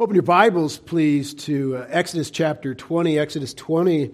Open 0.00 0.14
your 0.14 0.22
Bibles, 0.22 0.78
please, 0.78 1.34
to 1.34 1.76
uh, 1.76 1.86
Exodus 1.90 2.30
chapter 2.30 2.74
20. 2.74 3.18
Exodus 3.18 3.52
20. 3.52 4.10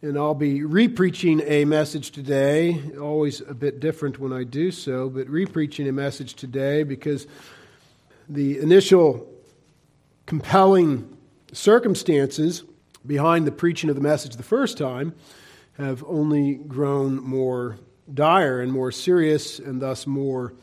And 0.00 0.16
I'll 0.16 0.32
be 0.32 0.62
repreaching 0.62 1.40
a 1.40 1.64
message 1.64 2.12
today. 2.12 2.80
Always 2.96 3.40
a 3.40 3.52
bit 3.52 3.80
different 3.80 4.20
when 4.20 4.32
I 4.32 4.44
do 4.44 4.70
so, 4.70 5.10
but 5.10 5.28
repreaching 5.28 5.88
a 5.88 5.92
message 5.92 6.34
today 6.34 6.84
because 6.84 7.26
the 8.28 8.60
initial 8.60 9.28
compelling 10.24 11.16
circumstances 11.52 12.62
behind 13.04 13.44
the 13.44 13.52
preaching 13.52 13.90
of 13.90 13.96
the 13.96 14.02
message 14.02 14.36
the 14.36 14.44
first 14.44 14.78
time 14.78 15.14
have 15.78 16.04
only 16.06 16.54
grown 16.54 17.20
more 17.20 17.76
dire 18.14 18.60
and 18.60 18.70
more 18.70 18.92
serious 18.92 19.58
and 19.58 19.82
thus 19.82 20.06
more 20.06 20.54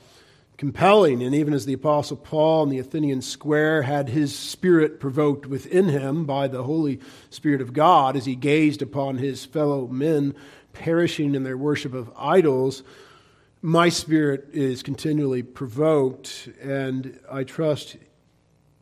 compelling. 0.57 1.23
And 1.23 1.35
even 1.35 1.53
as 1.53 1.65
the 1.65 1.73
Apostle 1.73 2.17
Paul 2.17 2.63
in 2.63 2.69
the 2.69 2.79
Athenian 2.79 3.21
square 3.21 3.83
had 3.83 4.09
his 4.09 4.37
spirit 4.37 4.99
provoked 4.99 5.45
within 5.45 5.89
him 5.89 6.25
by 6.25 6.47
the 6.47 6.63
Holy 6.63 6.99
Spirit 7.29 7.61
of 7.61 7.73
God 7.73 8.15
as 8.15 8.25
he 8.25 8.35
gazed 8.35 8.81
upon 8.81 9.17
his 9.17 9.45
fellow 9.45 9.87
men 9.87 10.35
perishing 10.73 11.35
in 11.35 11.43
their 11.43 11.57
worship 11.57 11.93
of 11.93 12.11
idols, 12.17 12.83
my 13.61 13.87
spirit 13.87 14.49
is 14.51 14.83
continually 14.83 15.41
provoked, 15.41 16.49
and 16.61 17.17
I 17.31 17.45
trust 17.45 17.95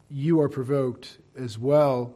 you 0.09 0.41
are 0.41 0.49
provoked 0.49 1.19
as 1.37 1.59
well. 1.59 2.15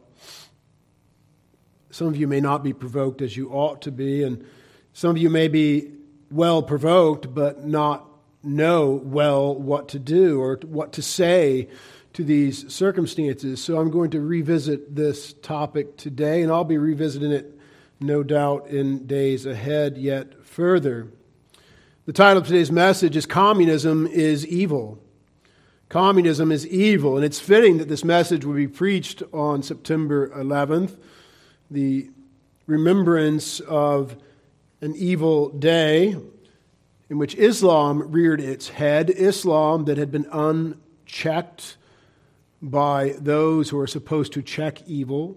Some 1.90 2.08
of 2.08 2.16
you 2.16 2.26
may 2.26 2.40
not 2.40 2.64
be 2.64 2.72
provoked 2.72 3.22
as 3.22 3.36
you 3.36 3.50
ought 3.50 3.82
to 3.82 3.92
be, 3.92 4.22
and 4.22 4.44
some 4.92 5.10
of 5.10 5.18
you 5.18 5.30
may 5.30 5.48
be 5.48 5.92
well 6.30 6.62
provoked, 6.62 7.32
but 7.32 7.64
not 7.64 8.04
know 8.42 8.90
well 9.04 9.54
what 9.54 9.88
to 9.88 9.98
do 9.98 10.40
or 10.40 10.58
what 10.64 10.92
to 10.94 11.02
say 11.02 11.68
to 12.12 12.24
these 12.24 12.72
circumstances. 12.72 13.62
So 13.62 13.78
I'm 13.78 13.90
going 13.90 14.10
to 14.12 14.20
revisit 14.20 14.94
this 14.94 15.34
topic 15.34 15.96
today, 15.96 16.42
and 16.42 16.50
I'll 16.50 16.64
be 16.64 16.78
revisiting 16.78 17.32
it, 17.32 17.58
no 18.00 18.22
doubt, 18.22 18.68
in 18.68 19.06
days 19.06 19.44
ahead 19.44 19.98
yet 19.98 20.44
further. 20.44 21.08
The 22.06 22.12
title 22.12 22.40
of 22.40 22.46
today's 22.46 22.72
message 22.72 23.16
is 23.16 23.26
Communism 23.26 24.06
is 24.06 24.46
Evil. 24.46 24.98
Communism 25.88 26.50
is 26.50 26.66
evil, 26.66 27.16
and 27.16 27.24
it's 27.24 27.38
fitting 27.38 27.78
that 27.78 27.88
this 27.88 28.04
message 28.04 28.44
will 28.44 28.54
be 28.54 28.66
preached 28.66 29.22
on 29.32 29.62
September 29.62 30.28
11th, 30.30 30.96
the 31.70 32.10
remembrance 32.66 33.60
of 33.60 34.16
an 34.80 34.94
evil 34.96 35.50
day 35.50 36.16
in 37.08 37.18
which 37.18 37.34
Islam 37.36 38.10
reared 38.10 38.40
its 38.40 38.68
head, 38.68 39.10
Islam 39.10 39.84
that 39.84 39.98
had 39.98 40.10
been 40.10 40.26
unchecked 40.32 41.76
by 42.60 43.14
those 43.18 43.70
who 43.70 43.78
are 43.78 43.86
supposed 43.86 44.32
to 44.32 44.42
check 44.42 44.82
evil. 44.88 45.36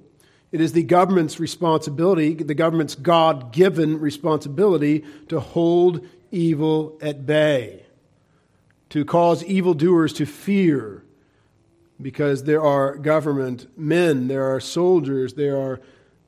It 0.52 0.62
is 0.62 0.73
the 0.73 0.84
government's 0.84 1.40
responsibility, 1.40 2.34
the 2.34 2.56
government's 2.56 2.95
God 2.95 3.52
given 3.52 4.00
responsibility, 4.00 5.03
to 5.28 5.40
hold 5.40 6.06
evil 6.31 6.97
at 7.02 7.25
bay, 7.25 7.84
to 8.90 9.06
cause 9.06 9.44
evildoers 9.44 10.14
to 10.14 10.25
fear, 10.25 11.03
because 12.02 12.45
there 12.45 12.64
are 12.64 12.95
government 12.95 13.67
men, 13.78 14.28
there 14.28 14.52
are 14.52 14.59
soldiers, 14.59 15.36
there 15.36 15.58
are 15.58 15.81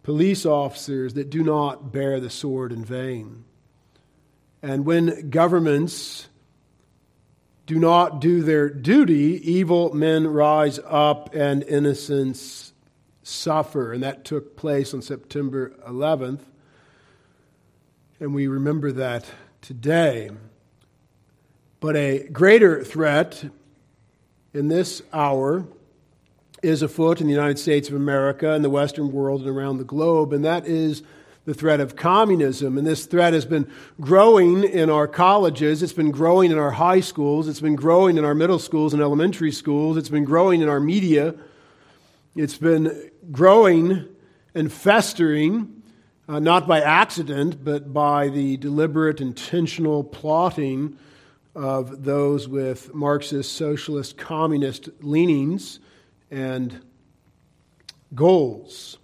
police 0.03 0.45
officers 0.45 1.16
that 1.16 1.30
do 1.30 1.44
not 1.44 1.92
bear 1.92 2.19
the 2.19 2.30
sword 2.30 2.72
in 2.72 2.86
vain. 2.86 3.45
And 4.63 4.85
when 4.85 5.29
governments 5.29 6.27
do 7.65 7.79
not 7.79 8.21
do 8.21 8.43
their 8.43 8.69
duty, 8.69 9.41
evil 9.49 9.93
men 9.93 10.27
rise 10.27 10.79
up 10.85 11.33
and 11.33 11.63
innocents 11.63 12.73
suffer. 13.23 13.93
And 13.93 14.03
that 14.03 14.25
took 14.25 14.55
place 14.55 14.93
on 14.93 15.01
September 15.01 15.69
11th. 15.87 16.41
And 18.19 18.35
we 18.35 18.47
remember 18.47 18.91
that 18.91 19.25
today. 19.61 20.29
But 21.79 21.95
a 21.95 22.27
greater 22.27 22.83
threat 22.83 23.44
in 24.53 24.67
this 24.67 25.01
hour 25.11 25.66
is 26.61 26.83
afoot 26.83 27.21
in 27.21 27.27
the 27.27 27.33
United 27.33 27.57
States 27.57 27.89
of 27.89 27.95
America 27.95 28.51
and 28.53 28.63
the 28.63 28.69
Western 28.69 29.11
world 29.11 29.41
and 29.41 29.50
around 29.50 29.77
the 29.77 29.83
globe, 29.83 30.31
and 30.33 30.45
that 30.45 30.67
is 30.67 31.01
the 31.51 31.59
threat 31.59 31.81
of 31.81 31.97
communism. 31.97 32.78
And 32.78 32.88
this 32.88 33.06
threat 33.06 33.34
has 33.34 33.45
been 33.45 33.69
growing 34.00 34.63
in 34.63 34.89
our 34.89 35.06
colleges, 35.06 35.84
it's 35.84 35.91
been 35.91 36.12
growing 36.12 36.50
in 36.50 36.57
our 36.57 36.72
high 36.72 37.01
schools, 37.01 37.50
it's 37.50 37.59
been 37.59 37.75
growing 37.75 38.16
in 38.16 38.23
our 38.23 38.34
middle 38.34 38.57
schools 38.57 38.94
and 38.94 39.01
elementary 39.01 39.51
schools, 39.51 39.97
it's 39.97 40.07
been 40.07 40.23
growing 40.23 40.62
in 40.62 40.69
our 40.69 40.79
media, 40.79 41.35
it's 42.38 42.56
been 42.56 43.12
growing 43.34 44.07
and 44.56 44.72
festering, 44.72 45.84
uh, 46.29 46.39
not 46.39 46.69
by 46.69 46.79
accident, 46.79 47.62
but 47.66 47.91
by 47.91 48.29
the 48.29 48.56
deliberate, 48.56 49.19
intentional 49.19 50.06
plotting 50.06 50.97
of 51.53 52.06
those 52.06 52.47
with 52.47 52.95
Marxist, 52.95 53.51
socialist, 53.57 54.18
communist 54.18 54.88
leanings 55.01 55.81
and 56.31 56.79
goals. 58.16 59.00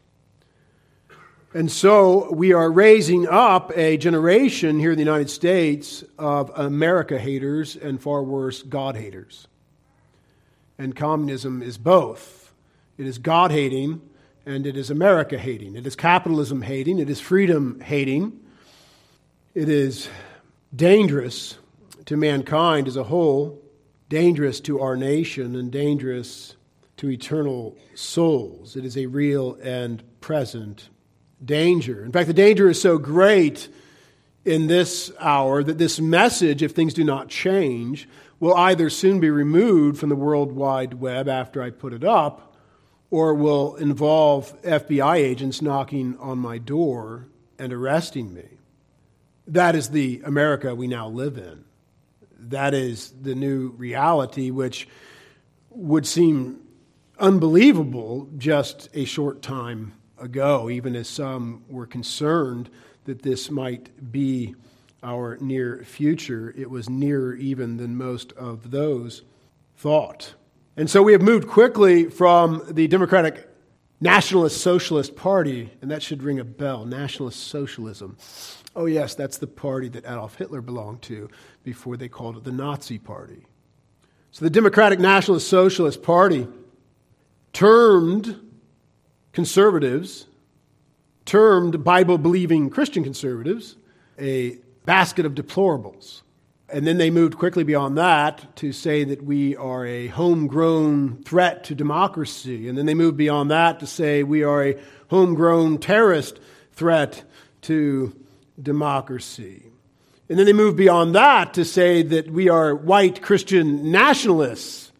And 1.53 1.71
so 1.71 2.31
we 2.33 2.51
are 2.51 2.69
raising 2.69 3.27
up 3.27 3.71
a 3.77 3.95
generation 3.97 4.79
here 4.79 4.91
in 4.91 4.97
the 4.97 5.03
United 5.03 5.29
States 5.29 6.03
of 6.19 6.51
America 6.55 7.17
haters 7.17 7.77
and 7.77 8.01
far 8.01 8.21
worse, 8.21 8.61
God 8.63 8.97
haters. 8.97 9.47
And 10.77 10.95
communism 10.95 11.61
is 11.61 11.77
both 11.77 12.53
it 12.97 13.05
is 13.05 13.19
God 13.19 13.51
hating 13.51 14.01
and 14.45 14.65
it 14.65 14.75
is 14.75 14.89
America 14.89 15.37
hating. 15.37 15.75
It 15.75 15.85
is 15.85 15.95
capitalism 15.95 16.61
hating, 16.61 16.99
it 16.99 17.09
is 17.09 17.19
freedom 17.19 17.79
hating. 17.79 18.39
It 19.53 19.69
is 19.69 20.09
dangerous 20.75 21.57
to 22.05 22.17
mankind 22.17 22.87
as 22.87 22.95
a 22.95 23.03
whole, 23.03 23.59
dangerous 24.09 24.59
to 24.61 24.79
our 24.79 24.95
nation, 24.95 25.55
and 25.55 25.71
dangerous 25.71 26.55
to 26.97 27.09
eternal 27.09 27.75
souls. 27.95 28.75
It 28.75 28.85
is 28.85 28.97
a 28.97 29.07
real 29.07 29.57
and 29.63 30.03
present 30.21 30.89
danger. 31.43 32.03
In 32.03 32.11
fact, 32.11 32.27
the 32.27 32.33
danger 32.33 32.69
is 32.69 32.81
so 32.81 32.97
great 32.97 33.67
in 34.45 34.67
this 34.67 35.11
hour 35.19 35.63
that 35.63 35.77
this 35.77 35.99
message, 35.99 36.63
if 36.63 36.71
things 36.71 36.93
do 36.93 37.03
not 37.03 37.29
change, 37.29 38.07
will 38.39 38.55
either 38.55 38.89
soon 38.89 39.19
be 39.19 39.29
removed 39.29 39.99
from 39.99 40.09
the 40.09 40.15
World 40.15 40.51
Wide 40.51 40.95
Web 40.95 41.27
after 41.27 41.61
I 41.61 41.69
put 41.69 41.93
it 41.93 42.03
up, 42.03 42.55
or 43.09 43.33
will 43.33 43.75
involve 43.75 44.61
FBI 44.63 45.15
agents 45.17 45.61
knocking 45.61 46.17
on 46.19 46.37
my 46.37 46.57
door 46.57 47.27
and 47.57 47.73
arresting 47.73 48.33
me. 48.33 48.45
That 49.47 49.75
is 49.75 49.89
the 49.89 50.21
America 50.25 50.75
we 50.75 50.87
now 50.87 51.07
live 51.07 51.37
in. 51.37 51.63
That 52.37 52.73
is 52.73 53.13
the 53.21 53.33
new 53.33 53.69
reality, 53.69 54.51
which 54.51 54.87
would 55.69 56.05
seem 56.05 56.61
unbelievable 57.17 58.29
just 58.37 58.89
a 58.93 59.05
short 59.05 59.41
time 59.41 59.93
ago, 60.19 60.69
even 60.69 60.95
as 60.95 61.07
some 61.07 61.63
were 61.69 61.85
concerned 61.85 62.69
that 63.05 63.21
this 63.21 63.49
might 63.49 64.11
be 64.11 64.55
our 65.03 65.37
near 65.39 65.83
future. 65.83 66.53
It 66.57 66.69
was 66.69 66.89
nearer 66.89 67.35
even 67.35 67.77
than 67.77 67.95
most 67.95 68.33
of 68.33 68.71
those 68.71 69.23
thought. 69.75 70.33
And 70.75 70.89
so 70.89 71.01
we 71.01 71.13
have 71.13 71.21
moved 71.21 71.47
quickly 71.47 72.09
from 72.09 72.63
the 72.69 72.87
Democratic 72.87 73.49
Nationalist 73.99 74.61
Socialist 74.61 75.15
Party, 75.15 75.71
and 75.81 75.89
that 75.89 76.03
should 76.03 76.21
ring 76.21 76.39
a 76.39 76.43
bell 76.43 76.85
Nationalist 76.85 77.47
Socialism. 77.47 78.17
Oh, 78.75 78.85
yes, 78.85 79.15
that's 79.15 79.39
the 79.39 79.47
party 79.47 79.89
that 79.89 80.05
Adolf 80.05 80.35
Hitler 80.35 80.61
belonged 80.61 81.01
to 81.03 81.29
before 81.63 81.97
they 81.97 82.07
called 82.07 82.37
it 82.37 82.43
the 82.43 82.51
Nazi 82.51 82.99
Party. 82.99 83.47
So 84.29 84.45
the 84.45 84.51
Democratic 84.51 84.99
Nationalist 84.99 85.47
Socialist 85.47 86.03
Party 86.03 86.47
termed 87.53 88.39
conservatives, 89.37 90.25
termed 91.25 91.83
Bible 91.83 92.17
believing 92.17 92.71
Christian 92.71 93.03
conservatives, 93.03 93.75
a 94.17 94.57
basket 94.85 95.27
of 95.27 95.35
deplorables. 95.35 96.23
And 96.69 96.87
then 96.87 96.97
they 96.97 97.11
moved 97.11 97.37
quickly 97.37 97.63
beyond 97.63 97.99
that 97.99 98.55
to 98.55 98.71
say 98.71 99.03
that 99.03 99.23
we 99.23 99.55
are 99.55 99.85
a 99.85 100.07
homegrown 100.07 101.21
threat 101.21 101.65
to 101.65 101.75
democracy. 101.75 102.67
And 102.67 102.75
then 102.75 102.87
they 102.87 102.95
moved 102.95 103.15
beyond 103.15 103.51
that 103.51 103.79
to 103.81 103.85
say 103.85 104.23
we 104.23 104.41
are 104.41 104.63
a 104.63 104.79
homegrown 105.11 105.77
terrorist 105.81 106.39
threat 106.71 107.23
to 107.61 108.15
democracy. 108.59 109.67
And 110.29 110.39
then 110.39 110.47
they 110.47 110.53
moved 110.53 110.77
beyond 110.77 111.13
that 111.13 111.53
to 111.53 111.63
say 111.63 112.01
that 112.01 112.31
we 112.31 112.49
are 112.49 112.73
white 112.73 113.21
Christian 113.21 113.91
nationalists 113.91 114.91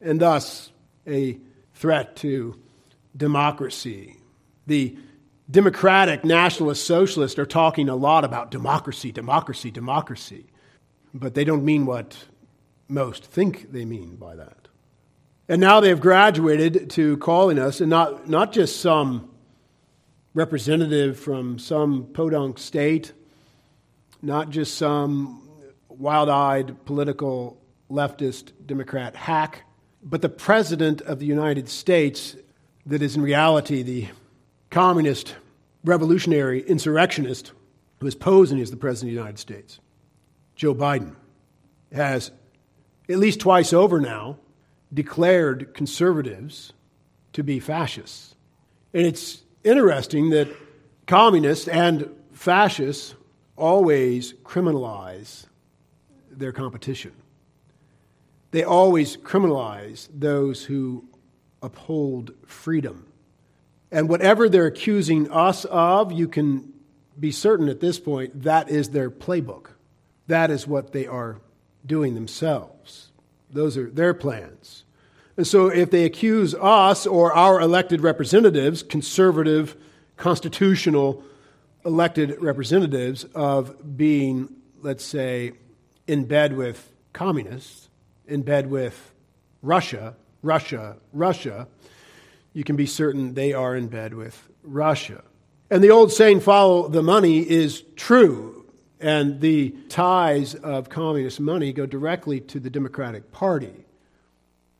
and 0.00 0.20
thus 0.20 0.70
a 1.08 1.40
threat 1.74 2.14
to 2.18 2.54
democracy. 3.16 4.16
The 4.66 4.96
Democratic 5.50 6.24
Nationalist 6.24 6.86
Socialists 6.86 7.38
are 7.38 7.46
talking 7.46 7.88
a 7.88 7.96
lot 7.96 8.24
about 8.24 8.50
democracy, 8.50 9.10
democracy, 9.10 9.70
democracy, 9.70 10.46
but 11.12 11.34
they 11.34 11.44
don't 11.44 11.64
mean 11.64 11.86
what 11.86 12.16
most 12.88 13.24
think 13.24 13.72
they 13.72 13.84
mean 13.84 14.16
by 14.16 14.36
that. 14.36 14.68
And 15.48 15.60
now 15.60 15.80
they 15.80 15.88
have 15.88 16.00
graduated 16.00 16.90
to 16.90 17.16
calling 17.16 17.58
us, 17.58 17.80
and 17.80 17.90
not, 17.90 18.28
not 18.28 18.52
just 18.52 18.80
some 18.80 19.30
representative 20.34 21.18
from 21.18 21.58
some 21.58 22.06
podunk 22.12 22.58
state, 22.58 23.12
not 24.22 24.50
just 24.50 24.76
some 24.76 25.48
wild 25.88 26.28
eyed 26.28 26.84
political 26.84 27.60
leftist 27.90 28.52
Democrat 28.66 29.16
hack, 29.16 29.64
but 30.02 30.22
the 30.22 30.28
President 30.28 31.00
of 31.02 31.18
the 31.18 31.26
United 31.26 31.68
States, 31.68 32.36
that 32.90 33.02
is 33.02 33.14
in 33.14 33.22
reality 33.22 33.82
the 33.82 34.08
communist, 34.68 35.36
revolutionary 35.84 36.60
insurrectionist 36.62 37.52
who 38.00 38.06
is 38.08 38.16
posing 38.16 38.60
as 38.60 38.72
the 38.72 38.76
President 38.76 39.10
of 39.10 39.14
the 39.14 39.20
United 39.20 39.38
States, 39.38 39.78
Joe 40.56 40.74
Biden, 40.74 41.14
has 41.92 42.32
at 43.08 43.18
least 43.18 43.38
twice 43.38 43.72
over 43.72 44.00
now 44.00 44.38
declared 44.92 45.72
conservatives 45.72 46.72
to 47.32 47.44
be 47.44 47.60
fascists. 47.60 48.34
And 48.92 49.06
it's 49.06 49.42
interesting 49.62 50.30
that 50.30 50.48
communists 51.06 51.68
and 51.68 52.10
fascists 52.32 53.14
always 53.56 54.32
criminalize 54.42 55.46
their 56.28 56.50
competition. 56.50 57.12
They 58.50 58.64
always 58.64 59.16
criminalize 59.16 60.08
those 60.12 60.64
who 60.64 61.04
uphold 61.62 62.32
freedom. 62.46 63.06
And 63.90 64.08
whatever 64.08 64.48
they're 64.48 64.66
accusing 64.66 65.30
us 65.30 65.64
of, 65.64 66.12
you 66.12 66.28
can 66.28 66.72
be 67.18 67.32
certain 67.32 67.68
at 67.68 67.80
this 67.80 67.98
point 67.98 68.42
that 68.42 68.70
is 68.70 68.90
their 68.90 69.10
playbook. 69.10 69.66
That 70.26 70.50
is 70.50 70.66
what 70.66 70.92
they 70.92 71.06
are 71.06 71.40
doing 71.84 72.14
themselves. 72.14 73.10
Those 73.50 73.76
are 73.76 73.90
their 73.90 74.14
plans. 74.14 74.84
And 75.36 75.46
so 75.46 75.68
if 75.68 75.90
they 75.90 76.04
accuse 76.04 76.54
us 76.54 77.06
or 77.06 77.32
our 77.32 77.60
elected 77.60 78.00
representatives, 78.00 78.82
conservative, 78.82 79.76
constitutional 80.16 81.24
elected 81.84 82.40
representatives, 82.40 83.24
of 83.34 83.96
being, 83.96 84.54
let's 84.82 85.04
say, 85.04 85.52
in 86.06 86.24
bed 86.24 86.56
with 86.56 86.92
communists, 87.12 87.88
in 88.26 88.42
bed 88.42 88.70
with 88.70 89.12
Russia, 89.62 90.14
Russia, 90.42 90.96
Russia, 91.12 91.68
you 92.52 92.64
can 92.64 92.76
be 92.76 92.86
certain 92.86 93.34
they 93.34 93.52
are 93.52 93.76
in 93.76 93.88
bed 93.88 94.14
with 94.14 94.48
Russia. 94.62 95.22
And 95.70 95.84
the 95.84 95.90
old 95.90 96.12
saying, 96.12 96.40
follow 96.40 96.88
the 96.88 97.02
money, 97.02 97.48
is 97.48 97.84
true. 97.96 98.66
And 98.98 99.40
the 99.40 99.70
ties 99.88 100.54
of 100.54 100.88
communist 100.88 101.40
money 101.40 101.72
go 101.72 101.86
directly 101.86 102.40
to 102.40 102.60
the 102.60 102.70
Democratic 102.70 103.32
Party. 103.32 103.86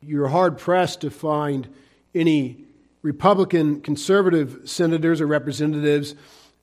You're 0.01 0.27
hard 0.27 0.57
pressed 0.57 1.01
to 1.01 1.09
find 1.09 1.67
any 2.13 2.65
Republican 3.01 3.81
conservative 3.81 4.61
senators 4.65 5.21
or 5.21 5.27
representatives 5.27 6.13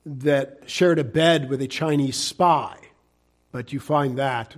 that 0.05 0.63
shared 0.67 0.99
a 0.99 1.03
bed 1.03 1.49
with 1.49 1.61
a 1.61 1.67
Chinese 1.67 2.15
spy, 2.15 2.77
but 3.51 3.73
you 3.73 3.79
find 3.79 4.17
that 4.17 4.55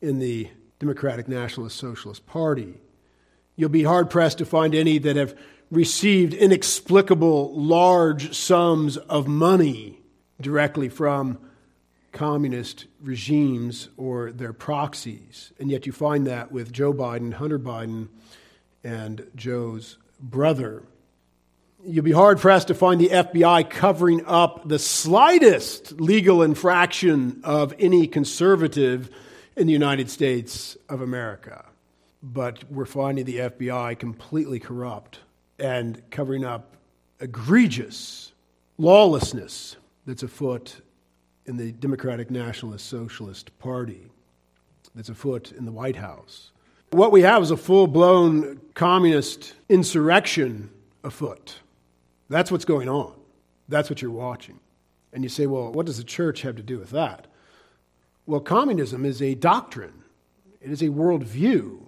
in 0.00 0.18
the 0.18 0.48
Democratic 0.78 1.28
Nationalist 1.28 1.76
Socialist 1.76 2.24
Party. 2.26 2.74
You'll 3.58 3.70
be 3.70 3.82
hard 3.82 4.08
pressed 4.08 4.38
to 4.38 4.46
find 4.46 4.72
any 4.72 4.98
that 4.98 5.16
have 5.16 5.36
received 5.68 6.32
inexplicable 6.32 7.60
large 7.60 8.32
sums 8.32 8.96
of 8.96 9.26
money 9.26 9.98
directly 10.40 10.88
from 10.88 11.40
communist 12.12 12.86
regimes 13.02 13.88
or 13.96 14.30
their 14.30 14.52
proxies. 14.52 15.52
And 15.58 15.72
yet 15.72 15.86
you 15.86 15.92
find 15.92 16.24
that 16.28 16.52
with 16.52 16.72
Joe 16.72 16.92
Biden, 16.92 17.32
Hunter 17.32 17.58
Biden, 17.58 18.06
and 18.84 19.28
Joe's 19.34 19.98
brother. 20.20 20.84
You'll 21.84 22.04
be 22.04 22.12
hard 22.12 22.38
pressed 22.38 22.68
to 22.68 22.74
find 22.74 23.00
the 23.00 23.08
FBI 23.08 23.68
covering 23.70 24.24
up 24.24 24.68
the 24.68 24.78
slightest 24.78 26.00
legal 26.00 26.44
infraction 26.44 27.40
of 27.42 27.74
any 27.80 28.06
conservative 28.06 29.10
in 29.56 29.66
the 29.66 29.72
United 29.72 30.10
States 30.10 30.76
of 30.88 31.00
America. 31.00 31.67
But 32.22 32.64
we're 32.70 32.84
finding 32.86 33.24
the 33.24 33.38
FBI 33.38 33.98
completely 33.98 34.58
corrupt 34.58 35.20
and 35.58 36.02
covering 36.10 36.44
up 36.44 36.76
egregious 37.20 38.32
lawlessness 38.76 39.76
that's 40.06 40.22
afoot 40.22 40.80
in 41.46 41.56
the 41.56 41.72
Democratic 41.72 42.30
Nationalist 42.30 42.86
Socialist 42.86 43.56
Party, 43.58 44.06
that's 44.94 45.08
afoot 45.08 45.52
in 45.52 45.64
the 45.64 45.72
White 45.72 45.96
House. 45.96 46.52
What 46.90 47.12
we 47.12 47.22
have 47.22 47.42
is 47.42 47.50
a 47.50 47.56
full 47.56 47.86
blown 47.86 48.60
communist 48.74 49.54
insurrection 49.68 50.70
afoot. 51.04 51.56
That's 52.28 52.50
what's 52.50 52.64
going 52.64 52.88
on. 52.88 53.14
That's 53.68 53.90
what 53.90 54.00
you're 54.00 54.10
watching. 54.10 54.60
And 55.12 55.22
you 55.22 55.28
say, 55.28 55.46
well, 55.46 55.72
what 55.72 55.86
does 55.86 55.98
the 55.98 56.04
church 56.04 56.42
have 56.42 56.56
to 56.56 56.62
do 56.62 56.78
with 56.78 56.90
that? 56.90 57.26
Well, 58.26 58.40
communism 58.40 59.04
is 59.04 59.22
a 59.22 59.34
doctrine, 59.34 60.04
it 60.60 60.70
is 60.70 60.82
a 60.82 60.88
worldview, 60.88 61.80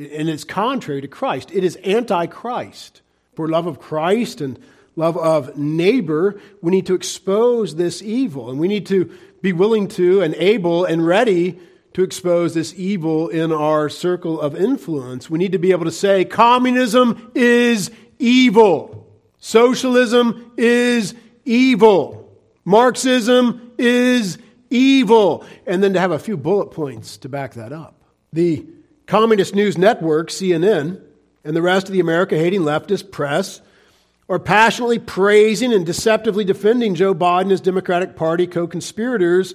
and 0.00 0.28
it's 0.28 0.44
contrary 0.44 1.00
to 1.00 1.08
Christ. 1.08 1.50
It 1.52 1.64
is 1.64 1.76
anti 1.76 2.26
Christ. 2.26 3.02
For 3.34 3.48
love 3.48 3.66
of 3.66 3.78
Christ 3.78 4.40
and 4.40 4.58
love 4.96 5.16
of 5.16 5.56
neighbor, 5.56 6.40
we 6.60 6.72
need 6.72 6.86
to 6.86 6.94
expose 6.94 7.76
this 7.76 8.02
evil, 8.02 8.50
and 8.50 8.58
we 8.58 8.68
need 8.68 8.86
to 8.86 9.10
be 9.40 9.52
willing 9.52 9.88
to 9.88 10.20
and 10.20 10.34
able 10.34 10.84
and 10.84 11.06
ready 11.06 11.58
to 11.94 12.02
expose 12.02 12.54
this 12.54 12.74
evil 12.76 13.28
in 13.28 13.52
our 13.52 13.88
circle 13.88 14.40
of 14.40 14.54
influence. 14.54 15.30
We 15.30 15.38
need 15.38 15.52
to 15.52 15.58
be 15.58 15.70
able 15.70 15.86
to 15.86 15.92
say 15.92 16.24
communism 16.24 17.30
is 17.34 17.90
evil, 18.18 19.06
socialism 19.38 20.52
is 20.56 21.14
evil, 21.44 22.20
Marxism 22.64 23.72
is 23.78 24.38
evil, 24.68 25.44
and 25.66 25.82
then 25.82 25.94
to 25.94 26.00
have 26.00 26.12
a 26.12 26.18
few 26.18 26.36
bullet 26.36 26.66
points 26.66 27.16
to 27.18 27.28
back 27.28 27.54
that 27.54 27.72
up. 27.72 28.02
The 28.32 28.66
Communist 29.10 29.56
News 29.56 29.76
Network, 29.76 30.28
CNN, 30.28 31.02
and 31.42 31.56
the 31.56 31.62
rest 31.62 31.88
of 31.88 31.92
the 31.92 31.98
America 31.98 32.36
hating 32.36 32.60
leftist 32.60 33.10
press 33.10 33.60
are 34.28 34.38
passionately 34.38 35.00
praising 35.00 35.72
and 35.72 35.84
deceptively 35.84 36.44
defending 36.44 36.94
Joe 36.94 37.12
Biden 37.12 37.40
and 37.40 37.50
his 37.50 37.60
Democratic 37.60 38.14
Party 38.14 38.46
co 38.46 38.68
conspirators 38.68 39.54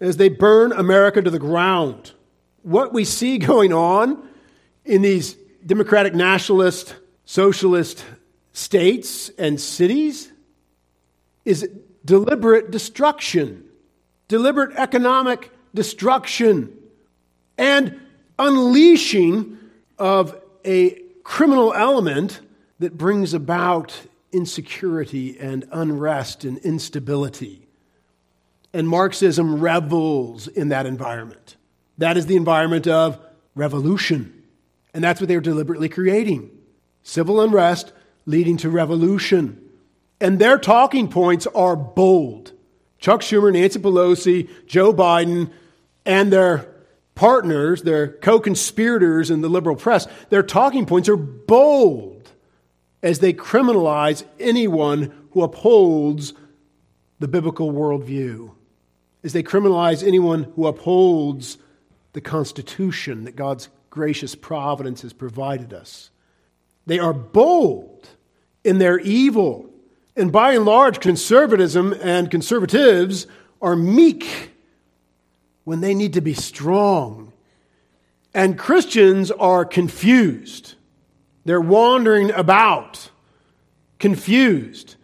as 0.00 0.16
they 0.16 0.30
burn 0.30 0.72
America 0.72 1.20
to 1.20 1.30
the 1.30 1.38
ground. 1.38 2.12
What 2.62 2.94
we 2.94 3.04
see 3.04 3.36
going 3.52 3.74
on 3.74 4.26
in 4.86 5.02
these 5.02 5.34
democratic 5.66 6.14
nationalist, 6.14 6.96
socialist 7.26 8.02
states 8.54 9.28
and 9.38 9.60
cities 9.60 10.32
is 11.44 11.68
deliberate 12.02 12.70
destruction 12.70 13.66
deliberate 14.28 14.74
economic 14.76 15.50
destruction, 15.74 16.72
and 17.58 18.00
unleashing 18.38 19.58
of 19.98 20.40
a 20.64 21.00
criminal 21.22 21.72
element 21.74 22.40
that 22.78 22.96
brings 22.96 23.34
about 23.34 24.06
insecurity 24.32 25.38
and 25.38 25.66
unrest 25.72 26.44
and 26.44 26.58
instability. 26.58 27.66
And 28.72 28.88
Marxism 28.88 29.60
revels 29.60 30.48
in 30.48 30.68
that 30.68 30.86
environment. 30.86 31.56
That 31.98 32.16
is 32.16 32.26
the 32.26 32.36
environment 32.36 32.86
of 32.86 33.18
revolution. 33.54 34.42
And 34.92 35.02
that's 35.02 35.20
what 35.20 35.28
they 35.28 35.36
were 35.36 35.40
deliberately 35.40 35.88
creating 35.88 36.50
civil 37.02 37.40
unrest 37.40 37.92
leading 38.26 38.56
to 38.58 38.68
revolution. 38.68 39.62
And 40.20 40.38
their 40.38 40.58
talking 40.58 41.08
points 41.08 41.46
are 41.48 41.76
bold. 41.76 42.52
Chuck 42.98 43.20
Schumer, 43.20 43.52
Nancy 43.52 43.78
Pelosi, 43.78 44.50
Joe 44.66 44.92
Biden, 44.92 45.50
and 46.04 46.32
their 46.32 46.68
partners, 47.16 47.82
their 47.82 48.06
co 48.06 48.38
conspirators 48.38 49.30
in 49.30 49.40
the 49.40 49.48
liberal 49.48 49.74
press, 49.74 50.06
their 50.30 50.44
talking 50.44 50.86
points 50.86 51.08
are 51.08 51.16
bold 51.16 52.30
as 53.02 53.18
they 53.18 53.32
criminalize 53.32 54.24
anyone 54.38 55.12
who 55.32 55.42
upholds 55.42 56.32
the 57.18 57.26
biblical 57.28 57.72
worldview, 57.72 58.52
as 59.24 59.32
they 59.32 59.42
criminalize 59.42 60.06
anyone 60.06 60.44
who 60.54 60.66
upholds 60.66 61.58
the 62.12 62.20
Constitution 62.20 63.24
that 63.24 63.34
God's 63.34 63.68
gracious 63.90 64.36
providence 64.36 65.02
has 65.02 65.12
provided 65.12 65.74
us. 65.74 66.10
They 66.86 67.00
are 67.00 67.12
bold 67.12 68.08
in 68.62 68.78
their 68.78 69.00
evil 69.00 69.70
and 70.16 70.32
by 70.32 70.52
and 70.52 70.64
large, 70.64 71.00
conservatism 71.00 71.94
and 72.00 72.30
conservatives 72.30 73.26
are 73.60 73.76
meek 73.76 74.50
when 75.66 75.80
they 75.80 75.94
need 75.94 76.12
to 76.12 76.20
be 76.20 76.32
strong. 76.32 77.32
And 78.32 78.56
Christians 78.56 79.32
are 79.32 79.64
confused. 79.64 80.76
They're 81.44 81.60
wandering 81.60 82.30
about, 82.30 83.10
confused. 83.98 84.94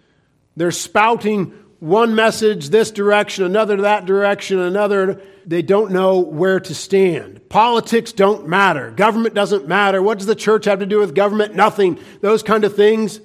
They're 0.56 0.70
spouting 0.70 1.52
one 1.80 2.14
message 2.14 2.68
this 2.68 2.92
direction, 2.92 3.44
another 3.44 3.78
that 3.78 4.06
direction, 4.06 4.60
another. 4.60 5.20
They 5.44 5.62
don't 5.62 5.90
know 5.90 6.20
where 6.20 6.60
to 6.60 6.74
stand. 6.76 7.48
Politics 7.48 8.12
don't 8.12 8.46
matter. 8.46 8.92
Government 8.92 9.34
doesn't 9.34 9.66
matter. 9.66 10.00
What 10.00 10.18
does 10.18 10.28
the 10.28 10.36
church 10.36 10.66
have 10.66 10.78
to 10.78 10.86
do 10.86 11.00
with 11.00 11.12
government? 11.12 11.56
Nothing. 11.56 11.98
Those 12.20 12.44
kind 12.44 12.62
of 12.62 12.76
things. 12.76 13.18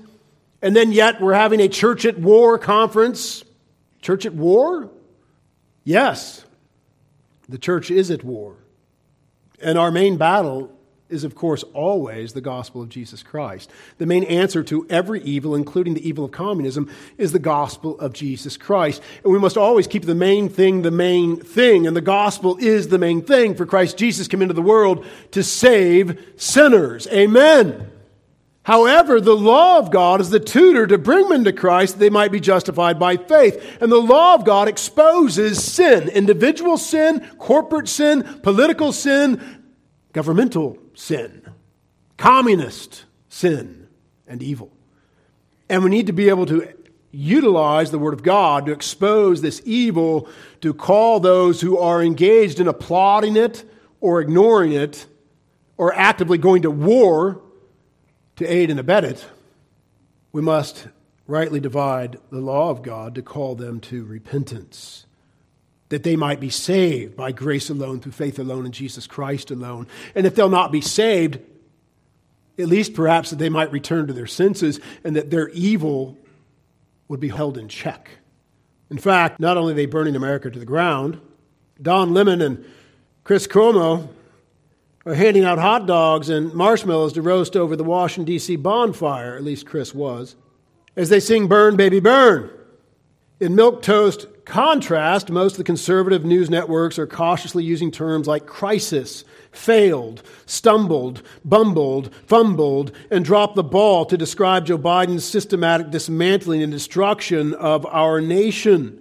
And 0.64 0.76
then 0.76 0.92
yet 0.92 1.22
we're 1.22 1.36
having 1.36 1.60
a 1.60 1.68
church 1.68 2.04
at 2.06 2.18
war 2.18 2.58
conference. 2.58 3.44
Church 4.02 4.26
at 4.26 4.34
war? 4.34 4.90
Yes. 5.84 6.44
The 7.50 7.58
church 7.58 7.92
is 7.92 8.12
at 8.12 8.24
war. 8.24 8.56
And 9.62 9.78
our 9.78 9.92
main 9.92 10.18
battle 10.18 10.72
is, 11.10 11.24
of 11.24 11.36
course, 11.36 11.64
always 11.74 12.34
the 12.34 12.42
gospel 12.42 12.82
of 12.82 12.90
Jesus 12.90 13.24
Christ. 13.24 13.72
The 13.98 14.06
main 14.06 14.24
answer 14.26 14.64
to 14.64 14.86
every 14.90 15.22
evil, 15.24 15.56
including 15.56 15.94
the 15.94 16.08
evil 16.08 16.26
of 16.26 16.32
communism, 16.32 16.92
is 17.18 17.32
the 17.32 17.40
gospel 17.40 18.00
of 18.00 18.14
Jesus 18.14 18.58
Christ. 18.58 19.02
And 19.24 19.32
we 19.32 19.40
must 19.40 19.58
always 19.58 19.88
keep 19.88 20.06
the 20.06 20.16
main 20.16 20.50
thing 20.50 20.82
the 20.82 20.92
main 20.92 21.38
thing. 21.38 21.88
And 21.88 21.96
the 21.96 22.02
gospel 22.02 22.58
is 22.60 22.90
the 22.90 23.00
main 23.00 23.22
thing, 23.22 23.56
for 23.56 23.66
Christ 23.66 23.98
Jesus 23.98 24.28
came 24.28 24.42
into 24.42 24.54
the 24.54 24.62
world 24.62 25.06
to 25.32 25.44
save 25.44 26.34
sinners. 26.36 27.08
Amen. 27.08 27.92
However, 28.68 29.22
the 29.22 29.34
law 29.34 29.78
of 29.78 29.92
God 29.92 30.20
is 30.20 30.30
the 30.30 30.42
tutor 30.42 30.86
to 30.88 30.98
bring 30.98 31.30
men 31.30 31.46
to 31.46 31.54
Christ 31.54 31.94
that 31.94 32.00
they 32.00 32.10
might 32.10 32.34
be 32.34 32.42
justified 32.42 33.00
by 33.00 33.16
faith. 33.16 33.78
And 33.80 33.90
the 33.90 33.96
law 33.96 34.36
of 34.36 34.44
God 34.44 34.68
exposes 34.68 35.64
sin 35.64 36.10
individual 36.10 36.78
sin, 36.78 37.26
corporate 37.38 37.88
sin, 37.88 38.24
political 38.44 38.92
sin, 38.92 39.64
governmental 40.12 40.78
sin, 40.96 41.44
communist 42.18 43.06
sin, 43.30 43.88
and 44.28 44.44
evil. 44.44 44.70
And 45.70 45.82
we 45.82 45.90
need 45.90 46.08
to 46.08 46.12
be 46.12 46.28
able 46.28 46.46
to 46.48 46.68
utilize 47.10 47.92
the 47.92 48.00
Word 48.00 48.16
of 48.16 48.22
God 48.22 48.66
to 48.66 48.74
expose 48.74 49.42
this 49.42 49.62
evil, 49.64 50.28
to 50.60 50.74
call 50.74 51.22
those 51.22 51.62
who 51.62 51.78
are 51.78 52.04
engaged 52.04 52.60
in 52.60 52.68
applauding 52.68 53.38
it 53.38 53.64
or 54.02 54.20
ignoring 54.20 54.74
it 54.74 55.06
or 55.78 55.94
actively 55.94 56.38
going 56.38 56.64
to 56.64 56.70
war 56.70 57.42
to 58.38 58.46
aid 58.46 58.70
and 58.70 58.80
abet 58.80 59.04
it, 59.04 59.26
we 60.32 60.42
must 60.42 60.88
rightly 61.28 61.60
divide 61.60 62.18
the 62.32 62.40
law 62.40 62.70
of 62.70 62.82
God 62.82 63.16
to 63.16 63.22
call 63.22 63.56
them 63.56 63.80
to 63.82 64.06
repentance, 64.06 65.06
that 65.90 66.04
they 66.04 66.16
might 66.16 66.40
be 66.40 66.50
saved 66.50 67.16
by 67.16 67.32
grace 67.32 67.70
alone, 67.70 68.00
through 68.00 68.14
faith 68.14 68.40
alone, 68.40 68.66
in 68.66 68.72
Jesus 68.72 69.08
Christ 69.08 69.52
alone. 69.52 69.88
And 70.16 70.26
if 70.26 70.36
they'll 70.36 70.50
not 70.50 70.72
be 70.72 70.82
saved, 70.82 71.40
at 72.58 72.68
least 72.68 72.94
perhaps 72.94 73.30
that 73.30 73.40
they 73.40 73.50
might 73.50 73.72
return 73.72 74.08
to 74.08 74.14
their 74.14 74.28
senses 74.28 74.80
and 75.04 75.16
that 75.16 75.30
their 75.30 75.50
evil 75.50 76.18
would 77.08 77.20
be 77.20 77.30
held 77.30 77.58
in 77.58 77.68
check. 77.68 78.10
In 78.90 78.98
fact, 78.98 79.40
not 79.40 79.58
only 79.58 79.74
are 79.74 79.76
they 79.76 79.86
burning 79.86 80.16
America 80.16 80.50
to 80.50 80.60
the 80.60 80.66
ground, 80.66 81.20
Don 81.82 82.14
Lemon 82.14 82.42
and 82.42 82.66
Chris 83.24 83.48
Cuomo 83.48 84.10
are 85.08 85.16
handing 85.16 85.46
out 85.46 85.58
hot 85.58 85.86
dogs 85.86 86.28
and 86.28 86.54
marshmallows 86.54 87.14
to 87.14 87.22
roast 87.22 87.56
over 87.56 87.78
the 87.78 87.84
Washington, 87.84 88.26
D.C. 88.26 88.58
bonfire, 88.58 89.38
at 89.38 89.44
least 89.44 89.66
Chris 89.66 89.96
was, 89.96 90.36
as 90.98 91.08
they 91.08 91.22
sing 91.22 91.48
Burn, 91.48 91.78
Baby, 91.78 92.02
Burn. 92.02 92.50
In 93.40 93.56
milk 93.56 93.82
toast 93.82 94.28
contrast, 94.44 95.30
most 95.30 95.54
of 95.54 95.58
the 95.60 95.64
conservative 95.64 96.26
news 96.26 96.50
networks 96.50 97.00
are 97.00 97.08
cautiously 97.08 97.64
using 97.64 97.90
terms 97.90 98.28
like 98.28 98.48
crisis, 98.48 99.24
failed, 99.52 100.24
stumbled, 100.46 101.22
bumbled, 101.46 102.14
fumbled, 102.26 102.92
and 103.10 103.24
dropped 103.24 103.56
the 103.56 103.64
ball 103.64 104.06
to 104.06 104.18
describe 104.18 104.66
Joe 104.66 104.78
Biden's 104.78 105.24
systematic 105.24 105.90
dismantling 105.90 106.62
and 106.64 106.72
destruction 106.72 107.54
of 107.54 107.86
our 107.86 108.20
nation. 108.20 109.00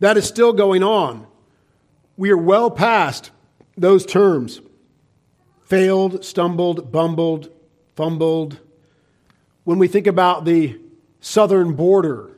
That 0.00 0.18
is 0.18 0.26
still 0.26 0.52
going 0.52 0.82
on. 0.82 1.26
We 2.18 2.30
are 2.30 2.36
well 2.36 2.70
past 2.70 3.30
those 3.78 4.04
terms 4.04 4.60
failed, 5.70 6.24
stumbled, 6.24 6.90
bumbled, 6.90 7.48
fumbled. 7.94 8.58
When 9.62 9.78
we 9.78 9.86
think 9.86 10.08
about 10.08 10.44
the 10.44 10.80
southern 11.20 11.74
border, 11.74 12.36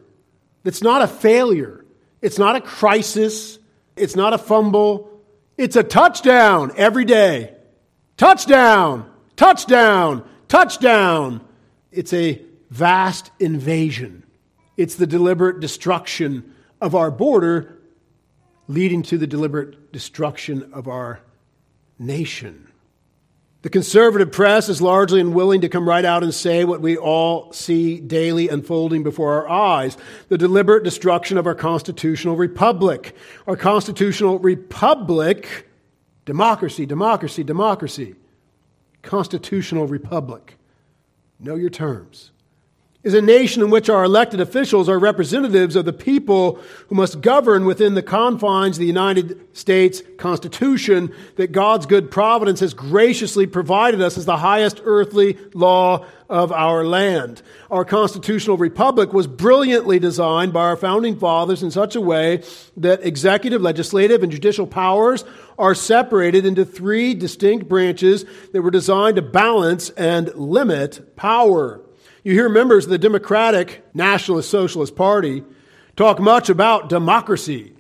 it's 0.65 0.83
not 0.83 1.01
a 1.01 1.09
failure, 1.09 1.85
it's 2.21 2.39
not 2.39 2.57
a 2.57 2.61
crisis, 2.61 3.59
it's 3.97 4.15
not 4.15 4.35
a 4.35 4.39
fumble, 4.39 5.11
it's 5.57 5.77
a 5.77 5.83
touchdown 5.83 6.73
every 6.77 7.07
day. 7.07 7.55
Touchdown, 8.19 9.11
touchdown, 9.35 10.29
touchdown. 10.47 11.41
It's 11.91 12.13
a 12.13 12.41
vast 12.71 13.31
invasion. 13.41 14.25
It's 14.77 14.97
the 14.97 15.07
deliberate 15.07 15.61
destruction 15.61 16.55
of 16.83 16.95
our 16.95 17.11
border, 17.11 17.79
leading 18.69 19.03
to 19.05 19.17
the 19.17 19.27
deliberate 19.27 19.91
destruction 19.91 20.71
of 20.75 20.87
our 20.87 21.21
nation. 21.99 22.72
The 23.63 23.71
conservative 23.71 24.33
press 24.33 24.69
is 24.69 24.83
largely 24.83 25.21
unwilling 25.21 25.61
to 25.61 25.69
come 25.69 25.89
right 25.89 26.05
out 26.05 26.25
and 26.25 26.35
say 26.35 26.65
what 26.65 26.81
we 26.81 26.97
all 26.97 27.53
see 27.53 28.01
daily 28.01 28.49
unfolding 28.49 29.05
before 29.05 29.35
our 29.35 29.49
eyes 29.49 29.97
the 30.29 30.37
deliberate 30.37 30.83
destruction 30.83 31.39
of 31.39 31.47
our 31.47 31.55
constitutional 31.55 32.37
republic. 32.37 33.15
Our 33.47 33.57
constitutional 33.57 34.41
republic, 34.41 35.69
democracy, 36.25 36.87
democracy, 36.87 37.45
democracy, 37.45 38.17
constitutional 39.03 39.87
republic. 39.87 40.59
Know 41.39 41.55
your 41.55 41.71
terms 41.71 42.33
is 43.05 43.15
a 43.15 43.23
nation 43.23 43.63
in 43.63 43.71
which 43.71 43.91
our 43.91 44.05
elected 44.05 44.41
officials 44.41 44.89
are 44.89 44.99
representatives 44.99 45.75
of 45.75 45.85
the 45.85 45.93
people 45.93 46.61
who 46.87 46.95
must 46.95 47.21
govern 47.21 47.65
within 47.65 47.95
the 47.95 48.03
confines 48.03 48.77
of 48.77 48.81
the 48.81 48.87
United 48.87 49.57
States 49.57 50.03
Constitution 50.19 51.13
that 51.37 51.51
God's 51.51 51.87
good 51.87 52.13
providence 52.13 52.61
has 52.61 52.75
graciously 52.75 53.47
provided 53.47 54.01
us 54.01 54.17
as 54.17 54.25
the 54.25 54.37
highest 54.37 54.81
earthly 54.85 55.37
law 55.53 56.07
of 56.29 56.53
our 56.53 56.85
land. 56.85 57.43
Our 57.71 57.85
constitutional 57.85 58.57
republic 58.57 59.13
was 59.13 59.27
brilliantly 59.27 59.99
designed 59.99 60.53
by 60.53 60.63
our 60.63 60.77
founding 60.77 61.19
fathers 61.19 61.63
in 61.63 61.73
such 61.73 61.97
a 61.97 62.01
way 62.01 62.45
that 62.77 63.05
executive, 63.05 63.61
legislative, 63.61 64.23
and 64.23 64.31
judicial 64.31 64.67
powers 64.67 65.25
are 65.59 65.75
separated 65.75 66.47
into 66.47 66.65
three 66.65 67.15
distinct 67.15 67.69
branches 67.69 68.25
that 68.53 68.63
were 68.63 68.71
designed 68.71 69.17
to 69.17 69.23
balance 69.23 69.91
and 69.91 70.33
limit 70.37 71.17
power. 71.17 71.83
You 72.25 72.35
hear 72.35 72.49
members 72.49 72.85
of 72.85 72.91
the 72.91 72.99
Democratic 72.99 73.85
Nationalist 73.95 74.49
Socialist 74.49 74.95
Party 74.95 75.43
talk 75.97 76.21
much 76.21 76.49
about 76.51 76.89
democracy. 76.89 77.73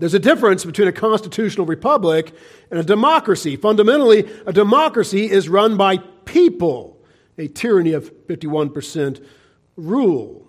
There's 0.00 0.14
a 0.14 0.18
difference 0.18 0.64
between 0.64 0.88
a 0.88 0.92
constitutional 0.92 1.64
republic 1.64 2.34
and 2.72 2.80
a 2.80 2.82
democracy. 2.82 3.54
Fundamentally, 3.54 4.28
a 4.46 4.52
democracy 4.52 5.30
is 5.30 5.48
run 5.48 5.76
by 5.76 5.98
people, 6.24 7.00
a 7.36 7.46
tyranny 7.46 7.92
of 7.92 8.12
51% 8.26 9.24
rule, 9.76 10.48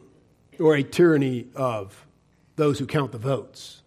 or 0.59 0.75
a 0.75 0.81
tyranny 0.81 1.47
of 1.55 2.07
those 2.55 2.79
who 2.79 2.87
count 2.87 3.11
the 3.11 3.19
votes. 3.19 3.83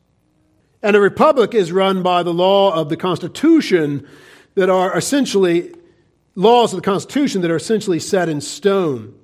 And 0.85 0.95
a 0.95 1.01
republic 1.01 1.53
is 1.53 1.73
run 1.73 2.03
by 2.03 2.23
the 2.23 2.33
law 2.33 2.73
of 2.75 2.89
the 2.89 2.97
Constitution 2.97 4.07
that 4.55 4.71
are 4.71 4.97
essentially 4.97 5.75
laws 6.37 6.73
of 6.73 6.77
the 6.81 6.85
Constitution 6.85 7.43
that 7.43 7.51
are 7.51 7.57
essentially 7.57 7.99
set 7.99 8.29
in 8.29 8.41
stone. 8.41 9.19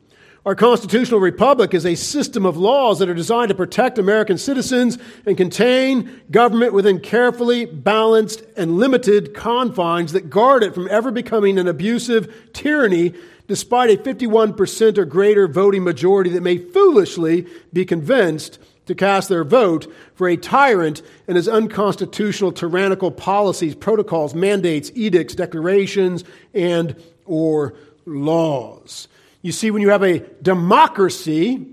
Our 0.49 0.55
constitutional 0.55 1.21
republic 1.21 1.75
is 1.75 1.85
a 1.85 1.95
system 1.95 2.47
of 2.47 2.57
laws 2.57 3.01
that 3.01 3.11
are 3.11 3.15
designed 3.15 3.51
to 3.51 3.55
protect 3.55 3.99
American 3.99 4.39
citizens 4.39 4.97
and 5.27 5.37
contain 5.37 6.23
government 6.31 6.73
within 6.73 7.01
carefully 7.01 7.67
balanced 7.67 8.43
and 8.57 8.79
limited 8.79 9.35
confines 9.35 10.13
that 10.13 10.31
guard 10.31 10.63
it 10.63 10.73
from 10.73 10.89
ever 10.91 11.11
becoming 11.11 11.59
an 11.59 11.69
abusive 11.69 12.35
tyranny, 12.55 13.13
despite 13.47 13.91
a 13.91 14.03
51% 14.03 14.97
or 14.97 15.05
greater 15.05 15.47
voting 15.47 15.85
majority 15.85 16.31
that 16.31 16.41
may 16.41 16.57
foolishly 16.57 17.47
be 17.75 17.85
convinced 17.85 18.59
to 18.87 18.95
cast 18.95 19.29
their 19.29 19.45
vote 19.45 19.93
for 20.15 20.31
a 20.31 20.37
tyrant 20.39 21.03
and 21.27 21.37
his 21.37 21.47
unconstitutional 21.47 22.53
tyrannical 22.53 23.11
policies, 23.11 23.75
protocols, 23.75 24.35
mandates, 24.35 24.91
edicts, 24.95 25.35
declarations, 25.35 26.25
and 26.55 26.97
or 27.27 27.75
laws. 28.07 29.09
You 29.43 29.53
see, 29.53 29.71
when 29.71 29.83
you 29.83 29.91
have 29.91 30.03
a 30.03 30.19
democracy 30.43 31.67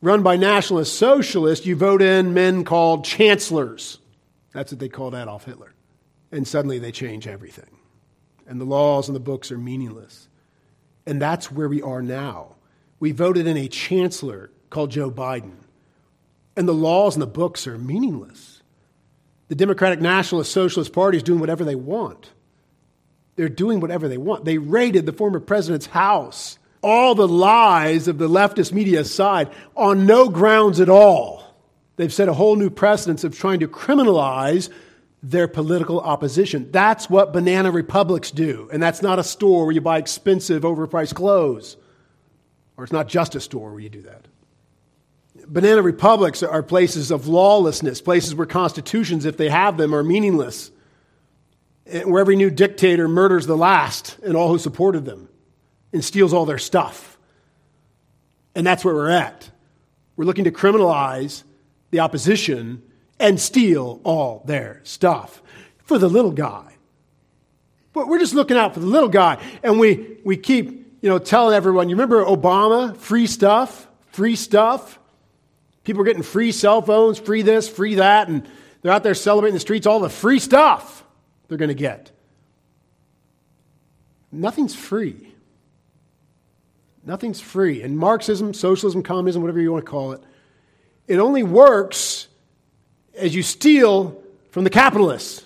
run 0.00 0.22
by 0.22 0.36
nationalist 0.36 0.96
socialists, 0.96 1.66
you 1.66 1.76
vote 1.76 2.02
in 2.02 2.34
men 2.34 2.64
called 2.64 3.04
chancellors. 3.04 3.98
That's 4.52 4.72
what 4.72 4.78
they 4.78 4.88
called 4.88 5.14
Adolf 5.14 5.44
Hitler. 5.44 5.74
And 6.30 6.46
suddenly 6.46 6.78
they 6.78 6.92
change 6.92 7.26
everything. 7.26 7.76
And 8.46 8.60
the 8.60 8.64
laws 8.64 9.08
and 9.08 9.16
the 9.16 9.20
books 9.20 9.50
are 9.50 9.58
meaningless. 9.58 10.28
And 11.06 11.20
that's 11.20 11.50
where 11.50 11.68
we 11.68 11.82
are 11.82 12.02
now. 12.02 12.54
We 13.00 13.12
voted 13.12 13.46
in 13.46 13.56
a 13.56 13.68
chancellor 13.68 14.50
called 14.70 14.90
Joe 14.90 15.10
Biden. 15.10 15.56
And 16.56 16.68
the 16.68 16.74
laws 16.74 17.14
and 17.14 17.22
the 17.22 17.26
books 17.26 17.66
are 17.66 17.78
meaningless. 17.78 18.62
The 19.48 19.54
Democratic 19.54 20.00
Nationalist 20.00 20.52
Socialist 20.52 20.92
Party 20.92 21.16
is 21.16 21.22
doing 21.22 21.40
whatever 21.40 21.64
they 21.64 21.74
want. 21.74 22.30
They're 23.36 23.48
doing 23.48 23.80
whatever 23.80 24.08
they 24.08 24.18
want. 24.18 24.44
They 24.44 24.58
raided 24.58 25.06
the 25.06 25.12
former 25.12 25.40
president's 25.40 25.86
house 25.86 26.57
all 26.82 27.14
the 27.14 27.28
lies 27.28 28.08
of 28.08 28.18
the 28.18 28.28
leftist 28.28 28.72
media 28.72 29.04
side 29.04 29.50
on 29.76 30.06
no 30.06 30.28
grounds 30.28 30.80
at 30.80 30.88
all. 30.88 31.44
They've 31.96 32.12
set 32.12 32.28
a 32.28 32.34
whole 32.34 32.56
new 32.56 32.70
precedence 32.70 33.24
of 33.24 33.36
trying 33.36 33.60
to 33.60 33.68
criminalize 33.68 34.70
their 35.20 35.48
political 35.48 36.00
opposition. 36.00 36.70
That's 36.70 37.10
what 37.10 37.32
banana 37.32 37.72
republics 37.72 38.30
do. 38.30 38.68
And 38.72 38.80
that's 38.80 39.02
not 39.02 39.18
a 39.18 39.24
store 39.24 39.64
where 39.64 39.74
you 39.74 39.80
buy 39.80 39.98
expensive, 39.98 40.62
overpriced 40.62 41.14
clothes. 41.14 41.76
Or 42.76 42.84
it's 42.84 42.92
not 42.92 43.08
just 43.08 43.34
a 43.34 43.40
store 43.40 43.72
where 43.72 43.80
you 43.80 43.88
do 43.88 44.02
that. 44.02 44.28
Banana 45.48 45.82
republics 45.82 46.44
are 46.44 46.62
places 46.62 47.10
of 47.10 47.26
lawlessness, 47.26 48.00
places 48.00 48.34
where 48.34 48.46
constitutions, 48.46 49.24
if 49.24 49.36
they 49.36 49.48
have 49.48 49.76
them, 49.76 49.92
are 49.92 50.04
meaningless, 50.04 50.70
where 52.04 52.20
every 52.20 52.36
new 52.36 52.50
dictator 52.50 53.08
murders 53.08 53.46
the 53.46 53.56
last 53.56 54.18
and 54.20 54.36
all 54.36 54.48
who 54.48 54.58
supported 54.58 55.04
them 55.04 55.28
and 55.92 56.04
steals 56.04 56.32
all 56.32 56.46
their 56.46 56.58
stuff. 56.58 57.18
And 58.54 58.66
that's 58.66 58.84
where 58.84 58.94
we're 58.94 59.10
at. 59.10 59.50
We're 60.16 60.24
looking 60.24 60.44
to 60.44 60.50
criminalize 60.50 61.44
the 61.90 62.00
opposition 62.00 62.82
and 63.18 63.40
steal 63.40 64.00
all 64.04 64.42
their 64.46 64.80
stuff 64.84 65.42
for 65.84 65.98
the 65.98 66.08
little 66.08 66.32
guy. 66.32 66.74
But 67.92 68.08
we're 68.08 68.18
just 68.18 68.34
looking 68.34 68.56
out 68.56 68.74
for 68.74 68.80
the 68.80 68.86
little 68.86 69.08
guy. 69.08 69.42
And 69.62 69.78
we, 69.78 70.18
we 70.24 70.36
keep, 70.36 70.98
you 71.00 71.08
know, 71.08 71.18
telling 71.18 71.54
everyone, 71.54 71.88
you 71.88 71.96
remember 71.96 72.24
Obama, 72.24 72.96
free 72.96 73.26
stuff, 73.26 73.88
free 74.12 74.36
stuff? 74.36 74.98
People 75.84 76.02
are 76.02 76.04
getting 76.04 76.22
free 76.22 76.52
cell 76.52 76.82
phones, 76.82 77.18
free 77.18 77.42
this, 77.42 77.68
free 77.68 77.96
that, 77.96 78.28
and 78.28 78.46
they're 78.82 78.92
out 78.92 79.02
there 79.02 79.14
celebrating 79.14 79.54
the 79.54 79.60
streets, 79.60 79.86
all 79.86 80.00
the 80.00 80.10
free 80.10 80.38
stuff 80.38 81.04
they're 81.48 81.58
going 81.58 81.68
to 81.68 81.74
get. 81.74 82.10
Nothing's 84.30 84.74
free. 84.74 85.32
Nothing's 87.08 87.40
free. 87.40 87.80
And 87.80 87.96
Marxism, 87.96 88.52
socialism, 88.52 89.02
communism, 89.02 89.40
whatever 89.40 89.58
you 89.58 89.72
want 89.72 89.82
to 89.82 89.90
call 89.90 90.12
it, 90.12 90.22
it 91.06 91.18
only 91.18 91.42
works 91.42 92.28
as 93.16 93.34
you 93.34 93.42
steal 93.42 94.22
from 94.50 94.64
the 94.64 94.70
capitalists. 94.70 95.42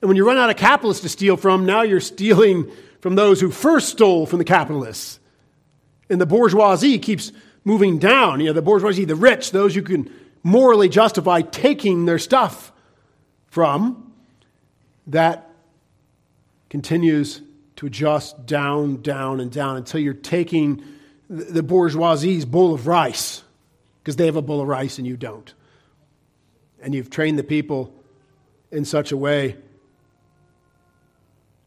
And 0.00 0.08
when 0.08 0.16
you 0.16 0.26
run 0.26 0.38
out 0.38 0.48
of 0.48 0.56
capitalists 0.56 1.02
to 1.02 1.10
steal 1.10 1.36
from, 1.36 1.66
now 1.66 1.82
you're 1.82 2.00
stealing 2.00 2.72
from 3.02 3.16
those 3.16 3.38
who 3.38 3.50
first 3.50 3.90
stole 3.90 4.24
from 4.24 4.38
the 4.38 4.46
capitalists. 4.46 5.20
And 6.08 6.18
the 6.18 6.24
bourgeoisie 6.24 6.98
keeps 7.00 7.32
moving 7.64 7.98
down. 7.98 8.40
You 8.40 8.46
know, 8.46 8.52
the 8.54 8.62
bourgeoisie, 8.62 9.04
the 9.04 9.14
rich, 9.14 9.50
those 9.50 9.74
who 9.74 9.82
can 9.82 10.10
morally 10.42 10.88
justify 10.88 11.42
taking 11.42 12.06
their 12.06 12.18
stuff 12.18 12.72
from, 13.48 14.10
that 15.08 15.50
continues 16.70 17.42
to 17.78 17.86
adjust 17.86 18.44
down, 18.44 19.00
down, 19.02 19.38
and 19.38 19.52
down 19.52 19.76
until 19.76 20.00
you're 20.00 20.12
taking 20.12 20.82
the 21.30 21.62
bourgeoisie's 21.62 22.44
bowl 22.44 22.74
of 22.74 22.88
rice 22.88 23.44
because 24.02 24.16
they 24.16 24.26
have 24.26 24.34
a 24.34 24.42
bowl 24.42 24.60
of 24.60 24.66
rice 24.66 24.98
and 24.98 25.06
you 25.06 25.16
don't. 25.16 25.54
And 26.82 26.92
you've 26.92 27.08
trained 27.08 27.38
the 27.38 27.44
people 27.44 27.94
in 28.72 28.84
such 28.84 29.12
a 29.12 29.16
way, 29.16 29.56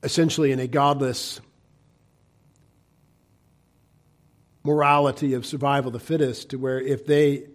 essentially 0.03 0.51
in 0.51 0.59
a 0.59 0.67
godless 0.67 1.39
morality 4.65 5.33
of 5.33 5.45
survival 5.45 5.87
of 5.87 5.93
the 5.93 5.99
fittest, 5.99 6.49
to 6.49 6.57
where 6.57 6.81
if 6.81 7.05
they 7.05 7.47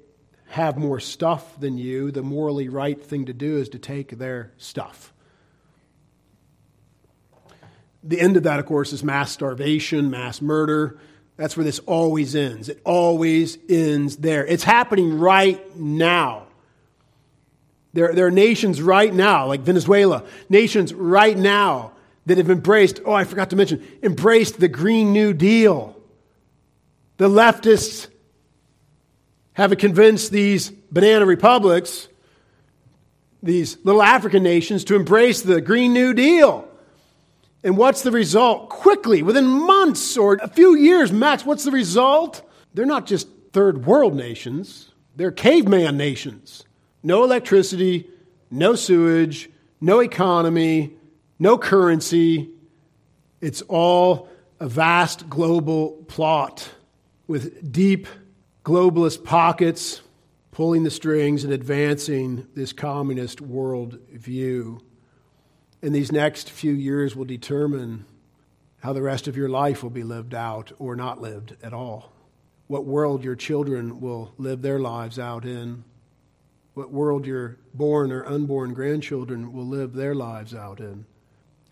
have 0.49 0.79
more 0.79 0.99
stuff 0.99 1.61
than 1.61 1.77
you, 1.77 2.11
the 2.11 2.23
morally 2.23 2.71
right 2.71 3.05
thing 3.05 3.27
to 3.27 3.35
do 3.35 3.59
is 3.59 3.69
to 3.69 3.79
take 3.79 4.13
their 4.13 4.53
stuff. 4.57 5.13
The 8.07 8.21
end 8.21 8.37
of 8.37 8.45
that, 8.45 8.61
of 8.61 8.67
course, 8.67 8.93
is 8.93 9.03
mass 9.03 9.33
starvation, 9.33 10.11
mass 10.11 10.41
murder. 10.41 10.99
That's 11.37 11.57
where 11.57 11.65
this 11.65 11.81
always 11.81 12.35
ends. 12.35 12.69
It 12.69 12.81
always 12.85 13.59
ends 13.69 14.17
there. 14.17 14.47
It's 14.47 14.65
happening 14.65 15.19
right 15.19 15.77
now. 15.77 16.47
There, 17.93 18.13
there 18.13 18.27
are 18.27 18.31
nations 18.31 18.81
right 18.81 19.13
now, 19.13 19.47
like 19.47 19.61
Venezuela, 19.61 20.25
nations 20.49 20.95
right 20.95 21.37
now 21.37 21.93
that 22.27 22.39
have 22.39 22.51
embraced, 22.51 23.01
oh, 23.05 23.13
I 23.13 23.25
forgot 23.25 23.51
to 23.51 23.57
mention, 23.57 23.87
embraced 24.03 24.61
the 24.61 24.69
Green 24.69 25.13
New 25.13 25.33
Deal. 25.33 25.97
The 27.17 27.29
leftists 27.29 28.09
have 29.55 29.77
convinced 29.79 30.31
these 30.31 30.71
banana 30.91 31.25
republics, 31.25 32.09
these 33.43 33.79
little 33.85 34.03
African 34.03 34.43
nations, 34.43 34.85
to 34.85 34.95
embrace 34.95 35.41
the 35.41 35.61
Green 35.61 35.93
New 35.95 36.13
Deal. 36.13 36.69
And 37.67 37.77
what's 37.77 38.03
the 38.03 38.13
result? 38.13 38.69
Quickly, 38.69 39.25
within 39.25 39.45
months 39.45 40.17
or 40.17 40.35
a 40.35 40.47
few 40.47 40.77
years 40.77 41.11
max, 41.11 41.45
what's 41.45 41.65
the 41.65 41.73
result? 41.73 42.49
They're 42.75 42.87
not 42.87 43.07
just 43.07 43.27
third 43.53 43.87
world 43.87 44.15
nations, 44.15 44.93
they're 45.17 45.33
caveman 45.33 45.97
nations. 45.97 46.63
No 47.03 47.25
electricity, 47.25 48.09
no 48.53 48.77
sewage, 48.77 49.51
no 49.81 49.99
economy, 49.99 50.93
no 51.41 51.59
currency. 51.59 52.51
It's 53.41 53.63
all 53.63 54.29
a 54.61 54.69
vast 54.69 55.29
global 55.29 56.05
plot 56.07 56.71
with 57.27 57.73
deep 57.73 58.07
globalist 58.65 59.25
pockets 59.25 60.03
pulling 60.53 60.85
the 60.85 60.91
strings 60.93 61.43
and 61.43 61.53
advancing 61.53 62.47
this 62.55 62.73
communist 62.73 63.41
world 63.41 63.99
view. 64.13 64.86
And 65.83 65.95
these 65.95 66.11
next 66.11 66.51
few 66.51 66.73
years 66.73 67.15
will 67.15 67.25
determine 67.25 68.07
how 68.81 68.93
the 68.93 69.03
rest 69.03 69.29
of 69.29 69.37
your 69.37 69.49
life 69.49 69.83
will 69.83 69.91
be 69.91 70.03
lived 70.03 70.35
out 70.35 70.73
or 70.79 70.97
not 70.97 71.21
lived 71.21 71.57
at 71.63 71.73
all. 71.73 72.13
What 72.67 72.85
world 72.85 73.25
your 73.25 73.37
children 73.37 74.01
will 74.01 74.33
live 74.39 74.63
their 74.63 74.79
lives 74.79 75.19
out 75.19 75.45
in. 75.45 75.85
What 76.75 76.91
world 76.91 77.27
your 77.27 77.59
born 77.75 78.13
or 78.13 78.27
unborn 78.27 78.75
grandchildren 78.75 79.53
will 79.53 79.67
live 79.67 79.93
their 79.93 80.15
lives 80.15 80.55
out 80.55 80.81
in. 80.81 81.07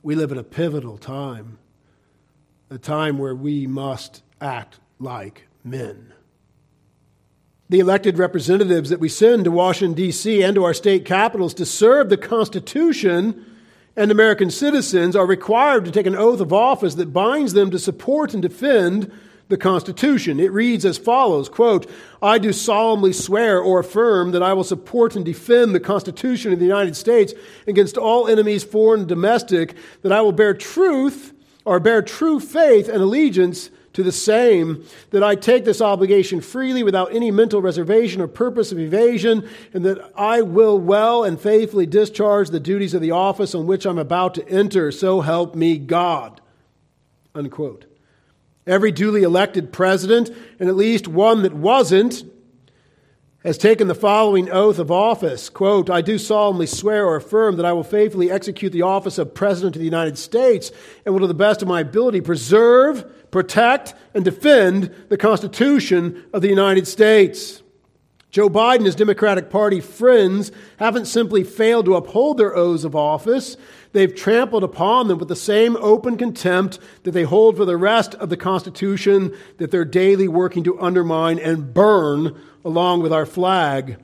We 0.02 0.14
live 0.14 0.32
at 0.32 0.38
a 0.38 0.44
pivotal 0.44 0.98
time, 0.98 1.58
a 2.70 2.78
time 2.78 3.18
where 3.18 3.34
we 3.34 3.66
must 3.66 4.22
act 4.40 4.78
like 4.98 5.46
men. 5.62 6.12
The 7.68 7.80
elected 7.80 8.18
representatives 8.18 8.90
that 8.90 9.00
we 9.00 9.08
send 9.08 9.44
to 9.44 9.50
Washington, 9.50 9.94
D.C., 9.94 10.42
and 10.42 10.54
to 10.54 10.64
our 10.64 10.74
state 10.74 11.04
capitals 11.04 11.54
to 11.54 11.66
serve 11.66 12.08
the 12.08 12.16
Constitution 12.16 13.44
and 13.96 14.10
American 14.10 14.50
citizens 14.50 15.14
are 15.14 15.26
required 15.26 15.84
to 15.84 15.90
take 15.90 16.06
an 16.06 16.16
oath 16.16 16.40
of 16.40 16.52
office 16.52 16.94
that 16.96 17.12
binds 17.12 17.52
them 17.52 17.70
to 17.70 17.78
support 17.78 18.34
and 18.34 18.42
defend 18.42 19.12
the 19.48 19.56
Constitution. 19.56 20.40
It 20.40 20.52
reads 20.52 20.84
as 20.84 20.98
follows, 20.98 21.48
quote, 21.48 21.88
I 22.22 22.38
do 22.38 22.52
solemnly 22.52 23.12
swear 23.12 23.60
or 23.60 23.80
affirm 23.80 24.32
that 24.32 24.42
I 24.42 24.54
will 24.54 24.64
support 24.64 25.16
and 25.16 25.24
defend 25.24 25.74
the 25.74 25.80
Constitution 25.80 26.52
of 26.52 26.58
the 26.58 26.64
United 26.64 26.96
States 26.96 27.34
against 27.66 27.98
all 27.98 28.26
enemies, 28.26 28.64
foreign 28.64 29.00
and 29.00 29.08
domestic, 29.08 29.76
that 30.02 30.12
I 30.12 30.22
will 30.22 30.32
bear 30.32 30.54
truth 30.54 31.32
or 31.64 31.78
bear 31.78 32.02
true 32.02 32.40
faith 32.40 32.88
and 32.88 33.02
allegiance 33.02 33.70
to 33.94 34.02
the 34.02 34.12
same, 34.12 34.84
that 35.10 35.22
I 35.22 35.34
take 35.34 35.64
this 35.64 35.80
obligation 35.80 36.40
freely 36.40 36.82
without 36.82 37.14
any 37.14 37.30
mental 37.30 37.62
reservation 37.62 38.20
or 38.20 38.26
purpose 38.26 38.70
of 38.70 38.78
evasion, 38.78 39.48
and 39.72 39.84
that 39.84 40.12
I 40.16 40.42
will 40.42 40.78
well 40.78 41.24
and 41.24 41.40
faithfully 41.40 41.86
discharge 41.86 42.50
the 42.50 42.60
duties 42.60 42.92
of 42.92 43.00
the 43.00 43.12
office 43.12 43.54
on 43.54 43.66
which 43.66 43.86
I'm 43.86 43.98
about 43.98 44.34
to 44.34 44.48
enter. 44.48 44.92
So 44.92 45.20
help 45.22 45.54
me 45.54 45.78
God. 45.78 46.40
Unquote. 47.34 47.86
Every 48.66 48.92
duly 48.92 49.22
elected 49.22 49.72
president, 49.72 50.30
and 50.58 50.68
at 50.68 50.76
least 50.76 51.06
one 51.06 51.42
that 51.42 51.54
wasn't, 51.54 52.24
has 53.44 53.58
taken 53.58 53.88
the 53.88 53.94
following 53.94 54.50
oath 54.50 54.78
of 54.78 54.90
office. 54.90 55.50
Quote 55.50 55.90
i 55.90 56.00
do 56.00 56.18
solemnly 56.18 56.66
swear 56.66 57.06
or 57.06 57.16
affirm 57.16 57.56
that 57.56 57.66
i 57.66 57.72
will 57.72 57.84
faithfully 57.84 58.30
execute 58.30 58.72
the 58.72 58.82
office 58.82 59.18
of 59.18 59.34
president 59.34 59.76
of 59.76 59.80
the 59.80 59.84
united 59.84 60.16
states 60.18 60.72
and 61.04 61.14
will 61.14 61.20
to 61.20 61.26
the 61.26 61.34
best 61.34 61.62
of 61.62 61.68
my 61.68 61.80
ability 61.80 62.20
preserve 62.20 63.30
protect 63.30 63.94
and 64.14 64.24
defend 64.24 64.94
the 65.08 65.16
constitution 65.16 66.24
of 66.32 66.42
the 66.42 66.48
united 66.48 66.86
states 66.86 67.62
joe 68.34 68.50
biden 68.50 68.78
and 68.78 68.86
his 68.86 68.96
democratic 68.96 69.48
party 69.48 69.80
friends 69.80 70.50
haven't 70.78 71.04
simply 71.04 71.44
failed 71.44 71.84
to 71.84 71.94
uphold 71.94 72.36
their 72.36 72.56
oaths 72.56 72.82
of 72.82 72.96
office 72.96 73.56
they've 73.92 74.14
trampled 74.14 74.64
upon 74.64 75.06
them 75.06 75.18
with 75.18 75.28
the 75.28 75.36
same 75.36 75.76
open 75.76 76.18
contempt 76.18 76.80
that 77.04 77.12
they 77.12 77.22
hold 77.22 77.56
for 77.56 77.64
the 77.64 77.76
rest 77.76 78.14
of 78.16 78.28
the 78.28 78.36
constitution 78.36 79.32
that 79.58 79.70
they're 79.70 79.84
daily 79.84 80.26
working 80.26 80.64
to 80.64 80.78
undermine 80.80 81.38
and 81.38 81.72
burn 81.72 82.36
along 82.64 83.02
with 83.02 83.12
our 83.12 83.26
flag. 83.26 83.96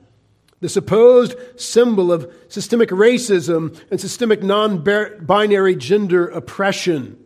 The 0.61 0.69
supposed 0.69 1.35
symbol 1.59 2.11
of 2.11 2.31
systemic 2.47 2.89
racism 2.89 3.79
and 3.89 3.99
systemic 3.99 4.43
non 4.43 4.83
binary 4.83 5.75
gender 5.75 6.27
oppression. 6.27 7.17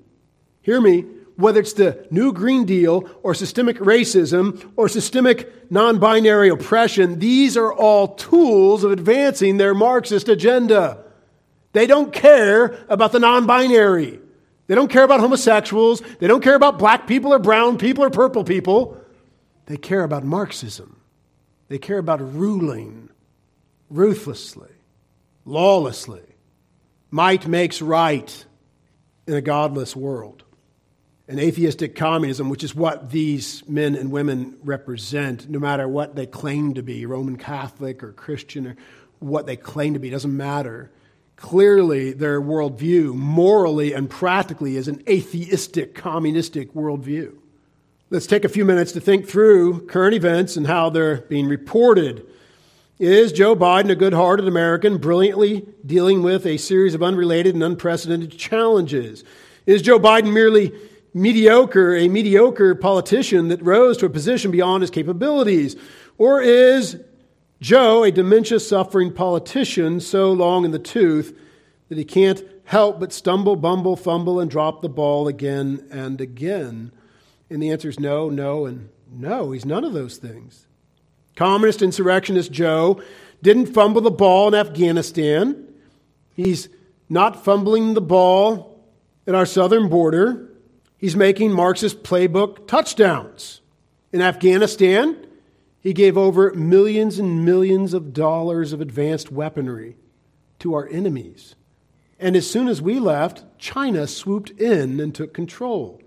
Hear 0.62 0.80
me, 0.80 1.06
whether 1.38 1.60
it's 1.60 1.74
the 1.74 2.08
New 2.12 2.32
Green 2.32 2.66
Deal 2.66 3.10
or 3.24 3.34
systemic 3.34 3.78
racism 3.78 4.72
or 4.76 4.88
systemic 4.88 5.72
non 5.72 6.00
binary 6.00 6.50
oppression, 6.50 7.20
these 7.20 7.58
are 7.58 7.74
all 7.74 8.16
tools 8.16 8.84
of 8.84 8.92
advancing 8.92 9.58
their 9.58 9.74
Marxist 9.74 10.30
agenda. 10.30 11.04
They 11.74 11.88
don't 11.88 12.14
care 12.14 12.86
about 12.88 13.12
the 13.12 13.20
non 13.20 13.46
binary. 13.46 14.22
They 14.68 14.76
don't 14.76 14.90
care 14.90 15.04
about 15.04 15.20
homosexuals. 15.20 16.02
They 16.20 16.28
don't 16.28 16.42
care 16.42 16.56
about 16.56 16.80
black 16.80 17.06
people 17.06 17.34
or 17.34 17.40
brown 17.40 17.78
people 17.78 18.04
or 18.04 18.10
purple 18.10 18.44
people. 18.44 18.98
They 19.66 19.78
care 19.78 20.04
about 20.04 20.24
Marxism. 20.24 21.02
They 21.68 21.78
care 21.78 21.98
about 21.98 22.22
ruling 22.34 23.10
ruthlessly, 23.90 24.72
lawlessly. 25.44 26.24
Might 27.12 27.46
makes 27.46 27.82
right 27.82 28.46
in 29.28 29.34
a 29.34 29.42
godless 29.42 29.96
world. 29.96 30.45
An 31.28 31.40
atheistic 31.40 31.96
communism, 31.96 32.50
which 32.50 32.64
is 32.64 32.76
what 32.76 33.10
these 33.10 33.68
men 33.68 33.96
and 33.96 34.12
women 34.12 34.58
represent, 34.64 35.50
no 35.50 35.58
matter 35.58 35.88
what 35.88 36.16
they 36.16 36.28
claim 36.28 36.76
to 36.76 36.84
be 36.84 37.08
Roman 37.08 37.36
Catholic 37.36 38.04
or 38.04 38.12
Christian 38.12 38.68
or 38.68 38.76
what 39.20 39.48
they 39.48 39.56
claim 39.56 39.94
to 39.94 40.00
be, 40.00 40.12
doesn't 40.12 40.38
matter. 40.38 40.92
Clearly, 41.36 42.14
their 42.14 42.40
worldview, 42.40 43.16
morally 43.16 43.92
and 43.92 44.08
practically, 44.08 44.78
is 44.78 44.88
an 44.88 45.02
atheistic, 45.10 45.96
communistic 45.96 46.74
worldview. 46.74 47.36
Let's 48.12 48.28
take 48.28 48.46
a 48.46 48.50
few 48.50 48.64
minutes 48.64 48.92
to 48.92 49.02
think 49.02 49.28
through 49.28 49.88
current 49.88 50.14
events 50.14 50.56
and 50.56 50.68
how 50.68 50.92
they're 50.92 51.22
being 51.22 51.48
reported. 51.48 52.26
Is 53.00 53.32
Joe 53.32 53.56
Biden 53.56 53.90
a 53.90 53.96
good 53.96 54.14
hearted 54.14 54.48
American, 54.48 55.00
brilliantly 55.00 55.66
dealing 55.84 56.22
with 56.22 56.46
a 56.46 56.58
series 56.58 56.94
of 56.94 57.02
unrelated 57.02 57.56
and 57.56 57.64
unprecedented 57.64 58.38
challenges? 58.38 59.24
Is 59.66 59.82
Joe 59.82 60.00
Biden 60.00 60.32
merely 60.32 60.72
mediocre, 61.16 61.96
a 61.96 62.10
mediocre 62.10 62.76
politician 62.76 63.48
that 63.48 63.64
rose 63.64 63.98
to 63.98 64.06
a 64.06 64.10
position 64.10 64.52
beyond 64.52 64.82
his 64.82 64.92
capabilities? 64.92 65.76
Or 66.20 66.42
is 66.42 67.02
Joe 67.62 68.04
a 68.04 68.12
dementia 68.12 68.60
suffering 68.60 69.12
politician 69.12 70.02
so 70.02 70.32
long 70.32 70.66
in 70.66 70.72
the 70.72 70.78
tooth 70.78 71.36
that 71.90 71.98
he 71.98 72.04
can't 72.04 72.44
help 72.66 73.00
but 73.00 73.14
stumble, 73.14 73.56
bumble, 73.56 73.96
fumble, 73.96 74.40
and 74.40 74.52
drop 74.52 74.82
the 74.82 74.90
ball 74.90 75.28
again 75.28 75.88
and 75.90 76.20
again? 76.20 76.92
And 77.50 77.64
the 77.64 77.72
answer 77.72 77.90
is 77.90 78.00
no, 78.00 78.30
no, 78.30 78.66
and 78.66 78.90
no. 79.10 79.52
He's 79.52 79.66
none 79.66 79.86
of 79.86 79.94
those 79.94 80.18
things. 80.18 80.68
Communist 81.38 81.82
insurrectionist 81.82 82.52
Joe 82.52 83.02
didn't 83.42 83.68
fumble 83.68 84.02
the 84.02 84.12
ball 84.12 84.50
in 84.50 84.56
Afghanistan. 84.56 85.66
He's 86.34 86.68
not 87.08 87.46
fumbling 87.46 87.94
the 87.94 88.02
ball 88.02 88.84
at 89.28 89.36
our 89.36 89.46
southern 89.46 89.88
border. 89.88 90.50
He's 90.98 91.16
making 91.16 91.52
Marxist 91.52 92.04
playbook 92.04 92.68
touchdowns. 92.68 93.62
In 94.12 94.22
Afghanistan, 94.22 95.28
he 95.82 95.94
gave 95.94 96.18
over 96.18 96.54
millions 96.54 97.20
and 97.20 97.46
millions 97.46 97.94
of 97.94 98.14
dollars 98.14 98.74
of 98.74 98.82
advanced 98.82 99.32
weaponry 99.32 99.98
to 100.60 100.74
our 100.74 100.88
enemies. 100.88 101.56
And 102.20 102.36
as 102.36 102.50
soon 102.50 102.68
as 102.68 102.82
we 102.82 103.00
left, 103.00 103.44
China 103.60 104.08
swooped 104.08 104.52
in 104.52 105.00
and 105.00 105.14
took 105.14 105.34
control. 105.34 106.02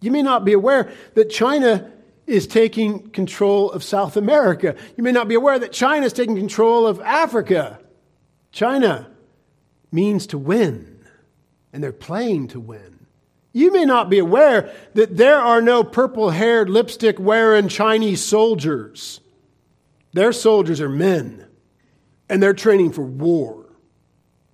You 0.00 0.10
may 0.10 0.22
not 0.22 0.44
be 0.44 0.54
aware 0.54 0.90
that 1.14 1.30
China 1.30 1.92
is 2.26 2.46
taking 2.46 3.10
control 3.10 3.70
of 3.70 3.84
South 3.84 4.16
America. 4.16 4.74
You 4.96 5.04
may 5.04 5.12
not 5.12 5.28
be 5.28 5.34
aware 5.34 5.58
that 5.58 5.72
China 5.72 6.06
is 6.06 6.12
taking 6.12 6.36
control 6.36 6.86
of 6.86 7.00
Africa. 7.00 7.78
China 8.50 9.10
means 9.92 10.26
to 10.28 10.38
win, 10.38 11.04
and 11.72 11.82
they're 11.82 11.92
playing 11.92 12.48
to 12.48 12.60
win. 12.60 12.95
You 13.56 13.72
may 13.72 13.86
not 13.86 14.10
be 14.10 14.18
aware 14.18 14.70
that 14.92 15.16
there 15.16 15.38
are 15.38 15.62
no 15.62 15.82
purple 15.82 16.28
haired, 16.28 16.68
lipstick 16.68 17.18
wearing 17.18 17.68
Chinese 17.68 18.22
soldiers. 18.22 19.18
Their 20.12 20.32
soldiers 20.32 20.78
are 20.82 20.90
men, 20.90 21.46
and 22.28 22.42
they're 22.42 22.52
training 22.52 22.92
for 22.92 23.00
war. 23.00 23.64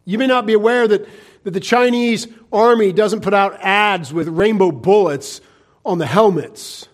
You 0.04 0.18
may 0.18 0.28
not 0.28 0.46
be 0.46 0.52
aware 0.52 0.86
that 0.86 1.08
that 1.42 1.50
the 1.50 1.58
Chinese 1.58 2.28
army 2.52 2.92
doesn't 2.92 3.22
put 3.22 3.34
out 3.34 3.58
ads 3.60 4.12
with 4.12 4.28
rainbow 4.28 4.70
bullets 4.70 5.40
on 5.84 5.98
the 5.98 6.06
helmets 6.06 6.86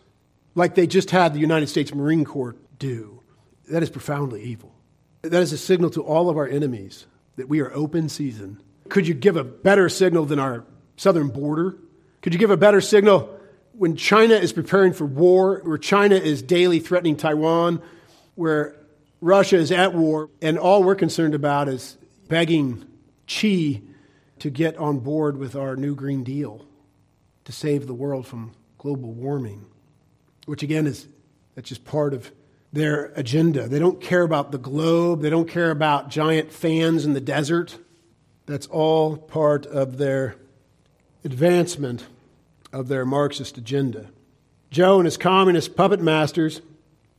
like 0.55 0.77
they 0.77 0.87
just 0.87 1.11
had 1.11 1.35
the 1.35 1.40
United 1.40 1.66
States 1.66 1.92
Marine 1.92 2.25
Corps 2.25 2.57
do. 2.79 3.23
That 3.68 3.83
is 3.83 3.90
profoundly 3.90 4.44
evil. 4.44 4.75
That 5.21 5.42
is 5.42 5.53
a 5.53 5.59
signal 5.59 5.90
to 5.90 6.03
all 6.03 6.31
of 6.31 6.38
our 6.38 6.49
enemies 6.49 7.07
that 7.37 7.51
we 7.51 7.61
are 7.61 7.71
open 7.75 8.09
season. 8.09 8.62
Could 8.88 9.07
you 9.07 9.12
give 9.12 9.37
a 9.37 9.44
better 9.44 9.90
signal 9.90 10.25
than 10.25 10.38
our 10.38 10.64
southern 10.97 11.29
border? 11.29 11.77
Could 12.22 12.33
you 12.33 12.38
give 12.38 12.50
a 12.50 12.57
better 12.57 12.81
signal 12.81 13.35
when 13.72 13.96
China 13.96 14.35
is 14.35 14.52
preparing 14.52 14.92
for 14.92 15.04
war, 15.04 15.61
where 15.64 15.78
China 15.78 16.16
is 16.16 16.42
daily 16.42 16.81
threatening 16.81 17.16
Taiwan, 17.16 17.81
where 18.35 18.74
Russia 19.20 19.57
is 19.57 19.70
at 19.70 19.94
war, 19.94 20.31
and 20.42 20.59
all 20.59 20.83
we're 20.83 20.94
concerned 20.94 21.35
about 21.35 21.68
is 21.68 21.96
begging 22.28 22.85
Xi 23.26 23.83
to 24.40 24.50
get 24.50 24.76
on 24.76 24.98
board 24.98 25.37
with 25.37 25.57
our 25.57 25.76
new 25.76 25.94
Green 25.94 26.24
Deal 26.24 26.64
to 27.44 27.52
save 27.52 27.87
the 27.87 27.94
world 27.94 28.26
from 28.26 28.52
global 28.78 29.12
warming, 29.12 29.66
which 30.46 30.62
again 30.62 30.87
is 30.87 31.09
that's 31.54 31.68
just 31.68 31.85
part 31.85 32.14
of 32.14 32.31
their 32.72 33.07
agenda. 33.16 33.66
They 33.68 33.78
don't 33.78 34.00
care 34.00 34.22
about 34.22 34.52
the 34.52 34.59
globe, 34.59 35.22
they 35.22 35.31
don't 35.31 35.48
care 35.48 35.70
about 35.70 36.11
giant 36.11 36.52
fans 36.52 37.04
in 37.04 37.14
the 37.14 37.20
desert. 37.20 37.78
That's 38.46 38.66
all 38.66 39.16
part 39.16 39.66
of 39.66 39.98
their 39.98 40.37
advancement 41.24 42.07
of 42.72 42.88
their 42.88 43.04
Marxist 43.04 43.59
agenda. 43.59 44.11
Joe 44.70 44.96
and 44.98 45.07
his 45.07 45.16
communist 45.16 45.76
puppet 45.76 46.00
masters 46.00 46.61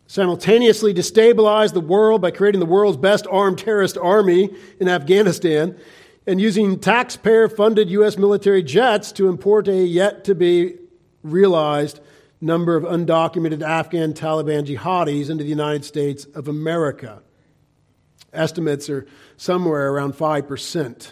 simultaneously 0.07 0.93
destabilized 0.93 1.73
the 1.73 1.81
world 1.81 2.21
by 2.21 2.31
creating 2.31 2.59
the 2.59 2.65
world's 2.65 2.97
best 2.97 3.27
armed 3.29 3.59
terrorist 3.59 3.97
army 3.97 4.49
in 4.79 4.87
Afghanistan 4.87 5.77
and 6.25 6.39
using 6.39 6.79
taxpayer 6.79 7.47
funded 7.47 7.89
U.S. 7.91 8.17
military 8.17 8.63
jets 8.63 9.11
to 9.13 9.27
import 9.27 9.67
a 9.67 9.83
yet 9.83 10.23
to 10.25 10.35
be 10.35 10.77
realized 11.23 11.99
number 12.41 12.75
of 12.75 12.83
undocumented 12.83 13.61
Afghan 13.61 14.13
Taliban 14.13 14.65
jihadis 14.65 15.29
into 15.29 15.43
the 15.43 15.49
United 15.49 15.83
States 15.83 16.25
of 16.35 16.47
America. 16.47 17.21
Estimates 18.31 18.89
are 18.89 19.05
somewhere 19.37 19.91
around 19.91 20.13
5% 20.13 21.11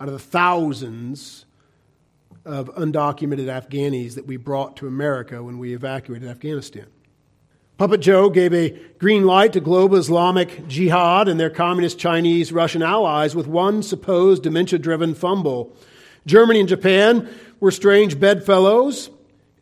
out 0.00 0.08
of 0.08 0.12
the 0.12 0.18
thousands 0.18 1.46
of 2.44 2.74
undocumented 2.74 3.46
Afghanis 3.46 4.14
that 4.14 4.26
we 4.26 4.36
brought 4.36 4.76
to 4.78 4.86
America 4.86 5.42
when 5.42 5.58
we 5.58 5.74
evacuated 5.74 6.28
Afghanistan. 6.28 6.86
Puppet 7.78 8.00
Joe 8.00 8.28
gave 8.28 8.52
a 8.52 8.78
green 8.98 9.24
light 9.24 9.54
to 9.54 9.60
global 9.60 9.96
Islamic 9.96 10.68
jihad 10.68 11.28
and 11.28 11.40
their 11.40 11.48
communist 11.48 11.98
Chinese 11.98 12.52
Russian 12.52 12.82
allies 12.82 13.34
with 13.34 13.46
one 13.46 13.82
supposed 13.82 14.42
dementia 14.42 14.78
driven 14.78 15.14
fumble. 15.14 15.74
Germany 16.26 16.60
and 16.60 16.68
Japan 16.68 17.28
were 17.58 17.70
strange 17.70 18.20
bedfellows 18.20 19.08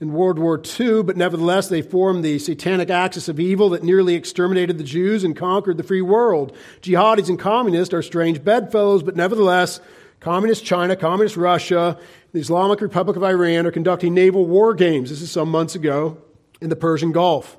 in 0.01 0.13
World 0.13 0.39
War 0.39 0.61
II, 0.81 1.05
but 1.05 1.17
nevertheless 1.17 1.69
they 1.69 1.83
formed 1.83 2.25
the 2.25 2.39
satanic 2.39 2.91
axis 2.91 3.29
of 3.29 3.41
evil 3.41 3.71
that 3.71 3.83
nearly 3.83 4.15
exterminated 4.15 4.79
the 4.79 4.85
Jews 4.85 5.25
and 5.25 5.37
conquered 5.37 5.77
the 5.77 5.85
free 5.85 6.03
world. 6.03 6.57
Jihadis 6.81 7.29
and 7.29 7.39
communists 7.39 7.95
are 7.95 8.03
strange 8.03 8.43
bedfellows, 8.43 9.03
but 9.03 9.17
nevertheless, 9.17 9.81
Communist 10.21 10.65
China, 10.65 10.97
Communist 10.97 11.37
Russia, 11.37 11.99
the 12.33 12.41
Islamic 12.41 12.81
Republic 12.81 13.17
of 13.17 13.23
Iran 13.23 13.67
are 13.67 13.71
conducting 13.71 14.15
naval 14.15 14.47
war 14.47 14.75
games. 14.75 15.11
This 15.11 15.23
is 15.23 15.31
some 15.31 15.51
months 15.51 15.75
ago 15.75 16.19
in 16.61 16.71
the 16.71 16.77
Persian 16.77 17.13
Gulf. 17.13 17.57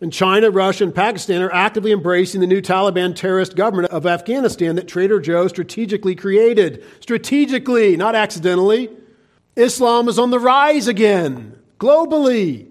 And 0.00 0.12
China, 0.12 0.50
Russia, 0.50 0.82
and 0.82 0.92
Pakistan 0.92 1.42
are 1.42 1.52
actively 1.52 1.92
embracing 1.92 2.40
the 2.40 2.46
new 2.48 2.60
Taliban 2.60 3.14
terrorist 3.14 3.54
government 3.54 3.92
of 3.92 4.04
Afghanistan 4.04 4.74
that 4.74 4.88
Trader 4.88 5.20
Joe 5.20 5.46
strategically 5.46 6.16
created. 6.16 6.84
Strategically, 6.98 7.96
not 7.96 8.16
accidentally. 8.16 8.90
Islam 9.54 10.08
is 10.08 10.18
on 10.18 10.30
the 10.30 10.40
rise 10.40 10.88
again, 10.88 11.56
globally. 11.78 12.66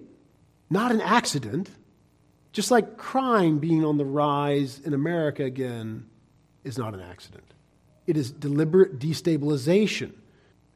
Not 0.69 0.91
an 0.91 0.99
accident. 0.99 1.69
Just 2.51 2.69
like 2.69 2.97
crime 2.97 3.59
being 3.59 3.85
on 3.85 3.97
the 3.97 4.03
rise 4.03 4.81
in 4.81 4.93
America 4.93 5.43
again 5.45 6.07
is 6.65 6.77
not 6.77 6.93
an 6.93 6.99
accident. 6.99 7.45
It 8.11 8.17
is 8.17 8.29
deliberate 8.29 8.99
destabilization. 8.99 10.11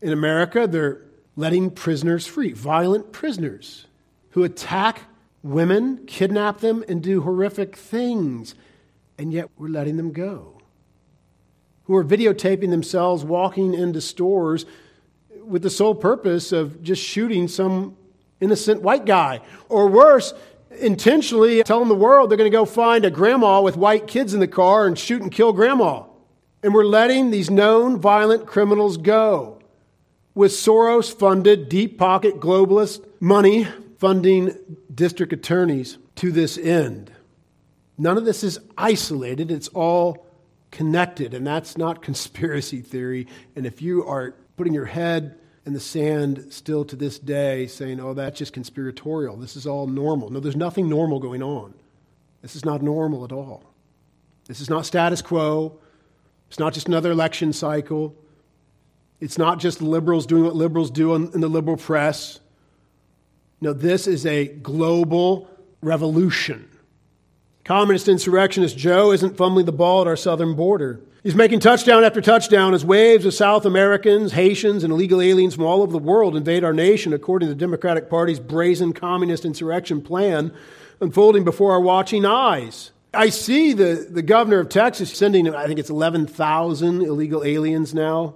In 0.01 0.13
America, 0.13 0.67
they're 0.67 1.01
letting 1.35 1.69
prisoners 1.69 2.25
free, 2.25 2.53
violent 2.53 3.11
prisoners 3.11 3.87
who 4.29 4.45
attack 4.45 5.01
women, 5.43 6.05
kidnap 6.05 6.61
them, 6.61 6.85
and 6.87 7.03
do 7.03 7.23
horrific 7.23 7.75
things, 7.75 8.55
and 9.17 9.33
yet 9.33 9.49
we're 9.57 9.67
letting 9.67 9.97
them 9.97 10.13
go. 10.13 10.61
Who 11.87 11.97
are 11.97 12.05
videotaping 12.05 12.69
themselves 12.69 13.25
walking 13.25 13.73
into 13.73 13.99
stores 13.99 14.65
with 15.43 15.61
the 15.61 15.69
sole 15.69 15.93
purpose 15.93 16.53
of 16.53 16.81
just 16.81 17.03
shooting 17.03 17.49
some 17.49 17.97
innocent 18.39 18.81
white 18.81 19.05
guy. 19.05 19.41
Or 19.67 19.89
worse, 19.89 20.33
intentionally 20.79 21.63
telling 21.63 21.89
the 21.89 21.95
world 21.95 22.29
they're 22.29 22.37
going 22.37 22.49
to 22.49 22.57
go 22.57 22.63
find 22.63 23.03
a 23.03 23.11
grandma 23.11 23.59
with 23.59 23.75
white 23.75 24.07
kids 24.07 24.33
in 24.33 24.39
the 24.39 24.47
car 24.47 24.87
and 24.87 24.97
shoot 24.97 25.21
and 25.21 25.29
kill 25.29 25.51
grandma. 25.51 26.03
And 26.65 26.73
we're 26.73 26.83
letting 26.83 27.29
these 27.29 27.51
known 27.51 27.99
violent 27.99 28.47
criminals 28.47 28.97
go 28.97 29.59
with 30.33 30.51
Soros 30.51 31.13
funded, 31.13 31.69
deep 31.69 31.99
pocket 31.99 32.39
globalist 32.39 33.05
money 33.19 33.67
funding 33.99 34.57
district 34.91 35.31
attorneys 35.31 35.99
to 36.15 36.31
this 36.31 36.57
end. 36.57 37.11
None 37.99 38.17
of 38.17 38.25
this 38.25 38.43
is 38.43 38.57
isolated, 38.79 39.51
it's 39.51 39.67
all 39.67 40.25
connected, 40.71 41.35
and 41.35 41.45
that's 41.45 41.77
not 41.77 42.01
conspiracy 42.01 42.81
theory. 42.81 43.27
And 43.55 43.67
if 43.67 43.83
you 43.83 44.03
are 44.03 44.33
putting 44.57 44.73
your 44.73 44.85
head 44.85 45.37
in 45.67 45.73
the 45.73 45.79
sand 45.79 46.47
still 46.49 46.83
to 46.85 46.95
this 46.95 47.19
day, 47.19 47.67
saying, 47.67 47.99
oh, 47.99 48.15
that's 48.15 48.39
just 48.39 48.53
conspiratorial, 48.53 49.37
this 49.37 49.55
is 49.55 49.67
all 49.67 49.85
normal. 49.85 50.31
No, 50.31 50.39
there's 50.39 50.55
nothing 50.55 50.89
normal 50.89 51.19
going 51.19 51.43
on. 51.43 51.75
This 52.41 52.55
is 52.55 52.65
not 52.65 52.81
normal 52.81 53.23
at 53.23 53.31
all. 53.31 53.63
This 54.47 54.61
is 54.61 54.69
not 54.69 54.87
status 54.87 55.21
quo. 55.21 55.77
It's 56.55 56.59
not 56.61 56.73
just 56.73 56.87
another 56.87 57.11
election 57.11 57.51
cycle. 57.51 58.15
It's 59.19 59.37
not 59.37 59.59
just 59.59 59.81
liberals 59.81 60.25
doing 60.25 60.45
what 60.45 60.55
liberals 60.55 60.89
do 60.89 61.13
in, 61.13 61.29
the 61.29 61.49
liberal 61.49 61.75
press. 61.75 62.39
No, 63.59 63.73
this 63.73 64.07
is 64.07 64.25
a 64.25 64.47
global 64.47 65.49
revolution. 65.81 66.69
Communist 67.65 68.07
insurrectionist 68.07 68.77
Joe 68.77 69.11
isn't 69.11 69.35
fumbling 69.35 69.65
the 69.65 69.73
ball 69.73 69.99
at 69.99 70.07
our 70.07 70.15
southern 70.15 70.55
border. 70.55 71.01
He's 71.23 71.35
making 71.35 71.59
touchdown 71.59 72.05
after 72.05 72.21
touchdown 72.21 72.73
as 72.73 72.85
waves 72.85 73.25
of 73.25 73.33
South 73.33 73.65
Americans, 73.65 74.31
Haitians, 74.31 74.85
and 74.85 74.93
illegal 74.93 75.19
aliens 75.19 75.55
from 75.55 75.65
all 75.65 75.81
over 75.81 75.91
the 75.91 75.97
world 75.97 76.37
invade 76.37 76.63
our 76.63 76.71
nation 76.71 77.11
according 77.11 77.49
to 77.49 77.53
the 77.53 77.59
Democratic 77.59 78.09
Party's 78.09 78.39
brazen 78.39 78.93
communist 78.93 79.43
insurrection 79.43 80.01
plan 80.01 80.53
unfolding 81.01 81.43
before 81.43 81.73
our 81.73 81.81
watching 81.81 82.23
eyes. 82.23 82.91
I 83.15 83.29
see 83.29 83.73
the, 83.73 84.07
the 84.09 84.21
governor 84.21 84.59
of 84.59 84.69
Texas 84.69 85.11
sending, 85.15 85.53
I 85.53 85.67
think 85.67 85.79
it's 85.79 85.89
11,000 85.89 87.01
illegal 87.01 87.43
aliens 87.43 87.93
now 87.93 88.35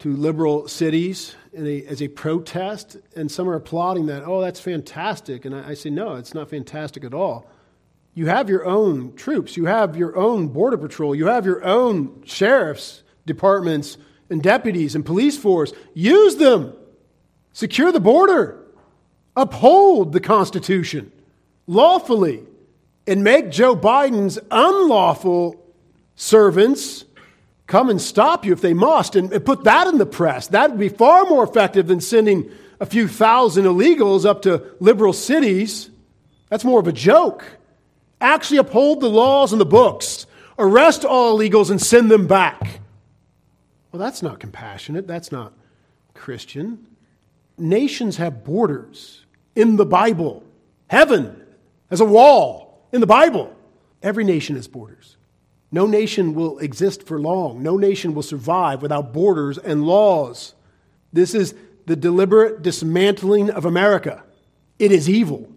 to 0.00 0.16
liberal 0.16 0.66
cities 0.68 1.34
a, 1.56 1.84
as 1.86 2.02
a 2.02 2.08
protest, 2.08 2.96
and 3.14 3.30
some 3.30 3.48
are 3.48 3.54
applauding 3.54 4.06
that. 4.06 4.24
Oh, 4.24 4.40
that's 4.40 4.60
fantastic. 4.60 5.44
And 5.44 5.54
I, 5.54 5.70
I 5.70 5.74
say, 5.74 5.90
no, 5.90 6.14
it's 6.14 6.34
not 6.34 6.50
fantastic 6.50 7.04
at 7.04 7.14
all. 7.14 7.48
You 8.14 8.26
have 8.26 8.48
your 8.48 8.66
own 8.66 9.14
troops, 9.14 9.56
you 9.56 9.66
have 9.66 9.96
your 9.96 10.16
own 10.16 10.48
border 10.48 10.76
patrol, 10.76 11.14
you 11.14 11.26
have 11.26 11.46
your 11.46 11.64
own 11.64 12.22
sheriff's 12.24 13.02
departments 13.26 13.96
and 14.28 14.42
deputies 14.42 14.94
and 14.94 15.04
police 15.04 15.38
force. 15.38 15.72
Use 15.94 16.36
them. 16.36 16.74
Secure 17.52 17.92
the 17.92 18.00
border. 18.00 18.58
Uphold 19.34 20.12
the 20.12 20.20
Constitution 20.20 21.10
lawfully 21.66 22.44
and 23.06 23.24
make 23.24 23.50
Joe 23.50 23.76
Biden's 23.76 24.38
unlawful 24.50 25.62
servants 26.14 27.04
come 27.66 27.88
and 27.88 28.00
stop 28.00 28.44
you 28.44 28.52
if 28.52 28.60
they 28.60 28.74
must 28.74 29.16
and, 29.16 29.32
and 29.32 29.44
put 29.44 29.64
that 29.64 29.86
in 29.86 29.98
the 29.98 30.06
press. 30.06 30.48
That 30.48 30.70
would 30.70 30.78
be 30.78 30.88
far 30.88 31.24
more 31.24 31.42
effective 31.44 31.86
than 31.86 32.00
sending 32.00 32.50
a 32.80 32.86
few 32.86 33.08
thousand 33.08 33.64
illegals 33.64 34.24
up 34.24 34.42
to 34.42 34.62
liberal 34.80 35.12
cities. 35.12 35.90
That's 36.48 36.64
more 36.64 36.80
of 36.80 36.86
a 36.86 36.92
joke. 36.92 37.44
Actually, 38.20 38.58
uphold 38.58 39.00
the 39.00 39.08
laws 39.08 39.52
and 39.52 39.60
the 39.60 39.66
books. 39.66 40.26
Arrest 40.58 41.04
all 41.04 41.36
illegals 41.36 41.70
and 41.70 41.80
send 41.80 42.10
them 42.10 42.26
back. 42.26 42.80
Well, 43.90 44.00
that's 44.00 44.22
not 44.22 44.38
compassionate. 44.38 45.06
That's 45.06 45.32
not 45.32 45.52
Christian. 46.14 46.86
Nations 47.58 48.16
have 48.16 48.44
borders 48.44 49.24
in 49.54 49.76
the 49.76 49.86
Bible. 49.86 50.44
Heaven 50.88 51.42
has 51.90 52.00
a 52.00 52.04
wall 52.04 52.71
in 52.92 53.00
the 53.00 53.06
Bible. 53.06 53.54
Every 54.02 54.24
nation 54.24 54.56
has 54.56 54.68
borders. 54.68 55.16
No 55.70 55.86
nation 55.86 56.34
will 56.34 56.58
exist 56.58 57.04
for 57.04 57.18
long. 57.18 57.62
No 57.62 57.76
nation 57.76 58.14
will 58.14 58.22
survive 58.22 58.82
without 58.82 59.12
borders 59.12 59.56
and 59.56 59.84
laws. 59.84 60.54
This 61.12 61.34
is 61.34 61.54
the 61.86 61.96
deliberate 61.96 62.62
dismantling 62.62 63.50
of 63.50 63.64
America. 63.64 64.22
It 64.78 64.92
is 64.92 65.08
evil. 65.08 65.50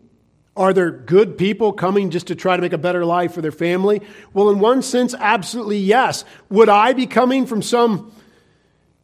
Are 0.57 0.71
there 0.71 0.89
good 0.89 1.37
people 1.37 1.73
coming 1.73 2.11
just 2.11 2.27
to 2.27 2.35
try 2.35 2.55
to 2.55 2.61
make 2.61 2.71
a 2.71 2.77
better 2.77 3.03
life 3.03 3.33
for 3.33 3.41
their 3.41 3.51
family? 3.51 4.01
Well, 4.33 4.49
in 4.49 4.59
one 4.59 4.81
sense, 4.81 5.13
absolutely 5.13 5.79
yes. 5.79 6.23
Would 6.49 6.69
I 6.69 6.93
be 6.93 7.07
coming 7.07 7.45
from 7.45 7.61
some 7.61 8.13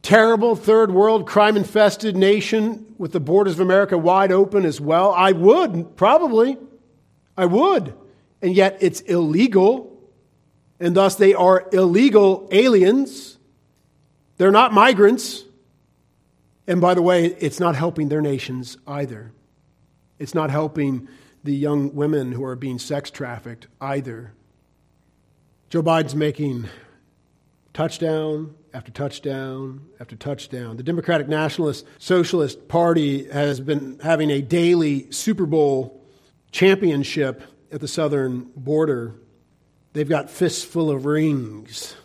terrible 0.00 0.56
third 0.56 0.90
world 0.90 1.26
crime 1.26 1.58
infested 1.58 2.16
nation 2.16 2.94
with 2.96 3.12
the 3.12 3.20
borders 3.20 3.54
of 3.54 3.60
America 3.60 3.98
wide 3.98 4.32
open 4.32 4.64
as 4.64 4.80
well? 4.80 5.12
I 5.12 5.32
would, 5.32 5.94
probably. 5.94 6.56
I 7.36 7.44
would. 7.44 7.94
And 8.42 8.54
yet 8.54 8.78
it's 8.80 9.00
illegal, 9.02 9.96
and 10.80 10.96
thus 10.96 11.14
they 11.14 11.32
are 11.32 11.68
illegal 11.72 12.48
aliens. 12.50 13.38
They're 14.36 14.50
not 14.50 14.74
migrants. 14.74 15.44
And 16.66 16.80
by 16.80 16.94
the 16.94 17.02
way, 17.02 17.26
it's 17.26 17.60
not 17.60 17.76
helping 17.76 18.08
their 18.08 18.20
nations 18.20 18.76
either. 18.86 19.32
It's 20.18 20.34
not 20.34 20.50
helping 20.50 21.08
the 21.44 21.54
young 21.54 21.94
women 21.94 22.32
who 22.32 22.44
are 22.44 22.56
being 22.56 22.78
sex 22.78 23.10
trafficked 23.10 23.68
either. 23.80 24.32
Joe 25.70 25.82
Biden's 25.82 26.14
making 26.14 26.68
touchdown 27.72 28.54
after 28.74 28.90
touchdown 28.90 29.86
after 30.00 30.16
touchdown. 30.16 30.76
The 30.76 30.82
Democratic 30.82 31.28
Nationalist 31.28 31.86
Socialist 31.98 32.68
Party 32.68 33.28
has 33.30 33.60
been 33.60 33.98
having 34.02 34.30
a 34.30 34.40
daily 34.42 35.10
Super 35.10 35.46
Bowl 35.46 36.04
championship 36.50 37.42
at 37.72 37.80
the 37.80 37.88
southern 37.88 38.50
border. 38.54 39.14
They've 39.94 40.08
got 40.08 40.30
fists 40.30 40.62
full 40.62 40.90
of 40.90 41.06
rings. 41.06 41.96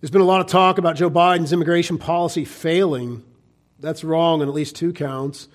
There's 0.00 0.10
been 0.10 0.22
a 0.22 0.24
lot 0.24 0.40
of 0.40 0.46
talk 0.46 0.78
about 0.78 0.96
Joe 0.96 1.10
Biden's 1.10 1.52
immigration 1.52 1.98
policy 1.98 2.44
failing. 2.44 3.22
That's 3.78 4.02
wrong 4.02 4.40
on 4.40 4.48
at 4.48 4.54
least 4.54 4.76
two 4.76 4.92
counts. 4.92 5.48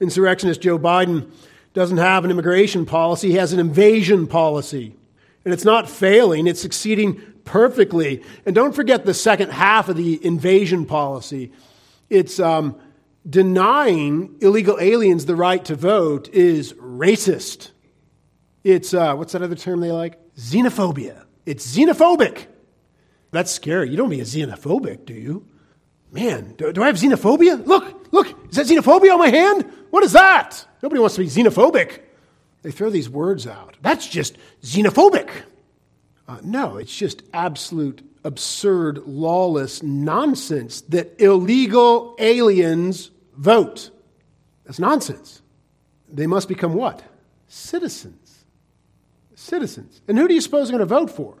Insurrectionist 0.00 0.60
Joe 0.60 0.78
Biden 0.78 1.30
doesn't 1.74 1.98
have 1.98 2.24
an 2.24 2.30
immigration 2.30 2.86
policy, 2.86 3.28
he 3.28 3.34
has 3.34 3.52
an 3.52 3.60
invasion 3.60 4.26
policy. 4.26 4.96
And 5.44 5.54
it's 5.54 5.64
not 5.64 5.88
failing, 5.88 6.46
it's 6.46 6.60
succeeding 6.60 7.20
perfectly. 7.44 8.22
And 8.44 8.54
don't 8.54 8.74
forget 8.74 9.04
the 9.04 9.14
second 9.14 9.50
half 9.50 9.88
of 9.88 9.96
the 9.96 10.24
invasion 10.24 10.86
policy. 10.86 11.52
It's 12.08 12.40
um, 12.40 12.78
denying 13.28 14.36
illegal 14.40 14.78
aliens 14.80 15.26
the 15.26 15.36
right 15.36 15.64
to 15.66 15.74
vote 15.74 16.28
is 16.32 16.72
racist. 16.74 17.70
It's, 18.62 18.92
uh, 18.92 19.14
what's 19.14 19.32
that 19.32 19.42
other 19.42 19.56
term 19.56 19.80
they 19.80 19.92
like? 19.92 20.18
Xenophobia. 20.36 21.24
It's 21.46 21.76
xenophobic. 21.76 22.46
That's 23.30 23.50
scary. 23.50 23.90
You 23.90 23.96
don't 23.96 24.08
mean 24.08 24.20
a 24.20 24.24
xenophobic, 24.24 25.06
do 25.06 25.14
you? 25.14 25.46
Man, 26.12 26.54
do, 26.56 26.72
do 26.72 26.82
I 26.82 26.86
have 26.86 26.96
xenophobia? 26.96 27.64
Look, 27.66 28.12
look, 28.12 28.26
is 28.50 28.56
that 28.56 28.66
xenophobia 28.66 29.12
on 29.12 29.18
my 29.18 29.28
hand? 29.28 29.70
What 29.90 30.04
is 30.04 30.12
that? 30.12 30.66
Nobody 30.82 31.00
wants 31.00 31.14
to 31.16 31.22
be 31.22 31.28
xenophobic. 31.28 32.00
They 32.62 32.70
throw 32.70 32.90
these 32.90 33.08
words 33.08 33.46
out. 33.46 33.76
That's 33.80 34.06
just 34.06 34.36
xenophobic. 34.62 35.30
Uh, 36.28 36.38
no, 36.42 36.76
it's 36.76 36.94
just 36.94 37.22
absolute, 37.32 38.02
absurd, 38.24 38.98
lawless 39.06 39.82
nonsense 39.82 40.82
that 40.82 41.20
illegal 41.20 42.16
aliens 42.18 43.10
vote. 43.36 43.90
That's 44.64 44.78
nonsense. 44.78 45.42
They 46.12 46.26
must 46.26 46.48
become 46.48 46.74
what? 46.74 47.02
Citizens. 47.48 48.19
Citizens. 49.40 50.02
And 50.06 50.18
who 50.18 50.28
do 50.28 50.34
you 50.34 50.40
suppose 50.40 50.68
are 50.68 50.72
going 50.72 50.80
to 50.80 50.86
vote 50.86 51.10
for? 51.10 51.38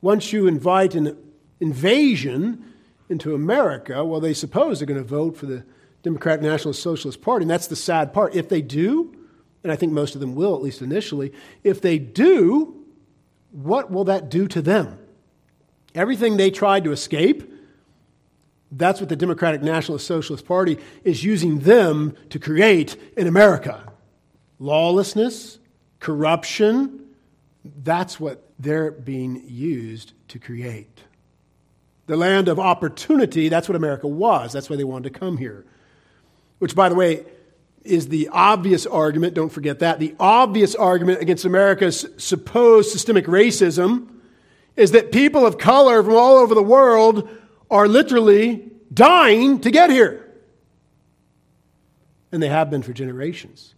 Once 0.00 0.32
you 0.32 0.46
invite 0.46 0.94
an 0.94 1.16
invasion 1.60 2.72
into 3.08 3.34
America, 3.34 4.02
well, 4.04 4.18
they 4.18 4.32
suppose 4.32 4.78
they're 4.78 4.86
going 4.86 5.02
to 5.02 5.06
vote 5.06 5.36
for 5.36 5.46
the 5.46 5.62
Democratic 6.02 6.40
National 6.40 6.72
Socialist 6.72 7.20
Party. 7.20 7.42
And 7.42 7.50
that's 7.50 7.66
the 7.66 7.76
sad 7.76 8.14
part. 8.14 8.34
If 8.34 8.48
they 8.48 8.62
do, 8.62 9.14
and 9.62 9.70
I 9.70 9.76
think 9.76 9.92
most 9.92 10.14
of 10.14 10.22
them 10.22 10.34
will, 10.34 10.54
at 10.54 10.62
least 10.62 10.80
initially, 10.80 11.32
if 11.62 11.82
they 11.82 11.98
do, 11.98 12.82
what 13.52 13.90
will 13.90 14.04
that 14.04 14.30
do 14.30 14.48
to 14.48 14.62
them? 14.62 14.98
Everything 15.94 16.36
they 16.36 16.50
tried 16.50 16.84
to 16.84 16.92
escape, 16.92 17.52
that's 18.72 19.00
what 19.00 19.10
the 19.10 19.16
Democratic 19.16 19.62
National 19.62 19.98
Socialist 19.98 20.46
Party 20.46 20.78
is 21.04 21.22
using 21.22 21.60
them 21.60 22.16
to 22.30 22.38
create 22.38 22.96
in 23.16 23.26
America. 23.26 23.92
Lawlessness, 24.58 25.58
corruption, 26.00 27.06
that's 27.82 28.20
what 28.20 28.48
they're 28.58 28.90
being 28.90 29.42
used 29.46 30.12
to 30.28 30.38
create. 30.38 31.00
The 32.06 32.16
land 32.16 32.48
of 32.48 32.58
opportunity, 32.58 33.48
that's 33.48 33.68
what 33.68 33.76
America 33.76 34.06
was. 34.06 34.52
That's 34.52 34.70
why 34.70 34.76
they 34.76 34.84
wanted 34.84 35.12
to 35.12 35.18
come 35.18 35.36
here. 35.36 35.64
Which, 36.58 36.74
by 36.74 36.88
the 36.88 36.94
way, 36.94 37.24
is 37.82 38.08
the 38.08 38.28
obvious 38.32 38.86
argument, 38.86 39.34
don't 39.34 39.50
forget 39.50 39.80
that. 39.80 39.98
The 39.98 40.14
obvious 40.18 40.74
argument 40.74 41.20
against 41.20 41.44
America's 41.44 42.06
supposed 42.16 42.90
systemic 42.90 43.26
racism 43.26 44.08
is 44.76 44.92
that 44.92 45.12
people 45.12 45.46
of 45.46 45.58
color 45.58 46.02
from 46.02 46.14
all 46.14 46.36
over 46.36 46.54
the 46.54 46.62
world 46.62 47.28
are 47.70 47.88
literally 47.88 48.70
dying 48.92 49.60
to 49.60 49.70
get 49.70 49.90
here. 49.90 50.22
And 52.32 52.42
they 52.42 52.48
have 52.48 52.70
been 52.70 52.82
for 52.82 52.92
generations. 52.92 53.75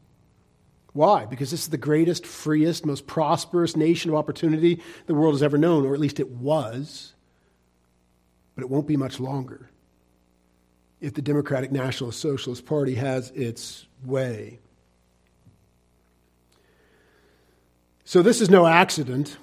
Why? 0.92 1.26
Because 1.26 1.50
this 1.50 1.62
is 1.62 1.68
the 1.68 1.78
greatest, 1.78 2.26
freest, 2.26 2.86
most 2.86 3.06
prosperous 3.06 3.76
nation 3.76 4.10
of 4.10 4.16
opportunity 4.16 4.82
the 5.06 5.14
world 5.14 5.34
has 5.34 5.42
ever 5.42 5.58
known, 5.58 5.86
or 5.86 5.94
at 5.94 6.00
least 6.00 6.20
it 6.20 6.30
was. 6.30 7.14
But 8.54 8.64
it 8.64 8.70
won't 8.70 8.86
be 8.86 8.96
much 8.96 9.20
longer 9.20 9.70
if 11.00 11.14
the 11.14 11.22
Democratic 11.22 11.70
Nationalist 11.70 12.20
Socialist 12.20 12.66
Party 12.66 12.94
has 12.94 13.30
its 13.30 13.86
way. 14.04 14.58
So, 18.04 18.22
this 18.22 18.40
is 18.40 18.48
no 18.48 18.66
accident. 18.66 19.36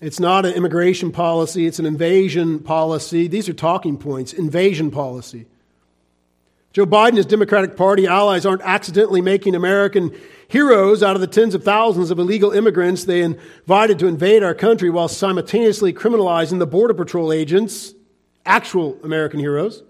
It's 0.00 0.20
not 0.20 0.46
an 0.46 0.52
immigration 0.52 1.10
policy, 1.10 1.66
it's 1.66 1.78
an 1.78 1.86
invasion 1.86 2.60
policy. 2.60 3.28
These 3.28 3.48
are 3.48 3.54
talking 3.54 3.96
points 3.98 4.32
invasion 4.32 4.90
policy. 4.90 5.46
Joe 6.76 6.84
Biden 6.84 7.08
and 7.08 7.16
his 7.16 7.24
Democratic 7.24 7.74
Party 7.74 8.06
allies 8.06 8.44
aren't 8.44 8.60
accidentally 8.60 9.22
making 9.22 9.54
American 9.54 10.14
heroes 10.46 11.02
out 11.02 11.14
of 11.14 11.22
the 11.22 11.26
tens 11.26 11.54
of 11.54 11.64
thousands 11.64 12.10
of 12.10 12.18
illegal 12.18 12.50
immigrants 12.50 13.04
they 13.04 13.22
invited 13.22 13.98
to 13.98 14.06
invade 14.06 14.42
our 14.42 14.54
country 14.54 14.90
while 14.90 15.08
simultaneously 15.08 15.94
criminalizing 15.94 16.58
the 16.58 16.66
Border 16.66 16.92
Patrol 16.92 17.32
agents, 17.32 17.94
actual 18.44 18.98
American 19.02 19.40
heroes, 19.40 19.84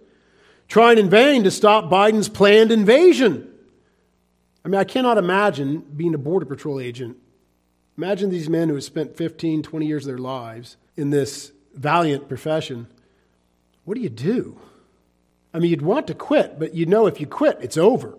trying 0.69 0.97
in 0.97 1.11
vain 1.11 1.43
to 1.43 1.51
stop 1.51 1.91
Biden's 1.91 2.29
planned 2.29 2.71
invasion. 2.71 3.53
I 4.65 4.69
mean, 4.69 4.79
I 4.79 4.85
cannot 4.85 5.19
imagine 5.19 5.81
being 5.81 6.15
a 6.15 6.19
Border 6.19 6.47
Patrol 6.47 6.79
agent. 6.79 7.17
Imagine 7.99 8.31
these 8.31 8.49
men 8.49 8.69
who 8.69 8.77
have 8.77 8.85
spent 8.85 9.17
15, 9.17 9.65
20 9.65 9.87
years 9.87 10.05
of 10.05 10.07
their 10.07 10.19
lives 10.19 10.77
in 10.97 11.11
this 11.11 11.51
valiant 11.75 12.29
profession. 12.29 12.87
What 13.83 13.97
do 13.97 14.03
you 14.03 14.09
do? 14.09 14.61
I 15.57 15.59
mean, 15.59 15.71
you'd 15.71 15.81
want 15.81 16.07
to 16.09 16.15
quit, 16.15 16.59
but 16.59 16.75
you 16.75 16.85
know 16.85 17.07
if 17.07 17.19
you 17.19 17.27
quit, 17.27 17.57
it's 17.63 17.79
over. 17.79 18.19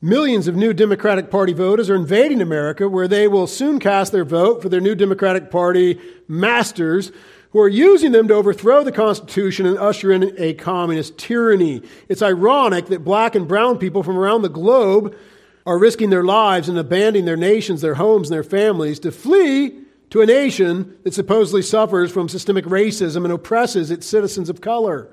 Millions 0.00 0.46
of 0.46 0.54
new 0.54 0.72
Democratic 0.72 1.28
Party 1.28 1.52
voters 1.52 1.90
are 1.90 1.96
invading 1.96 2.40
America, 2.40 2.88
where 2.88 3.08
they 3.08 3.26
will 3.26 3.48
soon 3.48 3.80
cast 3.80 4.12
their 4.12 4.24
vote 4.24 4.62
for 4.62 4.68
their 4.68 4.80
new 4.80 4.94
Democratic 4.94 5.50
Party 5.50 5.98
masters 6.28 7.10
who 7.50 7.58
are 7.58 7.68
using 7.68 8.12
them 8.12 8.28
to 8.28 8.34
overthrow 8.34 8.84
the 8.84 8.92
Constitution 8.92 9.66
and 9.66 9.78
usher 9.78 10.12
in 10.12 10.32
a 10.38 10.54
communist 10.54 11.18
tyranny. 11.18 11.82
It's 12.08 12.22
ironic 12.22 12.86
that 12.86 13.02
black 13.02 13.34
and 13.34 13.48
brown 13.48 13.78
people 13.78 14.04
from 14.04 14.16
around 14.16 14.42
the 14.42 14.48
globe 14.48 15.16
are 15.66 15.76
risking 15.76 16.10
their 16.10 16.22
lives 16.22 16.68
and 16.68 16.78
abandoning 16.78 17.24
their 17.24 17.36
nations, 17.36 17.80
their 17.80 17.96
homes, 17.96 18.28
and 18.30 18.34
their 18.36 18.44
families 18.44 19.00
to 19.00 19.10
flee 19.10 19.76
to 20.10 20.22
a 20.22 20.26
nation 20.26 20.96
that 21.02 21.14
supposedly 21.14 21.62
suffers 21.62 22.12
from 22.12 22.28
systemic 22.28 22.64
racism 22.64 23.24
and 23.24 23.32
oppresses 23.32 23.90
its 23.90 24.06
citizens 24.06 24.48
of 24.48 24.60
color. 24.60 25.10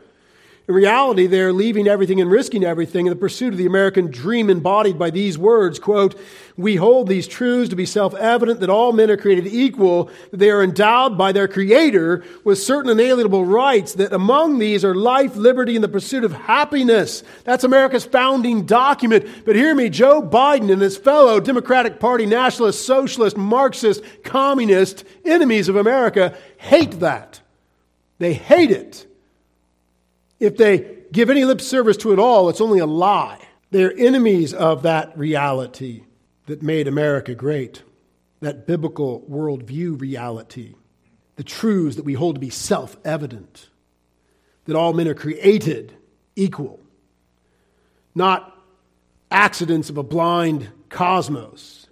In 0.68 0.74
reality, 0.76 1.28
they're 1.28 1.54
leaving 1.54 1.88
everything 1.88 2.20
and 2.20 2.30
risking 2.30 2.66
everything 2.66 3.06
in 3.06 3.10
the 3.10 3.16
pursuit 3.16 3.54
of 3.54 3.58
the 3.58 3.66
American 3.66 4.12
dream 4.12 4.50
embodied 4.50 5.00
by 5.00 5.10
these 5.10 5.38
words, 5.38 5.80
quote, 5.80 6.20
we 6.58 6.76
hold 6.76 7.08
these 7.08 7.26
truths 7.26 7.70
to 7.70 7.78
be 7.78 7.86
self-evident 7.86 8.60
that 8.60 8.70
all 8.70 8.92
men 8.92 9.10
are 9.10 9.16
created 9.16 9.48
equal, 9.48 10.10
that 10.32 10.38
they 10.38 10.50
are 10.50 10.62
endowed 10.62 11.18
by 11.18 11.32
their 11.32 11.48
creator 11.48 12.22
with 12.44 12.58
certain 12.58 12.92
inalienable 12.92 13.46
rights, 13.46 13.94
that 13.94 14.12
among 14.12 14.60
these 14.60 14.84
are 14.84 14.94
life, 14.94 15.38
liberty, 15.38 15.76
and 15.76 15.84
the 15.86 15.88
pursuit 15.88 16.26
of 16.26 16.34
happiness. 16.34 17.24
That's 17.46 17.64
America's 17.64 18.04
founding 18.04 18.66
document. 18.66 19.46
But 19.46 19.56
hear 19.56 19.74
me, 19.74 19.88
Joe 19.88 20.22
Biden 20.22 20.70
and 20.70 20.82
his 20.82 20.98
fellow 20.98 21.40
Democratic 21.40 21.98
Party 21.98 22.26
nationalist, 22.26 22.86
socialist, 22.86 23.38
Marxist, 23.38 24.04
communist 24.26 25.06
enemies 25.24 25.70
of 25.70 25.78
America 25.78 26.36
hate 26.58 27.00
that. 27.00 27.40
They 28.18 28.34
hate 28.34 28.72
it. 28.72 29.06
If 30.40 30.58
they 30.58 30.98
give 31.12 31.30
any 31.30 31.46
lip 31.46 31.62
service 31.62 31.98
to 31.98 32.14
it 32.14 32.20
all, 32.20 32.50
it's 32.50 32.62
only 32.62 32.80
a 32.80 32.86
lie. 32.86 33.40
They're 33.72 33.94
enemies 33.98 34.54
of 34.54 34.84
that 34.84 35.18
reality 35.18 36.04
that 36.46 36.62
made 36.62 36.88
America 36.88 37.36
great, 37.36 37.84
that 38.40 38.68
biblical 38.68 39.22
worldview 39.30 40.00
reality, 40.00 40.76
the 41.36 41.44
truths 41.44 41.96
that 41.98 42.06
we 42.06 42.14
hold 42.14 42.36
to 42.36 42.40
be 42.40 42.50
self 42.50 42.96
evident, 43.04 43.70
that 44.66 44.76
all 44.76 44.94
men 44.94 45.08
are 45.08 45.14
created 45.14 45.94
equal, 46.36 46.80
not 48.16 48.54
accidents 49.30 49.90
of 49.90 49.98
a 49.98 50.04
blind 50.04 50.70
cosmos, 50.90 51.88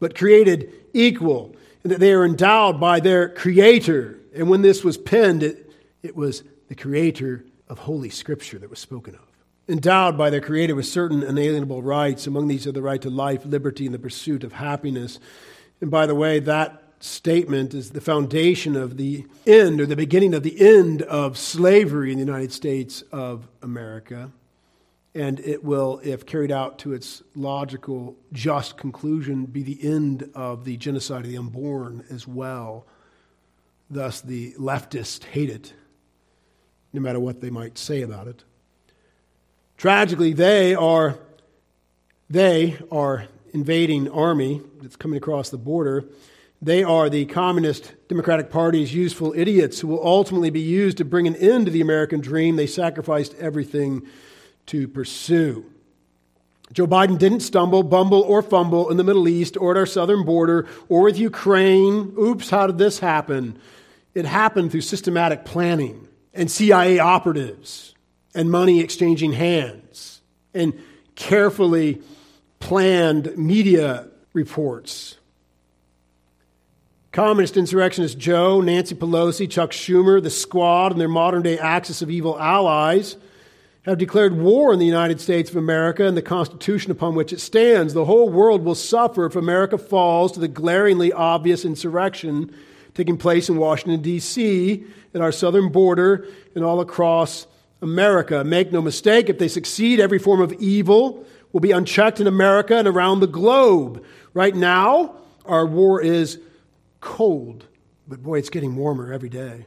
but 0.00 0.14
created 0.14 0.72
equal, 0.92 1.54
and 1.82 1.92
that 1.92 2.00
they 2.00 2.12
are 2.12 2.24
endowed 2.24 2.78
by 2.80 3.00
their 3.00 3.28
Creator. 3.28 4.18
And 4.34 4.50
when 4.50 4.62
this 4.62 4.84
was 4.84 4.98
penned, 4.98 5.42
it, 5.42 5.72
it 6.02 6.14
was 6.14 6.42
the 6.68 6.74
Creator 6.74 7.44
of 7.68 7.78
Holy 7.80 8.10
Scripture 8.10 8.58
that 8.58 8.70
was 8.70 8.78
spoken 8.78 9.14
of. 9.14 9.20
Endowed 9.68 10.16
by 10.16 10.30
their 10.30 10.40
Creator 10.40 10.74
with 10.74 10.86
certain 10.86 11.22
inalienable 11.22 11.82
rights, 11.82 12.26
among 12.26 12.48
these 12.48 12.66
are 12.66 12.72
the 12.72 12.82
right 12.82 13.02
to 13.02 13.10
life, 13.10 13.44
liberty, 13.44 13.84
and 13.84 13.94
the 13.94 13.98
pursuit 13.98 14.42
of 14.42 14.54
happiness. 14.54 15.18
And 15.80 15.90
by 15.90 16.06
the 16.06 16.14
way, 16.14 16.38
that 16.40 16.82
statement 17.00 17.74
is 17.74 17.90
the 17.90 18.00
foundation 18.00 18.76
of 18.76 18.96
the 18.96 19.26
end 19.46 19.80
or 19.80 19.86
the 19.86 19.94
beginning 19.94 20.34
of 20.34 20.42
the 20.42 20.60
end 20.60 21.02
of 21.02 21.36
slavery 21.36 22.10
in 22.10 22.18
the 22.18 22.24
United 22.24 22.52
States 22.52 23.02
of 23.12 23.46
America. 23.62 24.32
And 25.14 25.40
it 25.40 25.64
will, 25.64 26.00
if 26.02 26.26
carried 26.26 26.52
out 26.52 26.78
to 26.80 26.92
its 26.92 27.22
logical, 27.34 28.16
just 28.32 28.76
conclusion, 28.76 29.46
be 29.46 29.62
the 29.62 29.78
end 29.82 30.30
of 30.34 30.64
the 30.64 30.76
genocide 30.76 31.24
of 31.24 31.30
the 31.30 31.38
unborn 31.38 32.04
as 32.10 32.26
well. 32.26 32.86
Thus, 33.90 34.20
the 34.20 34.52
leftists 34.52 35.24
hate 35.24 35.50
it 35.50 35.72
no 36.92 37.00
matter 37.00 37.20
what 37.20 37.40
they 37.40 37.50
might 37.50 37.78
say 37.78 38.02
about 38.02 38.28
it. 38.28 38.44
Tragically, 39.76 40.32
they 40.32 40.74
are 40.74 41.18
they 42.30 42.76
are 42.90 43.26
invading 43.54 44.10
army 44.10 44.60
that's 44.82 44.96
coming 44.96 45.16
across 45.16 45.48
the 45.50 45.56
border. 45.58 46.04
They 46.60 46.82
are 46.82 47.08
the 47.08 47.24
Communist 47.26 47.94
Democratic 48.08 48.50
Party's 48.50 48.92
useful 48.92 49.32
idiots 49.36 49.80
who 49.80 49.88
will 49.88 50.04
ultimately 50.04 50.50
be 50.50 50.60
used 50.60 50.98
to 50.98 51.04
bring 51.04 51.26
an 51.26 51.36
end 51.36 51.66
to 51.66 51.72
the 51.72 51.80
American 51.80 52.20
dream 52.20 52.56
they 52.56 52.66
sacrificed 52.66 53.34
everything 53.36 54.02
to 54.66 54.88
pursue. 54.88 55.64
Joe 56.72 56.86
Biden 56.86 57.18
didn't 57.18 57.40
stumble, 57.40 57.82
bumble, 57.82 58.20
or 58.20 58.42
fumble 58.42 58.90
in 58.90 58.98
the 58.98 59.04
Middle 59.04 59.28
East 59.28 59.56
or 59.56 59.70
at 59.70 59.78
our 59.78 59.86
southern 59.86 60.24
border 60.24 60.66
or 60.88 61.02
with 61.02 61.18
Ukraine. 61.18 62.12
Oops, 62.18 62.50
how 62.50 62.66
did 62.66 62.76
this 62.76 62.98
happen? 62.98 63.58
It 64.14 64.26
happened 64.26 64.70
through 64.70 64.82
systematic 64.82 65.44
planning 65.44 66.08
and 66.34 66.50
CIA 66.50 66.98
operatives 66.98 67.94
and 68.34 68.50
money 68.50 68.80
exchanging 68.80 69.32
hands 69.32 70.20
and 70.54 70.72
carefully 71.14 72.02
planned 72.60 73.36
media 73.36 74.08
reports. 74.32 75.16
Communist 77.10 77.56
insurrectionist 77.56 78.18
Joe, 78.18 78.60
Nancy 78.60 78.94
Pelosi, 78.94 79.50
Chuck 79.50 79.70
Schumer, 79.72 80.22
the 80.22 80.30
squad, 80.30 80.92
and 80.92 81.00
their 81.00 81.08
modern 81.08 81.42
day 81.42 81.58
axis 81.58 82.02
of 82.02 82.10
evil 82.10 82.38
allies 82.38 83.16
have 83.82 83.98
declared 83.98 84.36
war 84.36 84.72
on 84.72 84.78
the 84.78 84.86
United 84.86 85.20
States 85.20 85.50
of 85.50 85.56
America 85.56 86.04
and 86.04 86.16
the 86.16 86.22
Constitution 86.22 86.92
upon 86.92 87.14
which 87.14 87.32
it 87.32 87.40
stands. 87.40 87.94
The 87.94 88.04
whole 88.04 88.28
world 88.28 88.62
will 88.62 88.74
suffer 88.74 89.24
if 89.24 89.34
America 89.34 89.78
falls 89.78 90.32
to 90.32 90.40
the 90.40 90.48
glaringly 90.48 91.12
obvious 91.12 91.64
insurrection 91.64 92.54
taking 92.94 93.16
place 93.16 93.48
in 93.48 93.56
Washington, 93.56 94.02
D.C., 94.02 94.84
at 95.14 95.20
our 95.20 95.32
southern 95.32 95.70
border, 95.70 96.26
and 96.54 96.64
all 96.64 96.80
across 96.80 97.46
America. 97.80 98.44
Make 98.44 98.72
no 98.72 98.82
mistake, 98.82 99.28
if 99.28 99.38
they 99.38 99.48
succeed, 99.48 100.00
every 100.00 100.18
form 100.18 100.40
of 100.40 100.52
evil 100.54 101.24
will 101.52 101.60
be 101.60 101.70
unchecked 101.70 102.20
in 102.20 102.26
America 102.26 102.76
and 102.76 102.88
around 102.88 103.20
the 103.20 103.26
globe. 103.26 104.04
Right 104.34 104.54
now, 104.54 105.16
our 105.44 105.66
war 105.66 106.00
is 106.02 106.38
cold, 107.00 107.66
but 108.06 108.22
boy, 108.22 108.38
it's 108.38 108.50
getting 108.50 108.76
warmer 108.76 109.12
every 109.12 109.28
day. 109.28 109.66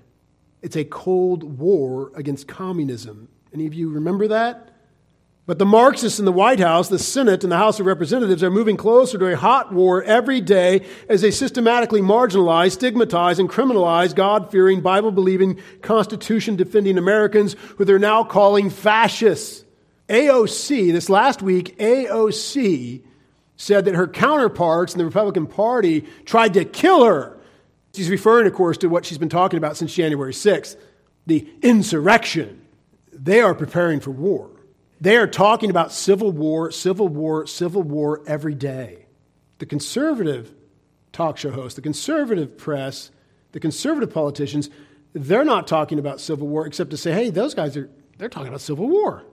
It's 0.62 0.76
a 0.76 0.84
cold 0.84 1.58
war 1.60 2.12
against 2.16 2.48
communism. 2.48 3.30
Any 3.54 3.66
of 3.66 3.74
you 3.74 3.90
remember 3.90 4.28
that? 4.28 4.71
But 5.48 5.58
the 5.58 5.66
Marxists 5.66 6.20
in 6.20 6.26
the 6.26 6.32
White 6.32 6.60
House, 6.60 6.88
the 6.88 7.00
Senate, 7.00 7.44
and 7.44 7.52
the 7.52 7.58
House 7.58 7.80
of 7.80 7.88
Representatives 7.88 8.44
are 8.44 8.52
moving 8.52 8.78
closer 8.78 9.18
to 9.18 9.34
a 9.34 9.36
hot 9.36 9.74
war 9.74 10.04
every 10.04 10.40
day 10.40 10.86
as 11.10 11.22
they 11.22 11.32
systematically 11.32 12.00
marginalize, 12.00 12.74
stigmatize, 12.74 13.40
and 13.40 13.50
criminalize 13.50 14.14
God 14.14 14.52
fearing, 14.52 14.82
Bible 14.82 15.12
believing, 15.12 15.60
Constitution 15.82 16.56
defending 16.56 16.98
Americans 16.98 17.56
who 17.78 17.86
they're 17.86 17.98
now 17.98 18.24
calling 18.24 18.70
fascists. 18.70 19.66
AOC, 20.10 20.92
this 20.92 21.10
last 21.10 21.42
week, 21.42 21.78
AOC 21.80 23.02
said 23.56 23.86
that 23.86 23.96
her 23.96 24.08
counterparts 24.08 24.94
in 24.94 25.00
the 25.00 25.06
Republican 25.06 25.48
Party 25.48 26.02
tried 26.26 26.54
to 26.54 26.66
kill 26.66 27.04
her. 27.06 27.40
She's 27.96 28.10
referring, 28.10 28.46
of 28.46 28.54
course, 28.54 28.78
to 28.80 28.90
what 28.90 29.06
she's 29.06 29.18
been 29.18 29.30
talking 29.30 29.58
about 29.58 29.76
since 29.76 29.94
January 29.94 30.34
6th 30.34 30.76
the 31.28 31.48
insurrection. 31.62 32.62
They 33.14 33.42
are 33.42 33.54
preparing 33.54 34.00
for 34.00 34.12
war. 34.12 34.51
They 35.02 35.18
are 35.18 35.26
talking 35.26 35.72
about 35.72 35.92
civil 35.92 36.32
war, 36.32 36.70
civil 36.70 37.08
war, 37.08 37.48
civil 37.48 37.82
war 37.82 38.22
every 38.28 38.54
day. 38.54 39.08
The 39.58 39.66
conservative 39.66 40.54
talk 41.12 41.38
show 41.38 41.50
hosts, 41.50 41.76
the 41.76 41.82
conservative 41.82 42.56
press, 42.56 43.10
the 43.52 43.60
conservative 43.60 44.14
politicians, 44.14 44.70
they're 45.14 45.44
not 45.44 45.68
talking 45.68 45.98
about 45.98 46.22
civil 46.22 46.48
war 46.48 46.68
except 46.68 46.92
to 46.92 46.98
say, 46.98 47.12
hey, 47.12 47.32
those 47.32 47.56
guys 47.56 47.76
are 47.76 47.90
they're 48.18 48.30
talking 48.30 48.50
about 48.50 48.62
civil 48.62 48.88
war. 48.88 49.24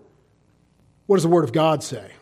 What 1.04 1.16
does 1.16 1.22
the 1.22 1.28
word 1.28 1.44
of 1.44 1.52
God 1.52 1.82
say? 1.82 2.12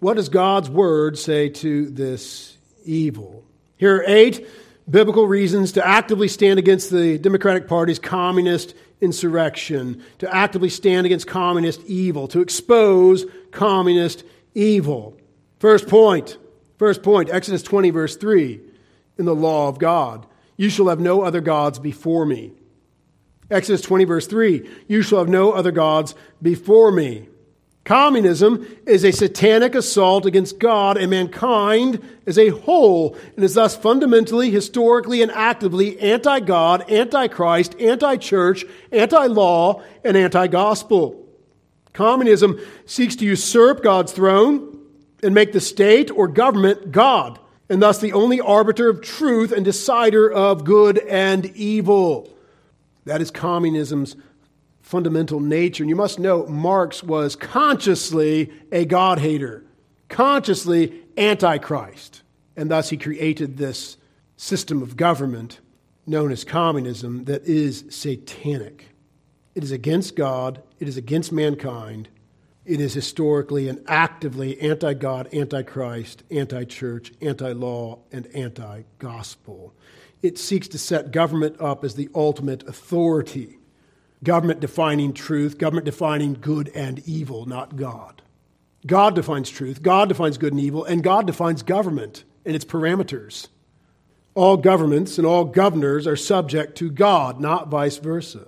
What 0.00 0.14
does 0.14 0.30
God's 0.30 0.70
word 0.70 1.18
say 1.18 1.50
to 1.50 1.90
this 1.90 2.56
evil? 2.84 3.44
Here 3.76 3.96
are 3.96 4.04
eight 4.06 4.48
biblical 4.90 5.26
reasons 5.26 5.72
to 5.72 5.86
actively 5.86 6.28
stand 6.28 6.58
against 6.58 6.90
the 6.90 7.18
Democratic 7.18 7.68
Party's 7.68 7.98
communist 7.98 8.74
insurrection, 9.00 10.02
to 10.18 10.34
actively 10.34 10.68
stand 10.68 11.06
against 11.06 11.26
communist 11.26 11.80
evil, 11.86 12.28
to 12.28 12.40
expose 12.40 13.26
communist 13.50 14.24
evil. 14.54 15.16
First 15.58 15.88
point, 15.88 16.38
first 16.78 17.02
point, 17.02 17.30
Exodus 17.30 17.62
20, 17.62 17.90
verse 17.90 18.16
3, 18.16 18.60
in 19.18 19.24
the 19.24 19.34
law 19.34 19.68
of 19.68 19.78
God. 19.78 20.26
You 20.56 20.70
shall 20.70 20.88
have 20.88 21.00
no 21.00 21.22
other 21.22 21.40
gods 21.40 21.78
before 21.78 22.26
me. 22.26 22.52
Exodus 23.50 23.80
20, 23.82 24.04
verse 24.04 24.26
3, 24.26 24.68
you 24.88 25.02
shall 25.02 25.20
have 25.20 25.28
no 25.28 25.52
other 25.52 25.70
gods 25.70 26.14
before 26.42 26.92
me. 26.92 27.28
Communism 27.88 28.66
is 28.84 29.02
a 29.02 29.10
satanic 29.10 29.74
assault 29.74 30.26
against 30.26 30.58
God 30.58 30.98
and 30.98 31.08
mankind 31.08 32.06
as 32.26 32.36
a 32.36 32.50
whole, 32.50 33.16
and 33.34 33.42
is 33.42 33.54
thus 33.54 33.74
fundamentally, 33.74 34.50
historically, 34.50 35.22
and 35.22 35.32
actively 35.32 35.98
anti 35.98 36.40
God, 36.40 36.84
anti 36.90 37.28
Christ, 37.28 37.74
anti 37.80 38.18
church, 38.18 38.66
anti 38.92 39.24
law, 39.28 39.82
and 40.04 40.18
anti 40.18 40.48
gospel. 40.48 41.26
Communism 41.94 42.60
seeks 42.84 43.16
to 43.16 43.24
usurp 43.24 43.82
God's 43.82 44.12
throne 44.12 44.78
and 45.22 45.34
make 45.34 45.54
the 45.54 45.58
state 45.58 46.10
or 46.10 46.28
government 46.28 46.92
God, 46.92 47.38
and 47.70 47.80
thus 47.80 48.00
the 48.00 48.12
only 48.12 48.38
arbiter 48.38 48.90
of 48.90 49.00
truth 49.00 49.50
and 49.50 49.64
decider 49.64 50.30
of 50.30 50.62
good 50.62 50.98
and 50.98 51.46
evil. 51.56 52.28
That 53.06 53.22
is 53.22 53.30
communism's 53.30 54.14
fundamental 54.88 55.38
nature. 55.38 55.82
And 55.82 55.90
you 55.90 55.96
must 55.96 56.18
know 56.18 56.46
Marx 56.46 57.02
was 57.02 57.36
consciously 57.36 58.50
a 58.72 58.86
God 58.86 59.18
hater, 59.18 59.62
consciously 60.08 61.02
antichrist. 61.18 62.22
And 62.56 62.70
thus 62.70 62.88
he 62.88 62.96
created 62.96 63.58
this 63.58 63.98
system 64.38 64.80
of 64.82 64.96
government 64.96 65.60
known 66.06 66.32
as 66.32 66.42
communism 66.42 67.26
that 67.26 67.44
is 67.44 67.84
satanic. 67.90 68.88
It 69.54 69.62
is 69.62 69.72
against 69.72 70.16
God, 70.16 70.62
it 70.80 70.88
is 70.88 70.96
against 70.96 71.32
mankind. 71.32 72.08
It 72.64 72.80
is 72.80 72.94
historically 72.94 73.68
and 73.68 73.84
actively 73.88 74.58
anti 74.58 74.94
God, 74.94 75.28
anti 75.34 75.64
Christ, 75.64 76.22
anti 76.30 76.64
church, 76.64 77.12
anti 77.20 77.52
law, 77.52 77.98
and 78.10 78.26
anti 78.34 78.84
gospel. 78.98 79.74
It 80.22 80.38
seeks 80.38 80.68
to 80.68 80.78
set 80.78 81.10
government 81.10 81.60
up 81.60 81.84
as 81.84 81.94
the 81.94 82.08
ultimate 82.14 82.66
authority 82.66 83.58
government 84.22 84.60
defining 84.60 85.12
truth, 85.12 85.58
government 85.58 85.84
defining 85.84 86.34
good 86.34 86.70
and 86.74 87.00
evil, 87.00 87.46
not 87.46 87.76
God. 87.76 88.22
God 88.86 89.14
defines 89.14 89.50
truth, 89.50 89.82
God 89.82 90.08
defines 90.08 90.38
good 90.38 90.52
and 90.52 90.60
evil, 90.60 90.84
and 90.84 91.02
God 91.02 91.26
defines 91.26 91.62
government 91.62 92.24
and 92.44 92.54
its 92.54 92.64
parameters. 92.64 93.48
All 94.34 94.56
governments 94.56 95.18
and 95.18 95.26
all 95.26 95.44
governors 95.44 96.06
are 96.06 96.16
subject 96.16 96.76
to 96.78 96.90
God, 96.90 97.40
not 97.40 97.68
vice 97.68 97.96
versa. 97.98 98.46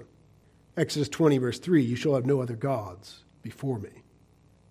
Exodus 0.77 1.09
20, 1.09 1.39
verse 1.39 1.59
3 1.59 1.83
You 1.83 1.97
shall 1.97 2.15
have 2.15 2.27
no 2.27 2.41
other 2.41 2.57
gods 2.57 3.25
before 3.43 3.79
me. 3.79 3.91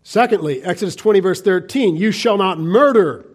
Secondly, 0.01 0.63
Exodus 0.63 0.95
20, 0.95 1.19
verse 1.19 1.41
13 1.41 1.95
You 1.95 2.11
shall 2.11 2.37
not 2.37 2.59
murder. 2.59 3.25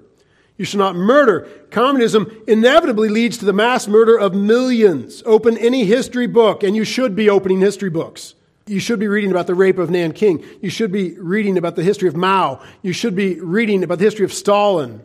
You 0.57 0.65
shall 0.65 0.79
not 0.79 0.95
murder. 0.95 1.49
Communism 1.71 2.31
inevitably 2.47 3.09
leads 3.09 3.39
to 3.39 3.45
the 3.45 3.53
mass 3.53 3.89
murder 3.89 4.17
of 4.17 4.35
millions. 4.35 5.23
Open 5.27 5.59
any 5.59 5.85
history 5.85 6.29
book, 6.29 6.63
and 6.63 6.77
you 6.77 6.85
should 6.85 7.17
be 7.17 7.29
opening 7.29 7.61
history 7.61 7.91
books. 7.91 8.35
You 8.67 8.81
should 8.81 8.99
be 8.99 9.09
reading 9.09 9.31
about 9.31 9.47
the 9.47 9.55
rape 9.55 9.79
of 9.79 9.91
Nanking. 9.91 10.45
You 10.63 10.71
should 10.71 10.93
be 10.93 11.19
reading 11.19 11.59
about 11.59 11.77
the 11.77 11.83
history 11.83 12.09
of 12.09 12.17
Mao. 12.17 12.63
You 12.83 12.93
should 12.93 13.15
be 13.15 13.41
reading 13.41 13.83
about 13.83 13.99
the 13.99 14.05
history 14.05 14.25
of 14.25 14.33
Stalin 14.33 15.03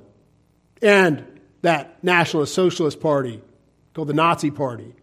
and 0.82 1.26
that 1.62 2.02
Nationalist 2.04 2.54
Socialist 2.54 3.02
Party 3.02 3.42
called 3.94 4.08
the 4.08 4.14
Nazi 4.14 4.52
Party. 4.52 4.96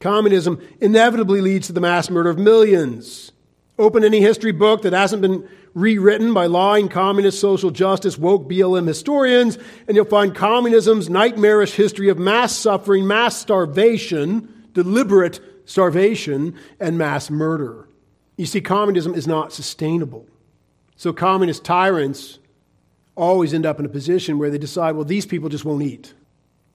Communism 0.00 0.60
inevitably 0.80 1.40
leads 1.40 1.66
to 1.66 1.72
the 1.72 1.80
mass 1.80 2.08
murder 2.08 2.30
of 2.30 2.38
millions. 2.38 3.32
Open 3.78 4.04
any 4.04 4.20
history 4.20 4.52
book 4.52 4.82
that 4.82 4.92
hasn't 4.92 5.20
been 5.20 5.48
rewritten 5.74 6.32
by 6.32 6.46
lying 6.46 6.88
communist 6.88 7.40
social 7.40 7.70
justice 7.70 8.16
woke 8.16 8.48
BLM 8.48 8.86
historians, 8.86 9.58
and 9.86 9.96
you'll 9.96 10.04
find 10.04 10.34
communism's 10.34 11.10
nightmarish 11.10 11.72
history 11.72 12.08
of 12.08 12.18
mass 12.18 12.56
suffering, 12.56 13.06
mass 13.06 13.36
starvation, 13.36 14.68
deliberate 14.72 15.40
starvation, 15.64 16.54
and 16.78 16.96
mass 16.96 17.30
murder. 17.30 17.88
You 18.36 18.46
see, 18.46 18.60
communism 18.60 19.14
is 19.14 19.26
not 19.26 19.52
sustainable. 19.52 20.26
So, 20.96 21.12
communist 21.12 21.64
tyrants 21.64 22.38
always 23.16 23.52
end 23.54 23.66
up 23.66 23.78
in 23.78 23.86
a 23.86 23.88
position 23.88 24.38
where 24.38 24.50
they 24.50 24.58
decide, 24.58 24.92
well, 24.92 25.04
these 25.04 25.26
people 25.26 25.48
just 25.48 25.64
won't 25.64 25.82
eat. 25.82 26.14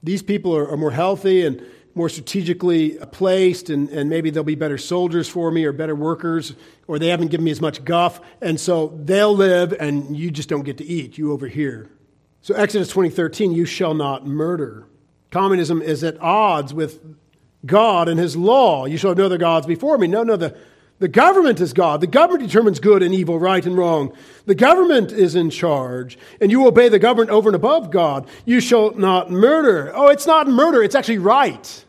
These 0.04 0.24
people 0.24 0.56
are, 0.56 0.70
are 0.70 0.78
more 0.78 0.91
healthy 0.91 1.45
and 1.45 1.66
more 1.96 2.10
strategically 2.10 2.92
placed, 3.12 3.70
and, 3.70 3.90
and 3.90 4.10
maybe 4.10 4.30
they'll 4.30 4.44
be 4.44 4.56
better 4.56 4.78
soldiers 4.78 5.28
for 5.28 5.52
me 5.52 5.66
or 5.66 5.72
better 5.72 5.96
workers, 5.96 6.54
or 6.88 7.00
they 7.00 7.08
haven't 7.08 7.28
given 7.28 7.44
me 7.44 7.52
as 7.52 7.62
much 7.62 7.84
guff, 7.84 8.22
and 8.42 8.60
so 8.60 8.98
they'll 9.04 9.36
live, 9.36 9.74
and 9.74 10.16
you 10.18 10.32
just 10.32 10.50
don't 10.50 10.64
get 10.64 10.78
to 10.78 10.86
eat, 10.86 11.18
you 11.18 11.32
over 11.32 11.48
here. 11.48 11.90
So, 12.42 12.54
Exodus 12.56 12.92
20:13, 12.92 13.54
you 13.54 13.66
shall 13.66 13.94
not 13.94 14.26
murder. 14.26 14.86
Communism 15.32 15.82
is 15.82 16.04
at 16.04 16.20
odds 16.22 16.74
with 16.74 17.02
God 17.66 18.08
and 18.08 18.20
his 18.20 18.36
law. 18.36 18.86
You 18.86 18.98
shall 18.98 19.12
have 19.12 19.18
no 19.18 19.26
other 19.26 19.38
gods 19.38 19.68
before 19.68 19.98
me. 19.98 20.08
No, 20.08 20.24
no, 20.24 20.36
the, 20.36 20.56
the 21.00 21.08
government 21.08 21.60
is 21.62 21.74
God. 21.74 22.02
The 22.02 22.08
government 22.08 22.47
determines 22.47 22.80
good 22.80 23.02
and 23.02 23.14
evil, 23.14 23.39
right 23.39 23.66
and 23.66 23.78
wrong. 23.78 24.14
The 24.45 24.56
government 24.56 25.12
is 25.12 25.34
in 25.34 25.50
charge, 25.50 26.18
and 26.41 26.52
you 26.52 26.68
obey 26.68 26.89
the 26.89 27.00
government 27.00 27.30
over 27.30 27.50
and 27.50 27.56
above 27.56 27.89
God. 27.89 28.28
You 28.45 28.60
shall 28.60 28.91
not 28.91 29.32
murder. 29.32 29.91
Oh, 29.95 30.08
it's 30.10 30.28
not 30.28 30.47
murder, 30.47 30.84
it's 30.84 30.95
actually 30.95 31.20
right. 31.20 31.86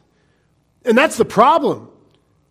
And 0.84 0.96
that's 0.96 1.16
the 1.16 1.24
problem 1.24 1.90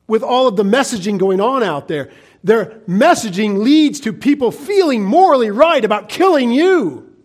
with 0.08 0.22
all 0.22 0.48
of 0.48 0.56
the 0.56 0.64
messaging 0.64 1.18
going 1.18 1.40
on 1.40 1.64
out 1.64 1.88
there. 1.88 2.12
Their 2.44 2.82
messaging 2.88 3.60
leads 3.60 4.00
to 4.02 4.14
people 4.14 4.52
feeling 4.52 5.04
morally 5.04 5.52
right 5.52 5.84
about 5.84 6.10
killing 6.10 6.52
you 6.52 7.16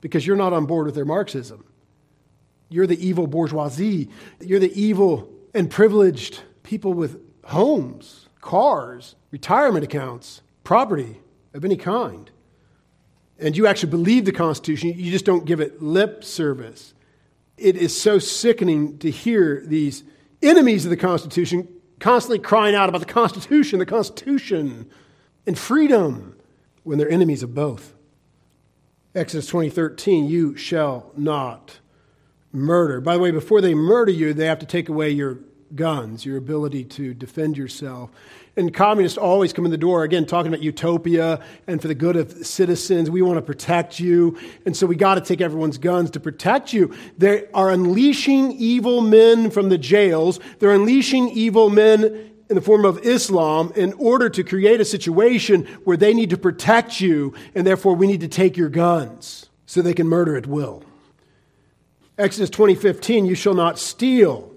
because 0.00 0.26
you're 0.26 0.36
not 0.36 0.52
on 0.52 0.66
board 0.66 0.86
with 0.86 0.94
their 0.94 1.04
Marxism. 1.04 1.64
You're 2.68 2.86
the 2.86 3.04
evil 3.04 3.26
bourgeoisie. 3.26 4.10
You're 4.40 4.60
the 4.60 4.80
evil 4.80 5.32
and 5.54 5.70
privileged 5.70 6.40
people 6.62 6.92
with 6.92 7.20
homes, 7.44 8.27
cars, 8.48 9.14
retirement 9.30 9.84
accounts, 9.84 10.42
property 10.64 11.20
of 11.54 11.64
any 11.64 11.76
kind. 11.76 12.30
And 13.38 13.56
you 13.56 13.66
actually 13.66 13.90
believe 13.90 14.24
the 14.24 14.32
Constitution, 14.32 14.94
you 14.96 15.12
just 15.12 15.24
don't 15.24 15.44
give 15.44 15.60
it 15.60 15.80
lip 15.80 16.24
service 16.24 16.94
it 17.58 17.76
is 17.76 18.00
so 18.00 18.18
sickening 18.18 18.98
to 18.98 19.10
hear 19.10 19.62
these 19.66 20.04
enemies 20.42 20.84
of 20.84 20.90
the 20.90 20.96
Constitution 20.96 21.68
constantly 21.98 22.38
crying 22.38 22.74
out 22.74 22.88
about 22.88 23.00
the 23.00 23.12
Constitution, 23.12 23.80
the 23.80 23.86
Constitution, 23.86 24.88
and 25.46 25.58
freedom 25.58 26.36
when 26.84 26.98
they're 26.98 27.10
enemies 27.10 27.42
of 27.42 27.54
both. 27.54 27.94
Exodus 29.14 29.50
20:13, 29.50 30.28
you 30.28 30.56
shall 30.56 31.10
not 31.16 31.80
murder. 32.52 33.00
By 33.00 33.14
the 33.14 33.20
way, 33.20 33.30
before 33.30 33.60
they 33.60 33.74
murder 33.74 34.12
you, 34.12 34.32
they 34.32 34.46
have 34.46 34.60
to 34.60 34.66
take 34.66 34.88
away 34.88 35.10
your 35.10 35.38
guns, 35.74 36.24
your 36.24 36.36
ability 36.36 36.84
to 36.84 37.14
defend 37.14 37.56
yourself. 37.56 38.10
And 38.56 38.74
communists 38.74 39.18
always 39.18 39.52
come 39.52 39.64
in 39.64 39.70
the 39.70 39.78
door, 39.78 40.02
again, 40.02 40.26
talking 40.26 40.52
about 40.52 40.62
utopia 40.62 41.40
and 41.66 41.80
for 41.80 41.88
the 41.88 41.94
good 41.94 42.16
of 42.16 42.46
citizens. 42.46 43.10
We 43.10 43.22
want 43.22 43.36
to 43.36 43.42
protect 43.42 44.00
you. 44.00 44.36
And 44.66 44.76
so 44.76 44.86
we 44.86 44.96
got 44.96 45.14
to 45.14 45.20
take 45.20 45.40
everyone's 45.40 45.78
guns 45.78 46.10
to 46.12 46.20
protect 46.20 46.72
you. 46.72 46.94
They 47.16 47.46
are 47.54 47.70
unleashing 47.70 48.52
evil 48.52 49.00
men 49.00 49.50
from 49.50 49.68
the 49.68 49.78
jails. 49.78 50.40
They're 50.58 50.74
unleashing 50.74 51.28
evil 51.30 51.70
men 51.70 52.32
in 52.48 52.54
the 52.54 52.62
form 52.62 52.84
of 52.84 52.98
Islam 53.04 53.72
in 53.76 53.92
order 53.94 54.28
to 54.30 54.42
create 54.42 54.80
a 54.80 54.84
situation 54.84 55.66
where 55.84 55.96
they 55.96 56.14
need 56.14 56.30
to 56.30 56.38
protect 56.38 57.00
you, 57.00 57.34
and 57.54 57.66
therefore 57.66 57.94
we 57.94 58.06
need 58.06 58.20
to 58.20 58.28
take 58.28 58.56
your 58.56 58.70
guns 58.70 59.50
so 59.66 59.82
they 59.82 59.94
can 59.94 60.08
murder 60.08 60.36
at 60.36 60.46
will. 60.46 60.82
Exodus 62.16 62.50
20:15, 62.50 63.26
you 63.26 63.34
shall 63.34 63.54
not 63.54 63.78
steal. 63.78 64.50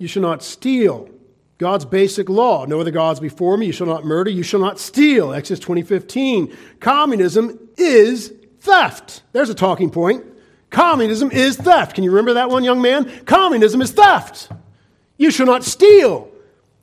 You 0.00 0.08
shall 0.08 0.22
not 0.22 0.42
steal. 0.42 1.10
God's 1.58 1.84
basic 1.84 2.30
law. 2.30 2.64
No 2.64 2.80
other 2.80 2.90
gods 2.90 3.20
before 3.20 3.58
me. 3.58 3.66
You 3.66 3.72
shall 3.72 3.86
not 3.86 4.02
murder. 4.02 4.30
You 4.30 4.42
shall 4.42 4.58
not 4.58 4.80
steal. 4.80 5.34
Exodus 5.34 5.60
2015. 5.60 6.56
Communism 6.80 7.68
is 7.76 8.32
theft. 8.60 9.22
There's 9.32 9.50
a 9.50 9.54
talking 9.54 9.90
point. 9.90 10.24
Communism 10.70 11.30
is 11.30 11.58
theft. 11.58 11.94
Can 11.94 12.02
you 12.02 12.12
remember 12.12 12.32
that 12.32 12.48
one, 12.48 12.64
young 12.64 12.80
man? 12.80 13.26
Communism 13.26 13.82
is 13.82 13.90
theft. 13.90 14.50
You 15.18 15.30
shall 15.30 15.44
not 15.44 15.64
steal. 15.64 16.30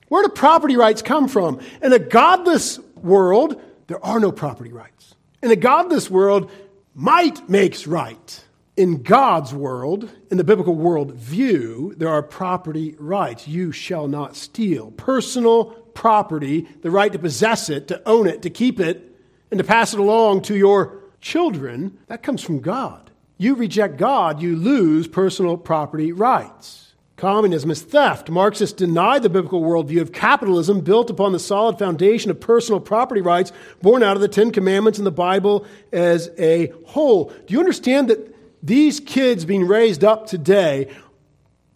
Where 0.09 0.21
do 0.21 0.29
property 0.29 0.77
rights 0.77 1.01
come 1.01 1.27
from? 1.27 1.59
In 1.81 1.91
a 1.93 1.99
godless 1.99 2.77
world, 2.97 3.59
there 3.87 4.03
are 4.05 4.19
no 4.19 4.31
property 4.31 4.71
rights. 4.71 5.15
In 5.41 5.49
a 5.49 5.55
godless 5.55 6.07
world, 6.07 6.51
might 6.93 7.49
makes 7.49 7.87
right 7.87 8.46
in 8.77 9.01
God's 9.01 9.53
world, 9.53 10.09
in 10.29 10.37
the 10.37 10.43
biblical 10.43 10.75
world 10.75 11.15
view, 11.15 11.95
there 11.97 12.09
are 12.09 12.21
property 12.21 12.95
rights. 12.99 13.47
You 13.47 13.71
shall 13.71 14.07
not 14.07 14.35
steal. 14.35 14.91
Personal 14.91 15.65
property, 15.95 16.67
the 16.83 16.91
right 16.91 17.11
to 17.11 17.17
possess 17.17 17.69
it, 17.69 17.87
to 17.87 18.07
own 18.07 18.27
it, 18.27 18.43
to 18.43 18.51
keep 18.51 18.79
it, 18.79 19.15
and 19.49 19.57
to 19.57 19.63
pass 19.63 19.93
it 19.93 19.99
along 19.99 20.43
to 20.43 20.55
your 20.55 20.99
children, 21.21 21.97
that 22.05 22.21
comes 22.21 22.43
from 22.43 22.59
God. 22.59 23.09
You 23.39 23.55
reject 23.55 23.97
God, 23.97 24.41
you 24.41 24.55
lose 24.55 25.07
personal 25.07 25.57
property 25.57 26.11
rights. 26.11 26.93
Communism 27.15 27.71
is 27.71 27.81
theft. 27.81 28.29
Marxists 28.29 28.77
deny 28.77 29.17
the 29.17 29.29
biblical 29.29 29.63
worldview 29.63 30.01
of 30.01 30.11
capitalism 30.11 30.81
built 30.81 31.09
upon 31.09 31.31
the 31.31 31.39
solid 31.39 31.79
foundation 31.79 32.29
of 32.29 32.39
personal 32.39 32.79
property 32.79 33.21
rights 33.21 33.51
born 33.81 34.03
out 34.03 34.15
of 34.15 34.21
the 34.21 34.27
Ten 34.27 34.51
Commandments 34.51 34.99
and 34.99 35.07
the 35.07 35.11
Bible 35.11 35.65
as 35.91 36.29
a 36.37 36.71
whole. 36.85 37.33
Do 37.47 37.53
you 37.53 37.59
understand 37.59 38.09
that 38.09 38.36
these 38.67 38.99
kids 38.99 39.45
being 39.45 39.65
raised 39.65 40.03
up 40.03 40.27
today 40.27 40.93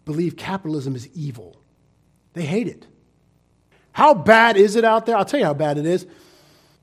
believe 0.04 0.36
capitalism 0.36 0.94
is 0.94 1.08
evil. 1.14 1.56
They 2.34 2.44
hate 2.44 2.68
it. 2.68 2.86
How 3.92 4.12
bad 4.12 4.58
is 4.58 4.76
it 4.76 4.84
out 4.84 5.06
there? 5.06 5.16
I'll 5.16 5.24
tell 5.24 5.40
you 5.40 5.46
how 5.46 5.54
bad 5.54 5.78
it 5.78 5.86
is. 5.86 6.06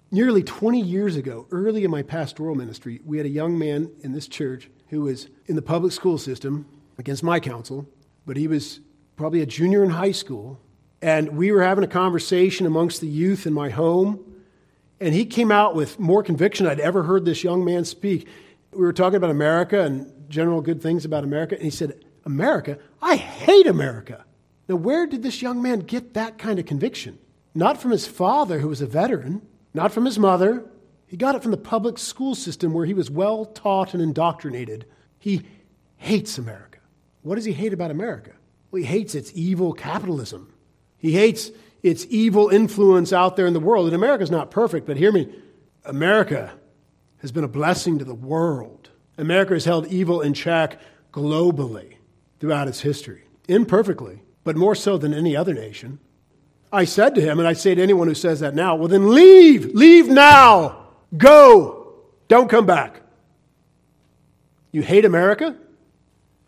Nearly 0.10 0.42
20 0.42 0.82
years 0.82 1.16
ago, 1.16 1.46
early 1.52 1.84
in 1.84 1.92
my 1.92 2.02
pastoral 2.02 2.56
ministry, 2.56 3.00
we 3.06 3.18
had 3.18 3.28
a 3.28 3.30
young 3.30 3.60
man 3.60 3.92
in 4.02 4.12
this 4.12 4.28
church 4.28 4.72
who 4.88 5.02
was 5.02 5.28
in 5.46 5.56
the 5.56 5.62
public 5.62 5.92
school 5.92 6.18
system 6.18 6.66
against 6.98 7.22
my 7.22 7.40
counsel, 7.40 7.88
but 8.26 8.36
he 8.36 8.48
was 8.48 8.80
probably 9.16 9.42
a 9.42 9.46
junior 9.46 9.84
in 9.84 9.92
high 9.92 10.12
school. 10.12 10.60
And 11.04 11.38
we 11.38 11.52
were 11.52 11.62
having 11.62 11.84
a 11.84 11.88
conversation 11.88 12.66
amongst 12.66 13.00
the 13.00 13.08
youth 13.08 13.46
in 13.46 13.54
my 13.54 13.70
home. 13.70 14.26
And 15.00 15.14
he 15.14 15.26
came 15.26 15.52
out 15.52 15.76
with 15.76 16.00
more 16.00 16.24
conviction 16.24 16.66
I'd 16.66 16.80
ever 16.80 17.04
heard 17.04 17.26
this 17.26 17.44
young 17.44 17.64
man 17.64 17.86
speak. 17.86 18.28
We 18.72 18.80
were 18.80 18.94
talking 18.94 19.18
about 19.18 19.32
America 19.32 19.82
and 19.82 20.30
general 20.30 20.62
good 20.62 20.82
things 20.82 21.06
about 21.06 21.24
America. 21.24 21.56
And 21.56 21.64
he 21.64 21.72
said, 21.72 22.06
America? 22.26 22.78
I 23.02 23.16
hate 23.16 23.68
America. 23.68 24.26
Now, 24.68 24.76
where 24.76 25.08
did 25.08 25.24
this 25.24 25.42
young 25.42 25.62
man 25.62 25.80
get 25.80 26.14
that 26.14 26.38
kind 26.38 26.60
of 26.60 26.66
conviction? 26.66 27.18
Not 27.56 27.82
from 27.82 27.92
his 27.92 28.06
father, 28.06 28.60
who 28.60 28.68
was 28.68 28.82
a 28.82 28.86
veteran, 28.86 29.42
not 29.74 29.92
from 29.92 30.06
his 30.06 30.20
mother. 30.20 30.64
He 31.08 31.18
got 31.18 31.34
it 31.34 31.42
from 31.42 31.52
the 31.52 31.58
public 31.58 31.98
school 31.98 32.36
system 32.36 32.74
where 32.74 32.86
he 32.86 32.94
was 32.94 33.10
well 33.10 33.46
taught 33.46 33.94
and 33.94 34.04
indoctrinated. 34.04 34.86
He 35.18 35.42
hates 35.98 36.38
America. 36.38 36.80
What 37.24 37.36
does 37.36 37.46
he 37.46 37.54
hate 37.54 37.74
about 37.74 37.90
America? 37.90 38.34
Well, 38.70 38.82
he 38.82 38.88
hates 38.88 39.16
its 39.16 39.32
evil 39.34 39.74
capitalism. 39.74 40.54
He 40.98 41.14
hates 41.14 41.50
its 41.82 42.06
evil 42.10 42.50
influence 42.50 43.12
out 43.12 43.36
there 43.36 43.48
in 43.48 43.54
the 43.54 43.60
world. 43.60 43.88
And 43.88 43.96
America's 43.96 44.30
not 44.30 44.52
perfect, 44.52 44.86
but 44.86 44.98
hear 44.98 45.12
me 45.12 45.34
America 45.86 46.52
has 47.20 47.32
been 47.32 47.44
a 47.44 47.50
blessing 47.50 48.00
to 48.00 48.06
the 48.06 48.14
world. 48.14 48.90
America 49.18 49.54
has 49.54 49.66
held 49.66 49.88
evil 49.88 50.22
in 50.22 50.34
check 50.34 50.80
globally 51.12 51.96
throughout 52.40 52.68
its 52.68 52.82
history, 52.82 53.24
imperfectly, 53.48 54.22
but 54.44 54.56
more 54.56 54.76
so 54.76 54.98
than 54.98 55.14
any 55.14 55.36
other 55.36 55.54
nation. 55.54 56.00
I 56.72 56.86
said 56.86 57.16
to 57.16 57.22
him, 57.22 57.40
and 57.40 57.48
I 57.48 57.54
say 57.54 57.76
to 57.76 57.82
anyone 57.82 58.08
who 58.08 58.14
says 58.14 58.40
that 58.40 58.56
now, 58.56 58.76
well, 58.76 58.88
then 58.88 59.14
leave, 59.14 59.66
leave 59.74 60.08
now, 60.08 60.88
go, 61.18 61.96
don't 62.28 62.50
come 62.50 62.66
back. 62.66 63.02
You 64.72 64.82
hate 64.82 65.04
America? 65.04 65.58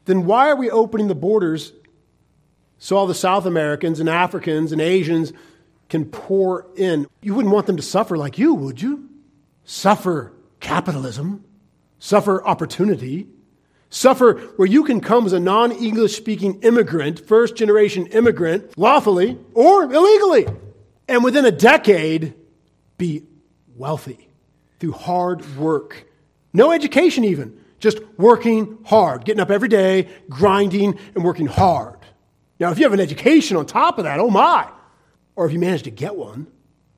Then 0.06 0.26
why 0.26 0.50
are 0.50 0.56
we 0.56 0.70
opening 0.70 1.08
the 1.08 1.16
borders 1.16 1.74
so 2.78 2.98
all 2.98 3.08
the 3.08 3.16
South 3.16 3.46
Americans 3.46 4.00
and 4.00 4.08
Africans 4.08 4.72
and 4.72 4.80
Asians 4.80 5.34
can 5.90 6.06
pour 6.06 6.68
in? 6.76 7.08
You 7.22 7.34
wouldn't 7.34 7.54
want 7.54 7.66
them 7.66 7.78
to 7.78 7.84
suffer 7.84 8.16
like 8.16 8.38
you, 8.38 8.54
would 8.54 8.82
you? 8.82 9.10
Suffer 9.66 10.34
capitalism, 10.62 11.44
suffer 12.00 12.46
opportunity, 12.48 13.28
suffer 13.90 14.40
where 14.56 14.68
you 14.68 14.86
can 14.86 15.02
come 15.02 15.26
as 15.26 15.34
a 15.34 15.40
non 15.40 15.74
English 15.74 16.16
speaking 16.16 16.62
immigrant, 16.62 17.28
first 17.28 17.58
generation 17.58 18.08
immigrant, 18.08 18.78
lawfully 18.78 19.38
or 19.54 19.84
illegally, 19.84 20.48
and 21.10 21.24
within 21.24 21.46
a 21.46 21.52
decade 21.52 22.34
be 22.98 23.24
wealthy 23.76 24.30
through 24.80 24.94
hard 24.94 25.58
work. 25.58 26.06
No 26.54 26.72
education, 26.72 27.24
even, 27.26 27.60
just 27.80 28.00
working 28.18 28.78
hard, 28.86 29.26
getting 29.26 29.42
up 29.42 29.52
every 29.52 29.70
day, 29.70 30.08
grinding, 30.30 30.98
and 31.16 31.24
working 31.24 31.48
hard. 31.48 31.98
Now, 32.60 32.72
if 32.72 32.78
you 32.78 32.86
have 32.86 32.94
an 32.94 33.00
education 33.00 33.58
on 33.58 33.66
top 33.66 33.98
of 33.98 34.04
that, 34.04 34.20
oh 34.20 34.30
my, 34.30 34.70
or 35.36 35.46
if 35.46 35.54
you 35.54 35.60
manage 35.60 35.84
to 35.84 35.92
get 35.92 36.16
one 36.16 36.48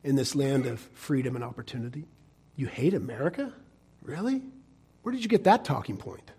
in 0.04 0.16
this 0.16 0.36
land 0.36 0.66
of 0.66 0.80
freedom 0.80 1.36
and 1.36 1.44
opportunity, 1.44 2.06
you 2.56 2.68
hate 2.68 2.94
America? 2.94 3.52
Really? 4.02 4.42
Where 5.02 5.14
did 5.14 5.24
you 5.24 5.30
get 5.30 5.44
that 5.46 5.66
talking 5.66 5.98
point? 5.98 6.32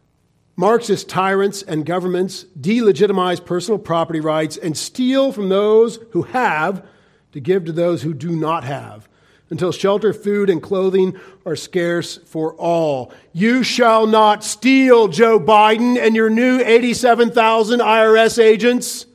Marxist 0.56 1.08
tyrants 1.08 1.62
and 1.62 1.84
governments 1.84 2.44
delegitimize 2.58 3.44
personal 3.44 3.78
property 3.78 4.20
rights 4.20 4.56
and 4.56 4.76
steal 4.76 5.32
from 5.32 5.48
those 5.48 5.98
who 6.12 6.22
have 6.22 6.86
to 7.32 7.40
give 7.40 7.64
to 7.64 7.72
those 7.72 8.02
who 8.02 8.14
do 8.14 8.36
not 8.36 8.62
have 8.62 9.08
until 9.50 9.72
shelter, 9.72 10.12
food, 10.12 10.48
and 10.48 10.62
clothing 10.62 11.18
are 11.44 11.56
scarce 11.56 12.16
for 12.18 12.54
all. 12.54 13.12
You 13.32 13.62
shall 13.62 14.06
not 14.06 14.44
steal, 14.44 15.08
Joe 15.08 15.38
Biden 15.40 15.98
and 15.98 16.14
your 16.14 16.30
new 16.30 16.60
87,000 16.60 17.80
IRS 17.80 18.42
agents 18.42 19.06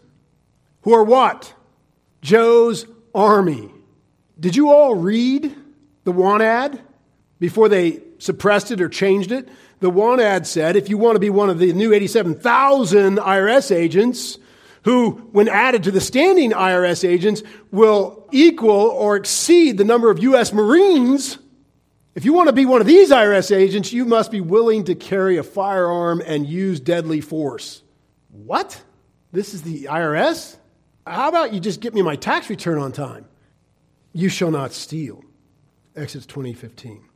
who 0.82 0.94
are 0.94 1.04
what? 1.04 1.54
Joe's 2.22 2.86
army. 3.16 3.72
Did 4.40 4.56
you 4.56 4.70
all 4.70 4.96
read 4.96 5.56
the 6.04 6.12
want 6.12 6.44
ad 6.44 6.82
before 7.40 7.70
they 7.70 8.02
suppressed 8.18 8.72
it 8.72 8.82
or 8.82 8.90
changed 8.90 9.32
it? 9.32 9.50
The 9.80 9.90
want 9.90 10.22
ad 10.22 10.46
said 10.46 10.76
if 10.76 10.90
you 10.90 10.98
want 10.98 11.16
to 11.16 11.20
be 11.20 11.30
one 11.30 11.50
of 11.50 11.60
the 11.60 11.72
new 11.74 11.94
87,000 11.94 13.18
IRS 13.18 13.76
agents, 13.76 14.38
who, 14.84 15.12
when 15.32 15.48
added 15.48 15.84
to 15.84 15.92
the 15.92 16.02
standing 16.02 16.52
IRS 16.52 17.08
agents, 17.08 17.44
will 17.72 18.28
equal 18.32 18.70
or 18.72 19.16
exceed 19.16 19.78
the 19.78 19.84
number 19.84 20.10
of 20.10 20.20
U.S. 20.20 20.54
Marines. 20.54 21.38
If 22.16 22.26
you 22.26 22.34
want 22.34 22.48
to 22.48 22.54
be 22.54 22.66
one 22.66 22.82
of 22.82 22.88
these 22.88 23.12
IRS 23.12 23.56
agents, 23.56 23.94
you 23.94 24.06
must 24.06 24.32
be 24.32 24.42
willing 24.42 24.86
to 24.86 24.96
carry 24.96 25.38
a 25.38 25.44
firearm 25.44 26.22
and 26.26 26.48
use 26.48 26.80
deadly 26.80 27.22
force. 27.22 27.84
What? 28.30 28.82
This 29.32 29.54
is 29.54 29.62
the 29.62 29.86
IRS? 29.86 30.58
How 31.06 31.30
about 31.30 31.54
you 31.54 31.60
just 31.60 31.82
get 31.82 31.94
me 31.94 32.02
my 32.02 32.16
tax 32.16 32.50
return 32.50 32.78
on 32.78 32.92
time? 32.92 33.26
You 34.14 34.30
shall 34.30 34.52
not 34.52 34.74
steal. 34.74 35.24
Exodus 35.96 36.26
2015. 36.26 37.09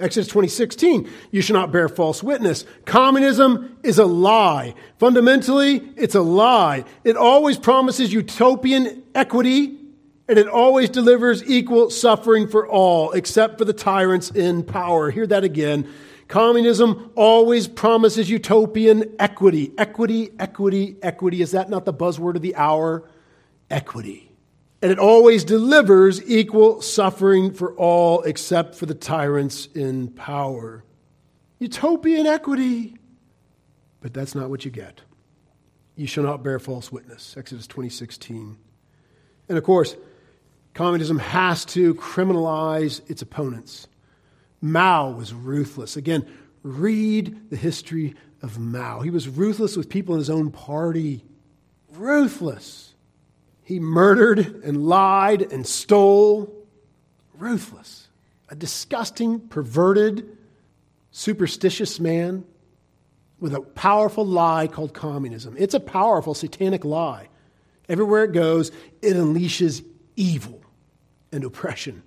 Exodus 0.00 0.28
2016, 0.28 1.08
you 1.30 1.42
shall 1.42 1.54
not 1.54 1.70
bear 1.70 1.88
false 1.88 2.22
witness. 2.22 2.64
Communism 2.86 3.76
is 3.82 3.98
a 3.98 4.06
lie. 4.06 4.74
Fundamentally, 4.98 5.76
it's 5.96 6.14
a 6.14 6.22
lie. 6.22 6.84
It 7.04 7.16
always 7.16 7.58
promises 7.58 8.12
utopian 8.12 9.02
equity 9.14 9.76
and 10.30 10.38
it 10.38 10.46
always 10.46 10.88
delivers 10.88 11.42
equal 11.44 11.90
suffering 11.90 12.46
for 12.46 12.66
all, 12.66 13.10
except 13.12 13.58
for 13.58 13.64
the 13.64 13.72
tyrants 13.72 14.30
in 14.30 14.62
power. 14.62 15.10
Hear 15.10 15.26
that 15.26 15.42
again. 15.42 15.92
Communism 16.28 17.10
always 17.16 17.66
promises 17.66 18.30
utopian 18.30 19.16
equity. 19.18 19.72
Equity, 19.76 20.30
equity, 20.38 20.96
equity. 21.02 21.42
Is 21.42 21.50
that 21.50 21.68
not 21.68 21.84
the 21.84 21.92
buzzword 21.92 22.36
of 22.36 22.42
the 22.42 22.54
hour? 22.54 23.02
Equity. 23.68 24.29
And 24.82 24.90
it 24.90 24.98
always 24.98 25.44
delivers 25.44 26.22
equal 26.28 26.80
suffering 26.80 27.52
for 27.52 27.74
all 27.74 28.22
except 28.22 28.74
for 28.74 28.86
the 28.86 28.94
tyrants 28.94 29.66
in 29.74 30.08
power. 30.08 30.84
Utopian 31.58 32.26
equity. 32.26 32.96
But 34.00 34.14
that's 34.14 34.34
not 34.34 34.48
what 34.48 34.64
you 34.64 34.70
get. 34.70 35.02
You 35.96 36.06
shall 36.06 36.24
not 36.24 36.42
bear 36.42 36.58
false 36.58 36.90
witness. 36.90 37.36
Exodus 37.36 37.66
2016. 37.66 38.56
And 39.50 39.58
of 39.58 39.64
course, 39.64 39.96
communism 40.72 41.18
has 41.18 41.66
to 41.66 41.94
criminalize 41.96 43.02
its 43.10 43.20
opponents. 43.20 43.86
Mao 44.62 45.10
was 45.10 45.34
ruthless. 45.34 45.96
Again, 45.96 46.26
read 46.62 47.50
the 47.50 47.56
history 47.56 48.14
of 48.42 48.58
Mao. 48.58 49.00
He 49.00 49.10
was 49.10 49.28
ruthless 49.28 49.76
with 49.76 49.90
people 49.90 50.14
in 50.14 50.20
his 50.20 50.30
own 50.30 50.50
party. 50.50 51.24
Ruthless. 51.92 52.89
He 53.70 53.78
murdered 53.78 54.64
and 54.64 54.88
lied 54.88 55.52
and 55.52 55.64
stole. 55.64 56.52
Ruthless. 57.38 58.08
A 58.48 58.56
disgusting, 58.56 59.38
perverted, 59.38 60.36
superstitious 61.12 62.00
man 62.00 62.42
with 63.38 63.54
a 63.54 63.60
powerful 63.60 64.26
lie 64.26 64.66
called 64.66 64.92
communism. 64.92 65.54
It's 65.56 65.72
a 65.72 65.78
powerful 65.78 66.34
satanic 66.34 66.84
lie. 66.84 67.28
Everywhere 67.88 68.24
it 68.24 68.32
goes, 68.32 68.72
it 69.02 69.14
unleashes 69.14 69.84
evil 70.16 70.60
and 71.30 71.44
oppression. 71.44 72.02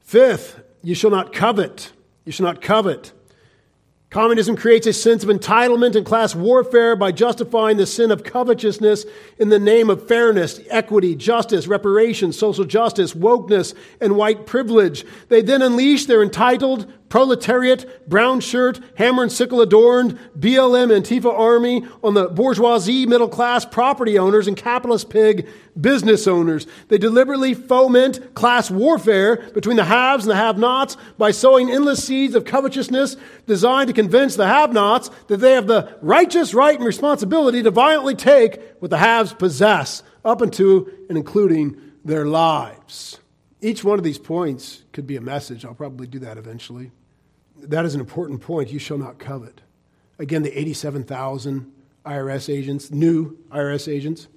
Fifth, 0.00 0.62
you 0.82 0.94
shall 0.94 1.10
not 1.10 1.34
covet. 1.34 1.92
You 2.24 2.32
shall 2.32 2.46
not 2.46 2.62
covet. 2.62 3.12
Communism 4.14 4.54
creates 4.54 4.86
a 4.86 4.92
sense 4.92 5.24
of 5.24 5.28
entitlement 5.28 5.96
and 5.96 6.06
class 6.06 6.36
warfare 6.36 6.94
by 6.94 7.10
justifying 7.10 7.78
the 7.78 7.84
sin 7.84 8.12
of 8.12 8.22
covetousness 8.22 9.04
in 9.40 9.48
the 9.48 9.58
name 9.58 9.90
of 9.90 10.06
fairness, 10.06 10.60
equity, 10.70 11.16
justice, 11.16 11.66
reparations, 11.66 12.38
social 12.38 12.64
justice, 12.64 13.12
wokeness, 13.12 13.74
and 14.00 14.14
white 14.14 14.46
privilege. 14.46 15.04
They 15.30 15.42
then 15.42 15.62
unleash 15.62 16.06
their 16.06 16.22
entitled, 16.22 16.86
proletariat, 17.14 18.08
brown 18.08 18.40
shirt, 18.40 18.80
hammer 18.96 19.22
and 19.22 19.30
sickle 19.30 19.60
adorned, 19.60 20.18
BLM 20.36 20.90
Antifa 20.90 21.32
army 21.32 21.86
on 22.02 22.12
the 22.12 22.26
bourgeoisie, 22.26 23.06
middle 23.06 23.28
class 23.28 23.64
property 23.64 24.18
owners, 24.18 24.48
and 24.48 24.56
capitalist 24.56 25.10
pig 25.10 25.48
business 25.80 26.26
owners. 26.26 26.66
They 26.88 26.98
deliberately 26.98 27.54
foment 27.54 28.34
class 28.34 28.68
warfare 28.68 29.48
between 29.54 29.76
the 29.76 29.84
haves 29.84 30.24
and 30.24 30.32
the 30.32 30.34
have 30.34 30.58
nots 30.58 30.96
by 31.16 31.30
sowing 31.30 31.70
endless 31.70 32.04
seeds 32.04 32.34
of 32.34 32.46
covetousness 32.46 33.16
designed 33.46 33.86
to 33.86 33.94
convince 33.94 34.34
the 34.34 34.48
have 34.48 34.72
nots 34.72 35.08
that 35.28 35.36
they 35.36 35.52
have 35.52 35.68
the 35.68 35.96
righteous 36.02 36.52
right 36.52 36.76
and 36.76 36.84
responsibility 36.84 37.62
to 37.62 37.70
violently 37.70 38.16
take 38.16 38.60
what 38.80 38.90
the 38.90 38.98
haves 38.98 39.32
possess, 39.32 40.02
up 40.24 40.42
into 40.42 40.92
and 41.08 41.16
including 41.16 41.80
their 42.04 42.26
lives. 42.26 43.20
Each 43.60 43.84
one 43.84 43.98
of 43.98 44.04
these 44.04 44.18
points 44.18 44.82
could 44.92 45.06
be 45.06 45.14
a 45.14 45.20
message. 45.20 45.64
I'll 45.64 45.74
probably 45.74 46.08
do 46.08 46.18
that 46.18 46.38
eventually 46.38 46.90
that 47.56 47.84
is 47.84 47.94
an 47.94 48.00
important 48.00 48.40
point. 48.40 48.70
You 48.70 48.78
shall 48.78 48.98
not 48.98 49.18
covet. 49.18 49.60
Again, 50.18 50.42
the 50.42 50.56
87,000 50.58 51.72
IRS 52.06 52.52
agents, 52.52 52.90
new 52.90 53.38
IRS 53.50 53.92
agents. 53.92 54.28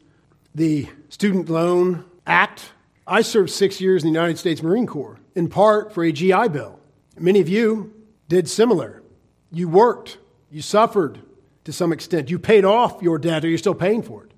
The 0.56 0.88
Student 1.10 1.50
Loan 1.50 2.06
Act. 2.26 2.72
I 3.06 3.22
served 3.22 3.52
six 3.52 3.80
years 3.80 4.04
in 4.04 4.12
the 4.12 4.20
United 4.20 4.38
States 4.38 4.62
Marine 4.64 4.88
Corps. 4.88 5.20
in 5.36 5.48
part 5.50 5.94
for 5.94 6.04
a 6.04 6.12
GI 6.12 6.50
Bill. 6.50 6.80
Many 7.18 7.40
of 7.40 7.48
you 7.48 7.94
did 8.28 8.50
similar. 8.50 9.04
You 9.52 9.70
worked, 9.70 10.18
you 10.52 10.62
suffered 10.62 11.20
to 11.64 11.72
some 11.72 11.94
extent, 11.94 12.30
you 12.30 12.40
paid 12.40 12.66
off 12.66 13.02
your 13.02 13.18
debt, 13.18 13.46
or 13.46 13.50
you're 13.50 13.58
still 13.58 13.76
paying 13.76 14.02
for 14.02 14.24
it. 14.24 14.32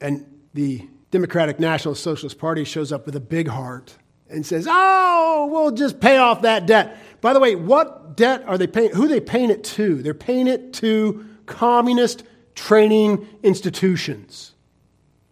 And 0.00 0.26
the 0.54 0.88
Democratic 1.10 1.58
National 1.58 1.94
Socialist 1.94 2.38
Party 2.38 2.64
shows 2.64 2.92
up 2.92 3.06
with 3.06 3.16
a 3.16 3.20
big 3.20 3.48
heart 3.48 3.96
and 4.28 4.44
says, 4.44 4.66
Oh, 4.68 5.48
we'll 5.50 5.70
just 5.70 6.00
pay 6.00 6.18
off 6.18 6.42
that 6.42 6.66
debt. 6.66 6.98
By 7.20 7.32
the 7.32 7.40
way, 7.40 7.54
what 7.54 8.16
debt 8.16 8.44
are 8.46 8.58
they 8.58 8.66
paying? 8.66 8.90
Who 8.90 9.04
are 9.04 9.08
they 9.08 9.20
paying 9.20 9.50
it 9.50 9.64
to? 9.64 10.02
They're 10.02 10.14
paying 10.14 10.46
it 10.46 10.72
to 10.74 11.24
communist 11.46 12.24
training 12.54 13.26
institutions. 13.42 14.52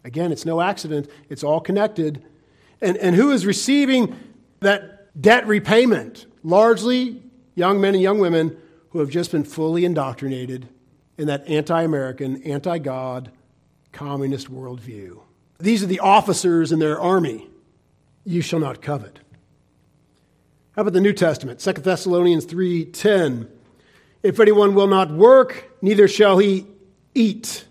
Again, 0.04 0.32
it's 0.32 0.44
no 0.44 0.60
accident, 0.60 1.08
it's 1.28 1.42
all 1.42 1.60
connected. 1.60 2.22
And, 2.80 2.96
and 2.98 3.16
who 3.16 3.30
is 3.30 3.46
receiving 3.46 4.14
that 4.60 5.20
debt 5.20 5.46
repayment? 5.46 6.26
Largely 6.42 7.22
young 7.54 7.80
men 7.80 7.94
and 7.94 8.02
young 8.02 8.18
women 8.18 8.56
who 8.90 8.98
have 8.98 9.08
just 9.08 9.32
been 9.32 9.44
fully 9.44 9.84
indoctrinated 9.84 10.68
in 11.16 11.26
that 11.28 11.48
anti 11.48 11.82
American, 11.82 12.42
anti 12.42 12.78
God, 12.78 13.32
communist 13.92 14.52
worldview. 14.52 15.20
These 15.58 15.82
are 15.82 15.86
the 15.86 16.00
officers 16.00 16.72
in 16.72 16.78
their 16.80 17.00
army. 17.00 17.48
You 18.24 18.42
shall 18.42 18.60
not 18.60 18.82
covet. 18.82 19.20
How 20.76 20.82
about 20.82 20.92
the 20.92 21.00
New 21.00 21.12
Testament? 21.12 21.60
2 21.60 21.72
Thessalonians 21.72 22.46
3:10. 22.46 23.46
If 24.24 24.40
anyone 24.40 24.74
will 24.74 24.88
not 24.88 25.12
work, 25.12 25.70
neither 25.80 26.08
shall 26.08 26.38
he 26.38 26.66
eat. 27.14 27.64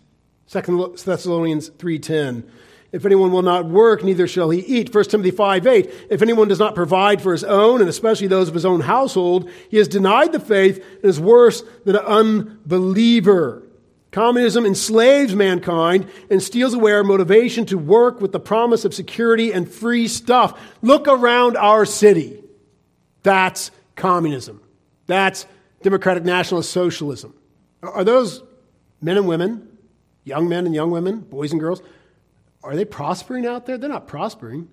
2 0.47 0.95
Thessalonians 1.03 1.69
3:10. 1.77 2.45
If 2.93 3.05
anyone 3.05 3.31
will 3.33 3.41
not 3.41 3.65
work, 3.65 4.05
neither 4.05 4.25
shall 4.25 4.51
he 4.51 4.59
eat. 4.59 4.93
1 4.93 5.09
Timothy 5.09 5.31
5 5.31 5.67
8. 5.67 5.89
If 6.09 6.21
anyone 6.21 6.47
does 6.47 6.59
not 6.59 6.75
provide 6.75 7.21
for 7.21 7.33
his 7.33 7.43
own, 7.43 7.81
and 7.81 7.89
especially 7.89 8.27
those 8.27 8.47
of 8.47 8.53
his 8.53 8.65
own 8.65 8.81
household, 8.81 9.49
he 9.69 9.77
has 9.77 9.89
denied 9.89 10.31
the 10.31 10.39
faith 10.39 10.77
and 10.77 11.05
is 11.05 11.19
worse 11.19 11.63
than 11.83 11.97
an 11.97 12.05
unbeliever. 12.05 13.63
Communism 14.11 14.65
enslaves 14.65 15.35
mankind 15.35 16.07
and 16.29 16.41
steals 16.41 16.75
away 16.75 16.93
our 16.93 17.03
motivation 17.03 17.65
to 17.65 17.77
work 17.77 18.21
with 18.21 18.31
the 18.31 18.39
promise 18.39 18.85
of 18.85 18.93
security 18.93 19.51
and 19.51 19.67
free 19.67 20.07
stuff. 20.07 20.57
Look 20.81 21.07
around 21.07 21.57
our 21.57 21.83
city. 21.83 22.42
That's 23.23 23.71
communism. 23.95 24.61
That's 25.07 25.45
democratic 25.81 26.23
nationalist 26.23 26.71
socialism. 26.71 27.33
Are 27.81 28.03
those 28.03 28.43
men 29.01 29.17
and 29.17 29.27
women, 29.27 29.77
young 30.23 30.47
men 30.47 30.65
and 30.65 30.73
young 30.73 30.91
women, 30.91 31.19
boys 31.19 31.51
and 31.51 31.59
girls, 31.59 31.81
are 32.63 32.75
they 32.75 32.85
prospering 32.85 33.45
out 33.45 33.65
there? 33.65 33.77
They're 33.77 33.89
not 33.89 34.07
prospering. 34.07 34.69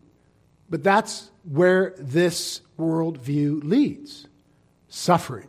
But 0.68 0.84
that's 0.84 1.30
where 1.42 1.94
this 1.98 2.60
worldview 2.78 3.64
leads 3.64 4.28
suffering. 4.88 5.48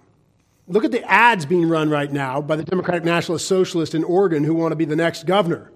Look 0.68 0.84
at 0.84 0.92
the 0.92 1.04
ads 1.04 1.46
being 1.46 1.70
run 1.70 1.90
right 1.90 2.12
now 2.12 2.42
by 2.42 2.56
the 2.56 2.64
Democratic 2.64 3.04
Nationalist 3.04 3.48
Socialist 3.48 3.94
in 3.94 4.04
Oregon 4.04 4.44
who 4.44 4.56
want 4.56 4.72
to 4.72 4.76
be 4.76 4.86
the 4.86 4.96
next 4.96 5.26
governor. 5.26 5.72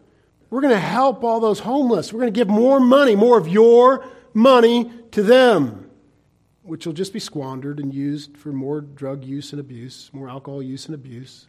We're 0.49 0.61
going 0.61 0.73
to 0.73 0.79
help 0.79 1.23
all 1.23 1.39
those 1.39 1.59
homeless. 1.59 2.11
We're 2.11 2.21
going 2.21 2.33
to 2.33 2.37
give 2.37 2.47
more 2.47 2.79
money, 2.79 3.15
more 3.15 3.37
of 3.37 3.47
your 3.47 4.05
money 4.33 4.91
to 5.11 5.21
them, 5.21 5.84
which 6.65 6.85
will 6.85 6.93
just 6.93 7.13
be 7.13 7.19
squandered 7.19 7.79
and 7.79 7.93
used 7.93 8.35
for 8.35 8.51
more 8.51 8.81
drug 8.81 9.23
use 9.23 9.51
and 9.51 9.59
abuse, 9.59 10.09
more 10.13 10.27
alcohol 10.27 10.63
use 10.63 10.87
and 10.87 10.95
abuse. 10.95 11.47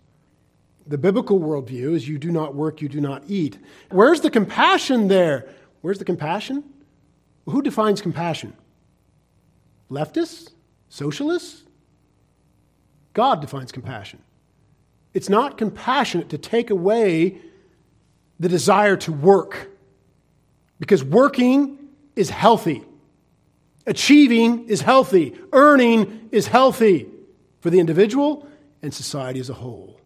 The 0.87 0.99
biblical 0.99 1.41
worldview 1.41 1.95
is 1.95 2.07
you 2.07 2.19
do 2.19 2.31
not 2.31 2.55
work, 2.55 2.83
you 2.83 2.89
do 2.89 3.01
not 3.01 3.25
eat. 3.27 3.59
Where's 3.91 4.21
the 4.21 4.31
compassion 4.31 5.09
there? 5.09 5.49
Where's 5.81 5.99
the 5.99 6.05
compassion? 6.05 6.62
Who 7.47 7.62
defines 7.62 8.01
compassion? 8.01 8.55
Leftists? 9.91 10.51
Socialists? 10.89 11.62
God 13.14 13.41
defines 13.41 13.73
compassion. 13.73 14.23
It's 15.14 15.31
not 15.31 15.57
compassionate 15.57 16.29
to 16.29 16.39
take 16.39 16.69
away 16.69 17.39
the 18.39 18.51
desire 18.51 18.97
to 18.99 19.12
work 19.12 19.71
because 20.79 21.03
working 21.03 21.79
is 22.14 22.29
healthy. 22.29 22.85
Achieving 23.87 24.68
is 24.68 24.80
healthy. 24.80 25.34
Earning 25.53 26.28
is 26.32 26.49
healthy 26.49 27.07
for 27.61 27.70
the 27.70 27.78
individual 27.78 28.47
and 28.82 28.93
society 28.93 29.41
as 29.41 29.49
a 29.49 29.55
whole. 29.55 30.01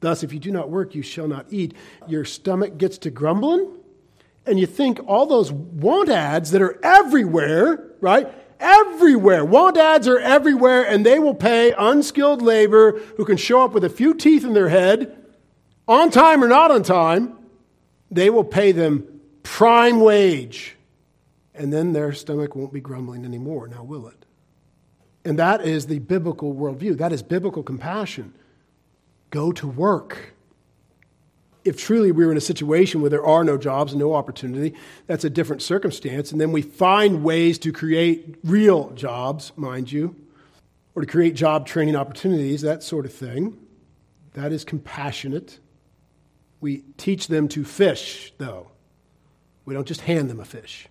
Thus, 0.00 0.24
if 0.24 0.32
you 0.32 0.40
do 0.40 0.50
not 0.50 0.68
work, 0.68 0.94
you 0.94 1.02
shall 1.02 1.28
not 1.28 1.46
eat. 1.50 1.74
Your 2.08 2.24
stomach 2.24 2.76
gets 2.76 2.98
to 2.98 3.10
grumbling, 3.10 3.70
and 4.44 4.58
you 4.58 4.66
think 4.66 4.98
all 5.06 5.26
those 5.26 5.52
want 5.52 6.08
ads 6.08 6.50
that 6.50 6.60
are 6.60 6.84
everywhere, 6.84 7.92
right? 8.00 8.28
Everywhere. 8.58 9.44
Want 9.44 9.76
ads 9.76 10.08
are 10.08 10.18
everywhere, 10.18 10.84
and 10.84 11.06
they 11.06 11.20
will 11.20 11.34
pay 11.34 11.72
unskilled 11.78 12.42
labor 12.42 12.98
who 13.16 13.24
can 13.24 13.36
show 13.36 13.62
up 13.62 13.72
with 13.72 13.84
a 13.84 13.88
few 13.88 14.14
teeth 14.14 14.44
in 14.44 14.54
their 14.54 14.68
head, 14.68 15.16
on 15.86 16.10
time 16.10 16.42
or 16.42 16.48
not 16.48 16.72
on 16.72 16.82
time. 16.82 17.38
They 18.10 18.28
will 18.28 18.44
pay 18.44 18.72
them 18.72 19.20
prime 19.44 20.00
wage, 20.00 20.76
and 21.54 21.72
then 21.72 21.92
their 21.92 22.12
stomach 22.12 22.56
won't 22.56 22.72
be 22.72 22.80
grumbling 22.80 23.24
anymore, 23.24 23.68
now 23.68 23.82
will 23.82 24.06
it? 24.08 24.24
And 25.24 25.38
that 25.38 25.64
is 25.64 25.86
the 25.86 25.98
biblical 26.00 26.54
worldview. 26.54 26.98
That 26.98 27.12
is 27.12 27.22
biblical 27.22 27.62
compassion 27.62 28.34
go 29.30 29.50
to 29.50 29.66
work. 29.66 30.34
If 31.64 31.78
truly 31.78 32.12
we 32.12 32.26
were 32.26 32.32
in 32.32 32.36
a 32.36 32.42
situation 32.42 33.00
where 33.00 33.10
there 33.10 33.24
are 33.24 33.44
no 33.44 33.56
jobs 33.56 33.92
and 33.92 34.00
no 34.00 34.14
opportunity, 34.14 34.74
that's 35.06 35.24
a 35.24 35.30
different 35.30 35.62
circumstance. 35.62 36.32
And 36.32 36.40
then 36.40 36.52
we 36.52 36.60
find 36.60 37.24
ways 37.24 37.58
to 37.60 37.72
create 37.72 38.36
real 38.44 38.90
jobs, 38.90 39.52
mind 39.56 39.90
you, 39.90 40.14
or 40.94 41.02
to 41.02 41.08
create 41.08 41.34
job 41.34 41.66
training 41.66 41.96
opportunities, 41.96 42.60
that 42.62 42.82
sort 42.82 43.06
of 43.06 43.12
thing. 43.12 43.56
That 44.34 44.52
is 44.52 44.64
compassionate. 44.64 45.58
We 46.60 46.84
teach 46.96 47.28
them 47.28 47.48
to 47.48 47.64
fish, 47.64 48.32
though. 48.38 48.68
We 49.64 49.72
don't 49.74 49.86
just 49.86 50.02
hand 50.02 50.28
them 50.28 50.40
a 50.40 50.44
fish. 50.44 50.88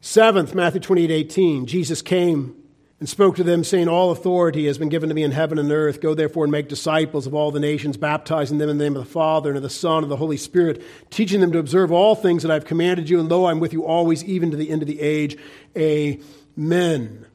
Seventh, 0.00 0.54
Matthew 0.54 0.80
28 0.80 1.10
18, 1.10 1.66
Jesus 1.66 2.00
came 2.00 2.56
and 3.00 3.08
spoke 3.08 3.36
to 3.36 3.44
them, 3.44 3.64
saying, 3.64 3.88
All 3.88 4.10
authority 4.10 4.66
has 4.66 4.78
been 4.78 4.88
given 4.88 5.08
to 5.08 5.14
me 5.14 5.22
in 5.22 5.30
heaven 5.30 5.58
and 5.58 5.70
earth. 5.70 6.00
Go 6.00 6.14
therefore 6.14 6.44
and 6.44 6.52
make 6.52 6.68
disciples 6.68 7.26
of 7.26 7.34
all 7.34 7.50
the 7.50 7.60
nations, 7.60 7.96
baptizing 7.96 8.58
them 8.58 8.68
in 8.68 8.78
the 8.78 8.84
name 8.84 8.96
of 8.96 9.04
the 9.04 9.10
Father 9.10 9.50
and 9.50 9.56
of 9.58 9.62
the 9.62 9.70
Son 9.70 9.96
and 9.96 10.04
of 10.04 10.10
the 10.10 10.16
Holy 10.16 10.36
Spirit, 10.36 10.82
teaching 11.10 11.40
them 11.40 11.52
to 11.52 11.58
observe 11.58 11.92
all 11.92 12.14
things 12.14 12.42
that 12.42 12.50
I 12.50 12.54
have 12.54 12.64
commanded 12.64 13.10
you. 13.10 13.20
And 13.20 13.28
lo, 13.28 13.46
I'm 13.46 13.60
with 13.60 13.72
you 13.72 13.84
always, 13.84 14.24
even 14.24 14.50
to 14.50 14.56
the 14.56 14.70
end 14.70 14.82
of 14.82 14.88
the 14.88 15.00
age. 15.00 15.36
Amen. 15.76 17.26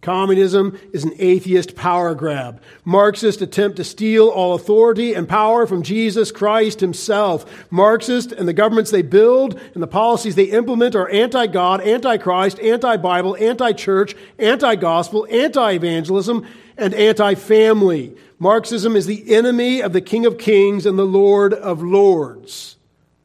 Communism 0.00 0.78
is 0.92 1.02
an 1.02 1.12
atheist 1.18 1.74
power 1.74 2.14
grab. 2.14 2.62
Marxist 2.84 3.42
attempt 3.42 3.78
to 3.78 3.84
steal 3.84 4.28
all 4.28 4.54
authority 4.54 5.12
and 5.12 5.28
power 5.28 5.66
from 5.66 5.82
Jesus 5.82 6.30
Christ 6.30 6.78
himself. 6.78 7.66
Marxist 7.70 8.30
and 8.30 8.46
the 8.46 8.52
governments 8.52 8.92
they 8.92 9.02
build 9.02 9.60
and 9.74 9.82
the 9.82 9.88
policies 9.88 10.36
they 10.36 10.44
implement 10.44 10.94
are 10.94 11.10
anti-God, 11.10 11.80
anti-Christ, 11.80 12.60
anti-Bible, 12.60 13.36
anti-church, 13.40 14.14
anti-gospel, 14.38 15.26
anti-evangelism, 15.30 16.46
and 16.76 16.94
anti-family. 16.94 18.16
Marxism 18.38 18.94
is 18.94 19.06
the 19.06 19.34
enemy 19.34 19.82
of 19.82 19.92
the 19.92 20.00
King 20.00 20.26
of 20.26 20.38
Kings 20.38 20.86
and 20.86 20.96
the 20.96 21.04
Lord 21.04 21.52
of 21.52 21.82
Lords, 21.82 22.76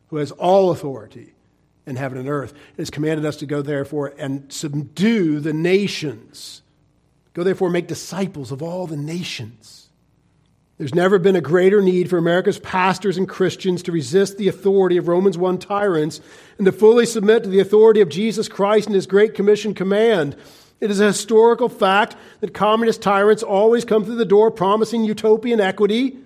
who 0.07 0.17
has 0.17 0.31
all 0.31 0.71
authority 0.71 1.35
in 1.85 1.97
heaven 1.97 2.17
and 2.17 2.27
earth. 2.27 2.53
It 2.53 2.81
has 2.81 2.89
commanded 2.89 3.27
us 3.27 3.37
to 3.37 3.45
go 3.45 3.61
therefore 3.61 4.15
and 4.17 4.51
subdue 4.51 5.39
the 5.39 5.53
nations 5.53 6.61
Go 7.33 7.43
therefore 7.43 7.69
make 7.69 7.87
disciples 7.87 8.51
of 8.51 8.61
all 8.61 8.87
the 8.87 8.97
nations. 8.97 9.89
There's 10.77 10.95
never 10.95 11.19
been 11.19 11.35
a 11.35 11.41
greater 11.41 11.81
need 11.81 12.09
for 12.09 12.17
America's 12.17 12.59
pastors 12.59 13.17
and 13.17 13.29
Christians 13.29 13.83
to 13.83 13.91
resist 13.91 14.37
the 14.37 14.47
authority 14.47 14.97
of 14.97 15.07
Romans 15.07 15.37
1 15.37 15.59
tyrants 15.59 16.19
and 16.57 16.65
to 16.65 16.71
fully 16.71 17.05
submit 17.05 17.43
to 17.43 17.49
the 17.49 17.59
authority 17.59 18.01
of 18.01 18.09
Jesus 18.09 18.47
Christ 18.47 18.87
and 18.87 18.95
his 18.95 19.05
Great 19.05 19.35
Commission 19.35 19.73
command. 19.73 20.35
It 20.79 20.91
is 20.91 20.99
a 20.99 21.07
historical 21.07 21.69
fact 21.69 22.15
that 22.41 22.53
communist 22.53 23.01
tyrants 23.01 23.43
always 23.43 23.85
come 23.85 24.03
through 24.03 24.15
the 24.15 24.25
door 24.25 24.51
promising 24.51 25.03
utopian 25.03 25.61
equity 25.61 26.17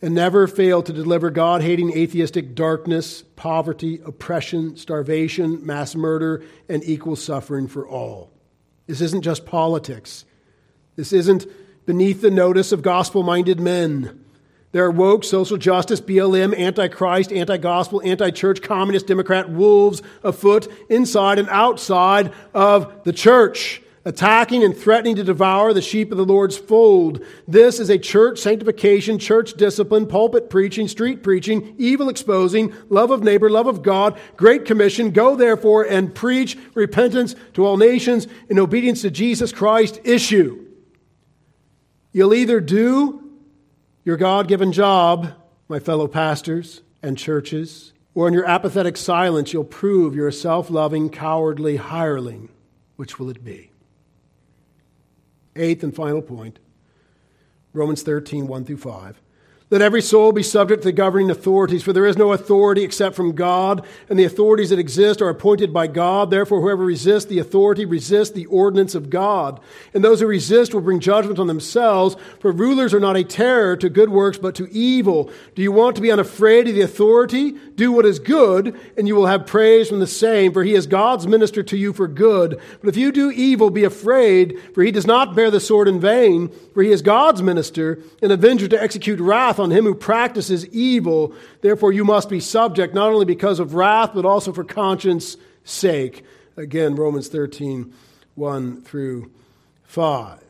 and 0.00 0.14
never 0.14 0.46
fail 0.46 0.82
to 0.82 0.92
deliver 0.92 1.30
God 1.30 1.60
hating 1.60 1.96
atheistic 1.96 2.54
darkness, 2.54 3.22
poverty, 3.36 4.00
oppression, 4.04 4.76
starvation, 4.76 5.64
mass 5.66 5.94
murder, 5.94 6.42
and 6.68 6.82
equal 6.84 7.16
suffering 7.16 7.68
for 7.68 7.86
all. 7.86 8.32
This 8.88 9.00
isn't 9.02 9.22
just 9.22 9.46
politics. 9.46 10.24
This 10.96 11.12
isn't 11.12 11.46
beneath 11.86 12.22
the 12.22 12.30
notice 12.30 12.72
of 12.72 12.82
gospel 12.82 13.22
minded 13.22 13.60
men. 13.60 14.24
There 14.72 14.84
are 14.84 14.90
woke, 14.90 15.24
social 15.24 15.58
justice, 15.58 16.00
BLM, 16.00 16.58
antichrist, 16.58 17.32
anti 17.32 17.58
gospel, 17.58 18.02
anti 18.04 18.30
church, 18.30 18.62
communist, 18.62 19.06
Democrat 19.06 19.48
wolves 19.48 20.02
afoot 20.24 20.66
inside 20.90 21.38
and 21.38 21.48
outside 21.50 22.32
of 22.52 23.04
the 23.04 23.12
church. 23.12 23.82
Attacking 24.08 24.64
and 24.64 24.74
threatening 24.74 25.14
to 25.14 25.22
devour 25.22 25.74
the 25.74 25.82
sheep 25.82 26.10
of 26.10 26.16
the 26.16 26.24
Lord's 26.24 26.56
fold. 26.56 27.22
This 27.46 27.78
is 27.78 27.90
a 27.90 27.98
church 27.98 28.38
sanctification, 28.38 29.18
church 29.18 29.52
discipline, 29.52 30.06
pulpit 30.06 30.48
preaching, 30.48 30.88
street 30.88 31.22
preaching, 31.22 31.74
evil 31.76 32.08
exposing, 32.08 32.72
love 32.88 33.10
of 33.10 33.22
neighbor, 33.22 33.50
love 33.50 33.66
of 33.66 33.82
God, 33.82 34.18
great 34.38 34.64
commission. 34.64 35.10
Go 35.10 35.36
therefore 35.36 35.82
and 35.84 36.14
preach 36.14 36.56
repentance 36.72 37.34
to 37.52 37.66
all 37.66 37.76
nations 37.76 38.26
in 38.48 38.58
obedience 38.58 39.02
to 39.02 39.10
Jesus 39.10 39.52
Christ 39.52 40.00
issue. 40.04 40.64
You'll 42.10 42.32
either 42.32 42.60
do 42.60 43.30
your 44.06 44.16
God 44.16 44.48
given 44.48 44.72
job, 44.72 45.34
my 45.68 45.80
fellow 45.80 46.08
pastors 46.08 46.80
and 47.02 47.18
churches, 47.18 47.92
or 48.14 48.26
in 48.26 48.32
your 48.32 48.46
apathetic 48.46 48.96
silence, 48.96 49.52
you'll 49.52 49.64
prove 49.64 50.16
you're 50.16 50.28
a 50.28 50.32
self 50.32 50.70
loving, 50.70 51.10
cowardly 51.10 51.76
hireling. 51.76 52.48
Which 52.96 53.18
will 53.18 53.28
it 53.28 53.44
be? 53.44 53.70
Eighth 55.58 55.82
and 55.82 55.94
final 55.94 56.22
point 56.22 56.58
Romans 57.72 58.02
13, 58.02 58.46
1 58.46 58.64
through 58.64 58.78
5. 58.78 59.20
Let 59.70 59.82
every 59.82 60.00
soul 60.00 60.32
be 60.32 60.42
subject 60.42 60.80
to 60.80 60.88
the 60.88 60.92
governing 60.92 61.30
authorities, 61.30 61.82
for 61.82 61.92
there 61.92 62.06
is 62.06 62.16
no 62.16 62.32
authority 62.32 62.82
except 62.82 63.14
from 63.14 63.34
God, 63.34 63.86
and 64.08 64.18
the 64.18 64.24
authorities 64.24 64.70
that 64.70 64.78
exist 64.78 65.20
are 65.20 65.28
appointed 65.28 65.74
by 65.74 65.86
God. 65.88 66.30
Therefore, 66.30 66.62
whoever 66.62 66.86
resists 66.86 67.26
the 67.26 67.38
authority 67.38 67.84
resists 67.84 68.30
the 68.30 68.46
ordinance 68.46 68.94
of 68.94 69.10
God. 69.10 69.60
And 69.92 70.02
those 70.02 70.20
who 70.20 70.26
resist 70.26 70.72
will 70.72 70.80
bring 70.80 71.00
judgment 71.00 71.38
on 71.38 71.48
themselves, 71.48 72.16
for 72.40 72.50
rulers 72.50 72.94
are 72.94 73.00
not 73.00 73.18
a 73.18 73.24
terror 73.24 73.76
to 73.76 73.90
good 73.90 74.08
works, 74.08 74.38
but 74.38 74.54
to 74.54 74.72
evil. 74.72 75.30
Do 75.54 75.60
you 75.60 75.70
want 75.70 75.96
to 75.96 76.02
be 76.02 76.10
unafraid 76.10 76.66
of 76.66 76.74
the 76.74 76.80
authority? 76.80 77.50
Do 77.50 77.92
what 77.92 78.06
is 78.06 78.18
good, 78.18 78.74
and 78.96 79.06
you 79.06 79.14
will 79.14 79.26
have 79.26 79.46
praise 79.46 79.90
from 79.90 80.00
the 80.00 80.06
same, 80.06 80.54
for 80.54 80.64
he 80.64 80.72
is 80.72 80.86
God's 80.86 81.26
minister 81.26 81.62
to 81.64 81.76
you 81.76 81.92
for 81.92 82.08
good. 82.08 82.58
But 82.80 82.88
if 82.88 82.96
you 82.96 83.12
do 83.12 83.30
evil, 83.30 83.68
be 83.68 83.84
afraid, 83.84 84.58
for 84.72 84.82
he 84.82 84.90
does 84.90 85.06
not 85.06 85.36
bear 85.36 85.50
the 85.50 85.60
sword 85.60 85.88
in 85.88 86.00
vain, 86.00 86.48
for 86.72 86.82
he 86.82 86.90
is 86.90 87.02
God's 87.02 87.42
minister, 87.42 87.98
an 88.22 88.30
avenger 88.30 88.66
to 88.66 88.82
execute 88.82 89.20
wrath 89.20 89.57
wrath 89.58 89.64
on 89.64 89.70
him 89.70 89.84
who 89.84 89.94
practices 89.94 90.66
evil. 90.68 91.34
Therefore, 91.60 91.92
you 91.92 92.04
must 92.04 92.28
be 92.28 92.40
subject, 92.40 92.94
not 92.94 93.10
only 93.10 93.24
because 93.24 93.60
of 93.60 93.74
wrath, 93.74 94.12
but 94.14 94.24
also 94.24 94.52
for 94.52 94.64
conscience 94.64 95.36
sake. 95.64 96.24
Again, 96.56 96.94
Romans 96.94 97.28
13, 97.28 97.92
1 98.34 98.82
through 98.82 99.30
5. 99.84 100.40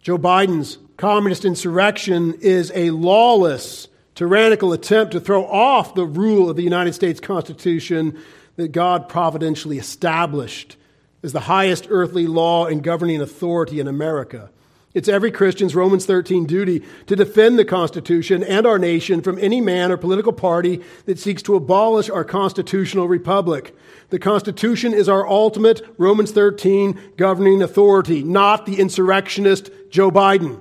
Joe 0.00 0.18
Biden's 0.18 0.78
communist 0.96 1.44
insurrection 1.44 2.34
is 2.40 2.72
a 2.74 2.90
lawless, 2.90 3.88
tyrannical 4.14 4.72
attempt 4.72 5.12
to 5.12 5.20
throw 5.20 5.44
off 5.46 5.94
the 5.94 6.06
rule 6.06 6.50
of 6.50 6.56
the 6.56 6.62
United 6.62 6.92
States 6.92 7.20
Constitution 7.20 8.18
that 8.56 8.72
God 8.72 9.08
providentially 9.08 9.78
established 9.78 10.76
as 11.22 11.32
the 11.32 11.40
highest 11.40 11.86
earthly 11.88 12.26
law 12.26 12.66
and 12.66 12.82
governing 12.82 13.20
authority 13.20 13.78
in 13.78 13.86
America. 13.86 14.50
It's 14.94 15.08
every 15.08 15.30
Christian's 15.30 15.74
Romans 15.74 16.04
13 16.04 16.44
duty 16.44 16.84
to 17.06 17.16
defend 17.16 17.58
the 17.58 17.64
Constitution 17.64 18.42
and 18.42 18.66
our 18.66 18.78
nation 18.78 19.22
from 19.22 19.38
any 19.38 19.60
man 19.60 19.90
or 19.90 19.96
political 19.96 20.34
party 20.34 20.82
that 21.06 21.18
seeks 21.18 21.40
to 21.42 21.54
abolish 21.54 22.10
our 22.10 22.24
constitutional 22.24 23.08
republic. 23.08 23.74
The 24.10 24.18
Constitution 24.18 24.92
is 24.92 25.08
our 25.08 25.26
ultimate 25.26 25.80
Romans 25.96 26.30
13 26.32 27.12
governing 27.16 27.62
authority, 27.62 28.22
not 28.22 28.66
the 28.66 28.78
insurrectionist 28.78 29.70
Joe 29.88 30.10
Biden. 30.10 30.60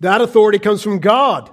That 0.00 0.20
authority 0.20 0.58
comes 0.58 0.82
from 0.82 0.98
God. 0.98 1.50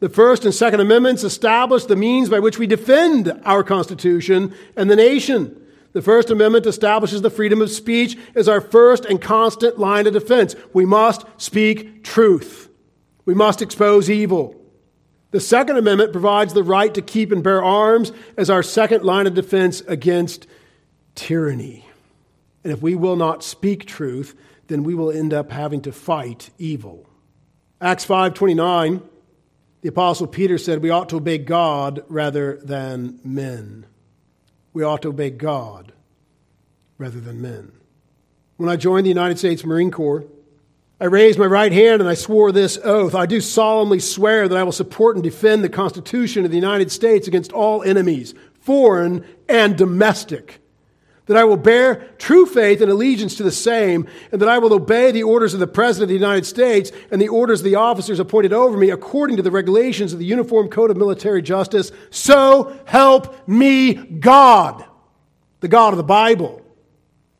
The 0.00 0.10
First 0.10 0.44
and 0.44 0.54
Second 0.54 0.80
Amendments 0.80 1.24
establish 1.24 1.86
the 1.86 1.96
means 1.96 2.28
by 2.28 2.38
which 2.38 2.58
we 2.58 2.66
defend 2.66 3.32
our 3.46 3.64
Constitution 3.64 4.54
and 4.76 4.90
the 4.90 4.96
nation. 4.96 5.65
The 5.96 6.02
First 6.02 6.28
Amendment 6.28 6.66
establishes 6.66 7.22
the 7.22 7.30
freedom 7.30 7.62
of 7.62 7.70
speech 7.70 8.18
as 8.34 8.50
our 8.50 8.60
first 8.60 9.06
and 9.06 9.18
constant 9.18 9.78
line 9.78 10.06
of 10.06 10.12
defense. 10.12 10.54
We 10.74 10.84
must 10.84 11.24
speak 11.38 12.04
truth. 12.04 12.68
We 13.24 13.32
must 13.32 13.62
expose 13.62 14.10
evil. 14.10 14.60
The 15.30 15.40
Second 15.40 15.78
Amendment 15.78 16.12
provides 16.12 16.52
the 16.52 16.62
right 16.62 16.92
to 16.92 17.00
keep 17.00 17.32
and 17.32 17.42
bear 17.42 17.64
arms 17.64 18.12
as 18.36 18.50
our 18.50 18.62
second 18.62 19.04
line 19.04 19.26
of 19.26 19.32
defense 19.32 19.80
against 19.88 20.46
tyranny. 21.14 21.88
And 22.62 22.74
if 22.74 22.82
we 22.82 22.94
will 22.94 23.16
not 23.16 23.42
speak 23.42 23.86
truth, 23.86 24.36
then 24.66 24.82
we 24.82 24.94
will 24.94 25.10
end 25.10 25.32
up 25.32 25.50
having 25.50 25.80
to 25.80 25.92
fight 25.92 26.50
evil. 26.58 27.08
Acts 27.80 28.04
5:29 28.04 29.00
the 29.80 29.88
apostle 29.88 30.26
Peter 30.26 30.58
said 30.58 30.82
we 30.82 30.90
ought 30.90 31.08
to 31.08 31.16
obey 31.16 31.38
God 31.38 32.04
rather 32.08 32.58
than 32.62 33.18
men 33.24 33.86
we 34.76 34.82
ought 34.84 35.00
to 35.00 35.08
obey 35.08 35.30
God 35.30 35.90
rather 36.98 37.18
than 37.18 37.40
men. 37.40 37.72
When 38.58 38.68
I 38.68 38.76
joined 38.76 39.06
the 39.06 39.08
United 39.08 39.38
States 39.38 39.64
Marine 39.64 39.90
Corps, 39.90 40.26
I 41.00 41.06
raised 41.06 41.38
my 41.38 41.46
right 41.46 41.72
hand 41.72 42.02
and 42.02 42.10
I 42.10 42.12
swore 42.12 42.52
this 42.52 42.78
oath. 42.84 43.14
I 43.14 43.24
do 43.24 43.40
solemnly 43.40 44.00
swear 44.00 44.46
that 44.46 44.58
I 44.58 44.64
will 44.64 44.72
support 44.72 45.16
and 45.16 45.22
defend 45.22 45.64
the 45.64 45.70
Constitution 45.70 46.44
of 46.44 46.50
the 46.50 46.58
United 46.58 46.92
States 46.92 47.26
against 47.26 47.52
all 47.52 47.82
enemies, 47.84 48.34
foreign 48.60 49.24
and 49.48 49.78
domestic 49.78 50.60
that 51.26 51.36
I 51.36 51.44
will 51.44 51.56
bear 51.56 52.08
true 52.18 52.46
faith 52.46 52.80
and 52.80 52.90
allegiance 52.90 53.36
to 53.36 53.42
the 53.42 53.52
same, 53.52 54.06
and 54.32 54.40
that 54.40 54.48
I 54.48 54.58
will 54.58 54.72
obey 54.72 55.10
the 55.10 55.24
orders 55.24 55.54
of 55.54 55.60
the 55.60 55.66
President 55.66 56.04
of 56.04 56.08
the 56.08 56.14
United 56.14 56.46
States 56.46 56.92
and 57.10 57.20
the 57.20 57.28
orders 57.28 57.60
of 57.60 57.64
the 57.64 57.74
officers 57.74 58.20
appointed 58.20 58.52
over 58.52 58.76
me 58.76 58.90
according 58.90 59.36
to 59.36 59.42
the 59.42 59.50
regulations 59.50 60.12
of 60.12 60.18
the 60.18 60.24
Uniform 60.24 60.68
Code 60.68 60.90
of 60.90 60.96
Military 60.96 61.42
Justice. 61.42 61.90
So 62.10 62.78
help 62.86 63.48
me 63.48 63.94
God, 63.94 64.84
the 65.60 65.68
God 65.68 65.92
of 65.92 65.96
the 65.96 66.04
Bible. 66.04 66.62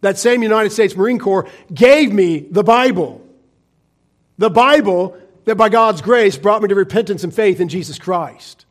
That 0.01 0.19
same 0.19 0.43
United 0.43 0.71
States 0.71 0.97
Marine 0.97 1.19
Corps 1.19 1.49
gave 1.73 2.13
me 2.13 2.41
the 2.41 2.65
Bible. 2.65 3.25
The 4.39 4.51
Bible 4.51 5.17
that 5.45 5.57
by 5.57 5.69
God's 5.69 6.03
grace 6.03 6.37
brought 6.37 6.61
me 6.61 6.69
to 6.69 6.75
repentance 6.75 7.23
and 7.23 7.33
faith 7.33 7.61
in 7.61 7.69
Jesus 7.69 7.99
Christ. 7.99 8.67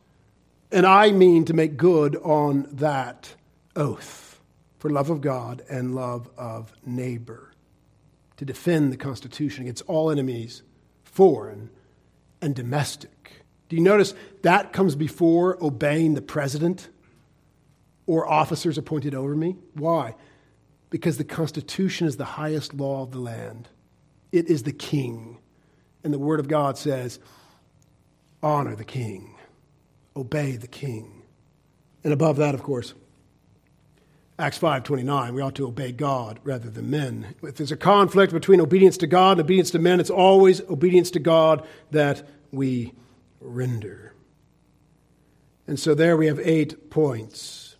And 0.70 0.84
I 0.84 1.10
mean 1.10 1.46
to 1.46 1.54
make 1.54 1.76
good 1.76 2.16
on 2.16 2.68
that 2.72 3.34
oath 3.74 4.25
for 4.86 4.90
love 4.92 5.10
of 5.10 5.20
God 5.20 5.64
and 5.68 5.96
love 5.96 6.30
of 6.38 6.72
neighbor, 6.86 7.50
to 8.36 8.44
defend 8.44 8.92
the 8.92 8.96
Constitution 8.96 9.62
against 9.62 9.82
all 9.88 10.12
enemies, 10.12 10.62
foreign 11.02 11.70
and 12.40 12.54
domestic. 12.54 13.44
Do 13.68 13.74
you 13.74 13.82
notice 13.82 14.14
that 14.42 14.72
comes 14.72 14.94
before 14.94 15.58
obeying 15.60 16.14
the 16.14 16.22
president 16.22 16.88
or 18.06 18.30
officers 18.30 18.78
appointed 18.78 19.12
over 19.12 19.34
me? 19.34 19.56
Why? 19.74 20.14
Because 20.88 21.18
the 21.18 21.24
Constitution 21.24 22.06
is 22.06 22.16
the 22.16 22.24
highest 22.24 22.72
law 22.72 23.02
of 23.02 23.10
the 23.10 23.18
land, 23.18 23.68
it 24.30 24.46
is 24.46 24.62
the 24.62 24.72
king. 24.72 25.38
And 26.04 26.14
the 26.14 26.18
Word 26.20 26.38
of 26.38 26.46
God 26.46 26.78
says, 26.78 27.18
honor 28.40 28.76
the 28.76 28.84
king, 28.84 29.34
obey 30.14 30.56
the 30.56 30.68
king. 30.68 31.24
And 32.04 32.12
above 32.12 32.36
that, 32.36 32.54
of 32.54 32.62
course, 32.62 32.94
Acts 34.38 34.58
5:29, 34.58 35.32
we 35.32 35.40
ought 35.40 35.54
to 35.54 35.66
obey 35.66 35.92
God 35.92 36.40
rather 36.44 36.68
than 36.68 36.90
men. 36.90 37.34
If 37.42 37.54
there's 37.54 37.72
a 37.72 37.76
conflict 37.76 38.34
between 38.34 38.60
obedience 38.60 38.98
to 38.98 39.06
God 39.06 39.38
and 39.38 39.40
obedience 39.40 39.70
to 39.70 39.78
men, 39.78 39.98
it's 39.98 40.10
always 40.10 40.60
obedience 40.68 41.10
to 41.12 41.18
God 41.18 41.66
that 41.90 42.28
we 42.52 42.92
render. 43.40 44.12
And 45.66 45.80
so 45.80 45.94
there 45.94 46.18
we 46.18 46.26
have 46.26 46.38
eight 46.40 46.90
points 46.90 47.76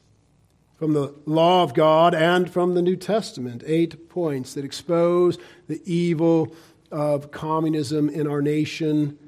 from 0.77 0.95
the 0.95 1.15
law 1.27 1.63
of 1.63 1.75
God 1.75 2.15
and 2.15 2.51
from 2.51 2.75
the 2.75 2.83
New 2.83 2.97
Testament, 2.97 3.63
eight 3.67 4.09
points 4.09 4.55
that 4.55 4.65
expose 4.65 5.39
the 5.69 5.81
evil 5.85 6.55
of 6.91 7.31
communism 7.31 8.09
in 8.09 8.27
our 8.27 8.41
nation, 8.41 9.19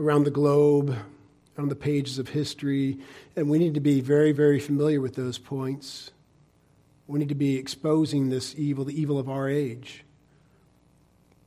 around 0.00 0.24
the 0.24 0.30
globe, 0.30 0.96
on 1.58 1.68
the 1.68 1.76
pages 1.76 2.18
of 2.18 2.30
history, 2.30 2.98
and 3.36 3.50
we 3.50 3.58
need 3.58 3.74
to 3.74 3.80
be 3.80 4.00
very 4.00 4.32
very 4.32 4.58
familiar 4.58 5.02
with 5.02 5.16
those 5.16 5.36
points. 5.36 6.12
We 7.12 7.18
need 7.18 7.28
to 7.28 7.34
be 7.34 7.58
exposing 7.58 8.30
this 8.30 8.54
evil, 8.56 8.86
the 8.86 8.98
evil 8.98 9.18
of 9.18 9.28
our 9.28 9.46
age. 9.46 10.02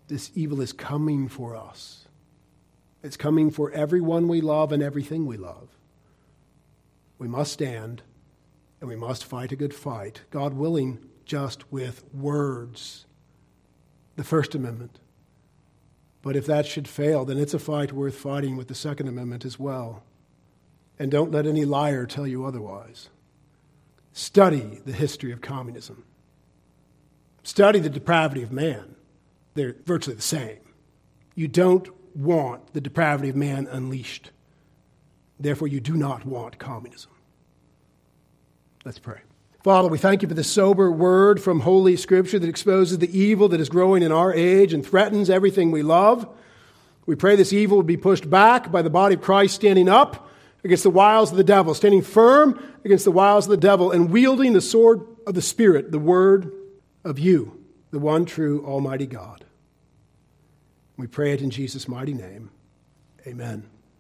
This 0.08 0.30
evil 0.36 0.62
is 0.62 0.72
coming 0.72 1.28
for 1.28 1.56
us. 1.56 2.06
It's 3.02 3.18
coming 3.18 3.50
for 3.50 3.72
everyone 3.72 4.28
we 4.28 4.42
love 4.42 4.72
and 4.72 4.84
everything 4.84 5.26
we 5.26 5.38
love. 5.38 5.70
We 7.18 7.28
must 7.28 7.52
stand 7.52 8.04
and 8.80 8.88
we 8.88 8.96
must 8.96 9.26
fight 9.26 9.52
a 9.52 9.56
good 9.56 9.74
fight, 9.74 10.22
God 10.30 10.54
willing, 10.54 11.00
just 11.26 11.72
with 11.72 12.04
words. 12.14 13.08
The 14.18 14.24
First 14.24 14.54
Amendment. 14.54 15.00
But 16.22 16.36
if 16.36 16.46
that 16.46 16.68
should 16.68 16.88
fail, 16.88 17.26
then 17.26 17.40
it's 17.40 17.56
a 17.56 17.60
fight 17.60 17.92
worth 17.92 18.16
fighting 18.16 18.56
with 18.56 18.68
the 18.68 18.76
Second 18.76 19.08
Amendment 19.08 19.44
as 19.44 19.58
well. 19.58 20.04
And 21.00 21.10
don't 21.10 21.32
let 21.32 21.48
any 21.48 21.66
liar 21.66 22.06
tell 22.06 22.28
you 22.28 22.46
otherwise. 22.46 23.10
Study 24.18 24.80
the 24.86 24.94
history 24.94 25.34
of 25.34 25.42
communism. 25.42 26.06
Study 27.44 27.80
the 27.80 27.90
depravity 27.90 28.44
of 28.44 28.52
man. 28.52 28.96
They're 29.56 29.76
virtually 29.86 30.16
the 30.16 30.22
same. 30.22 30.60
You 31.36 31.50
don't 31.50 31.90
want 32.16 32.72
the 32.72 32.80
depravity 32.80 33.28
of 33.28 33.36
man 33.36 33.68
unleashed. 33.70 34.32
Therefore, 35.38 35.68
you 35.68 35.82
do 35.82 35.98
not 35.98 36.26
want 36.26 36.58
communism. 36.58 37.12
Let's 38.86 39.00
pray. 39.00 39.20
Father, 39.66 39.90
we 39.90 39.98
thank 39.98 40.22
you 40.22 40.30
for 40.30 40.34
the 40.34 40.46
sober 40.46 40.90
word 40.90 41.44
from 41.44 41.60
Holy 41.60 41.98
Scripture 41.98 42.40
that 42.40 42.48
exposes 42.48 43.00
the 43.00 43.20
evil 43.20 43.50
that 43.50 43.60
is 43.60 43.68
growing 43.68 44.02
in 44.02 44.14
our 44.14 44.34
age 44.34 44.72
and 44.72 44.86
threatens 44.86 45.30
everything 45.30 45.72
we 45.72 45.84
love. 45.84 46.26
We 47.06 47.16
pray 47.16 47.36
this 47.36 47.52
evil 47.52 47.76
would 47.76 47.86
be 47.86 47.98
pushed 47.98 48.30
back 48.30 48.72
by 48.72 48.82
the 48.82 48.90
body 48.90 49.16
of 49.16 49.22
Christ 49.22 49.56
standing 49.56 49.90
up 49.90 50.30
against 50.66 50.84
the 50.84 50.90
wiles 50.90 51.30
of 51.32 51.38
the 51.38 51.44
devil, 51.44 51.76
standing 51.76 52.02
firm 52.02 52.60
against 52.84 53.06
the 53.06 53.12
wiles 53.12 53.46
of 53.46 53.52
the 53.52 53.58
devil, 53.58 53.92
and 53.92 54.10
wielding 54.10 54.54
the 54.54 54.62
sword 54.62 55.06
of 55.28 55.36
the 55.36 55.42
Spirit, 55.42 55.92
the 55.92 56.00
word 56.00 56.52
of 57.04 57.20
you, 57.20 57.64
the 57.92 58.00
one 58.00 58.26
true 58.26 58.66
Almighty 58.66 59.06
God. 59.06 59.46
We 60.98 61.06
pray 61.06 61.34
it 61.34 61.42
in 61.42 61.52
Jesus' 61.52 61.88
mighty 61.88 62.16
name. 62.16 62.50
Amen. 63.28 63.70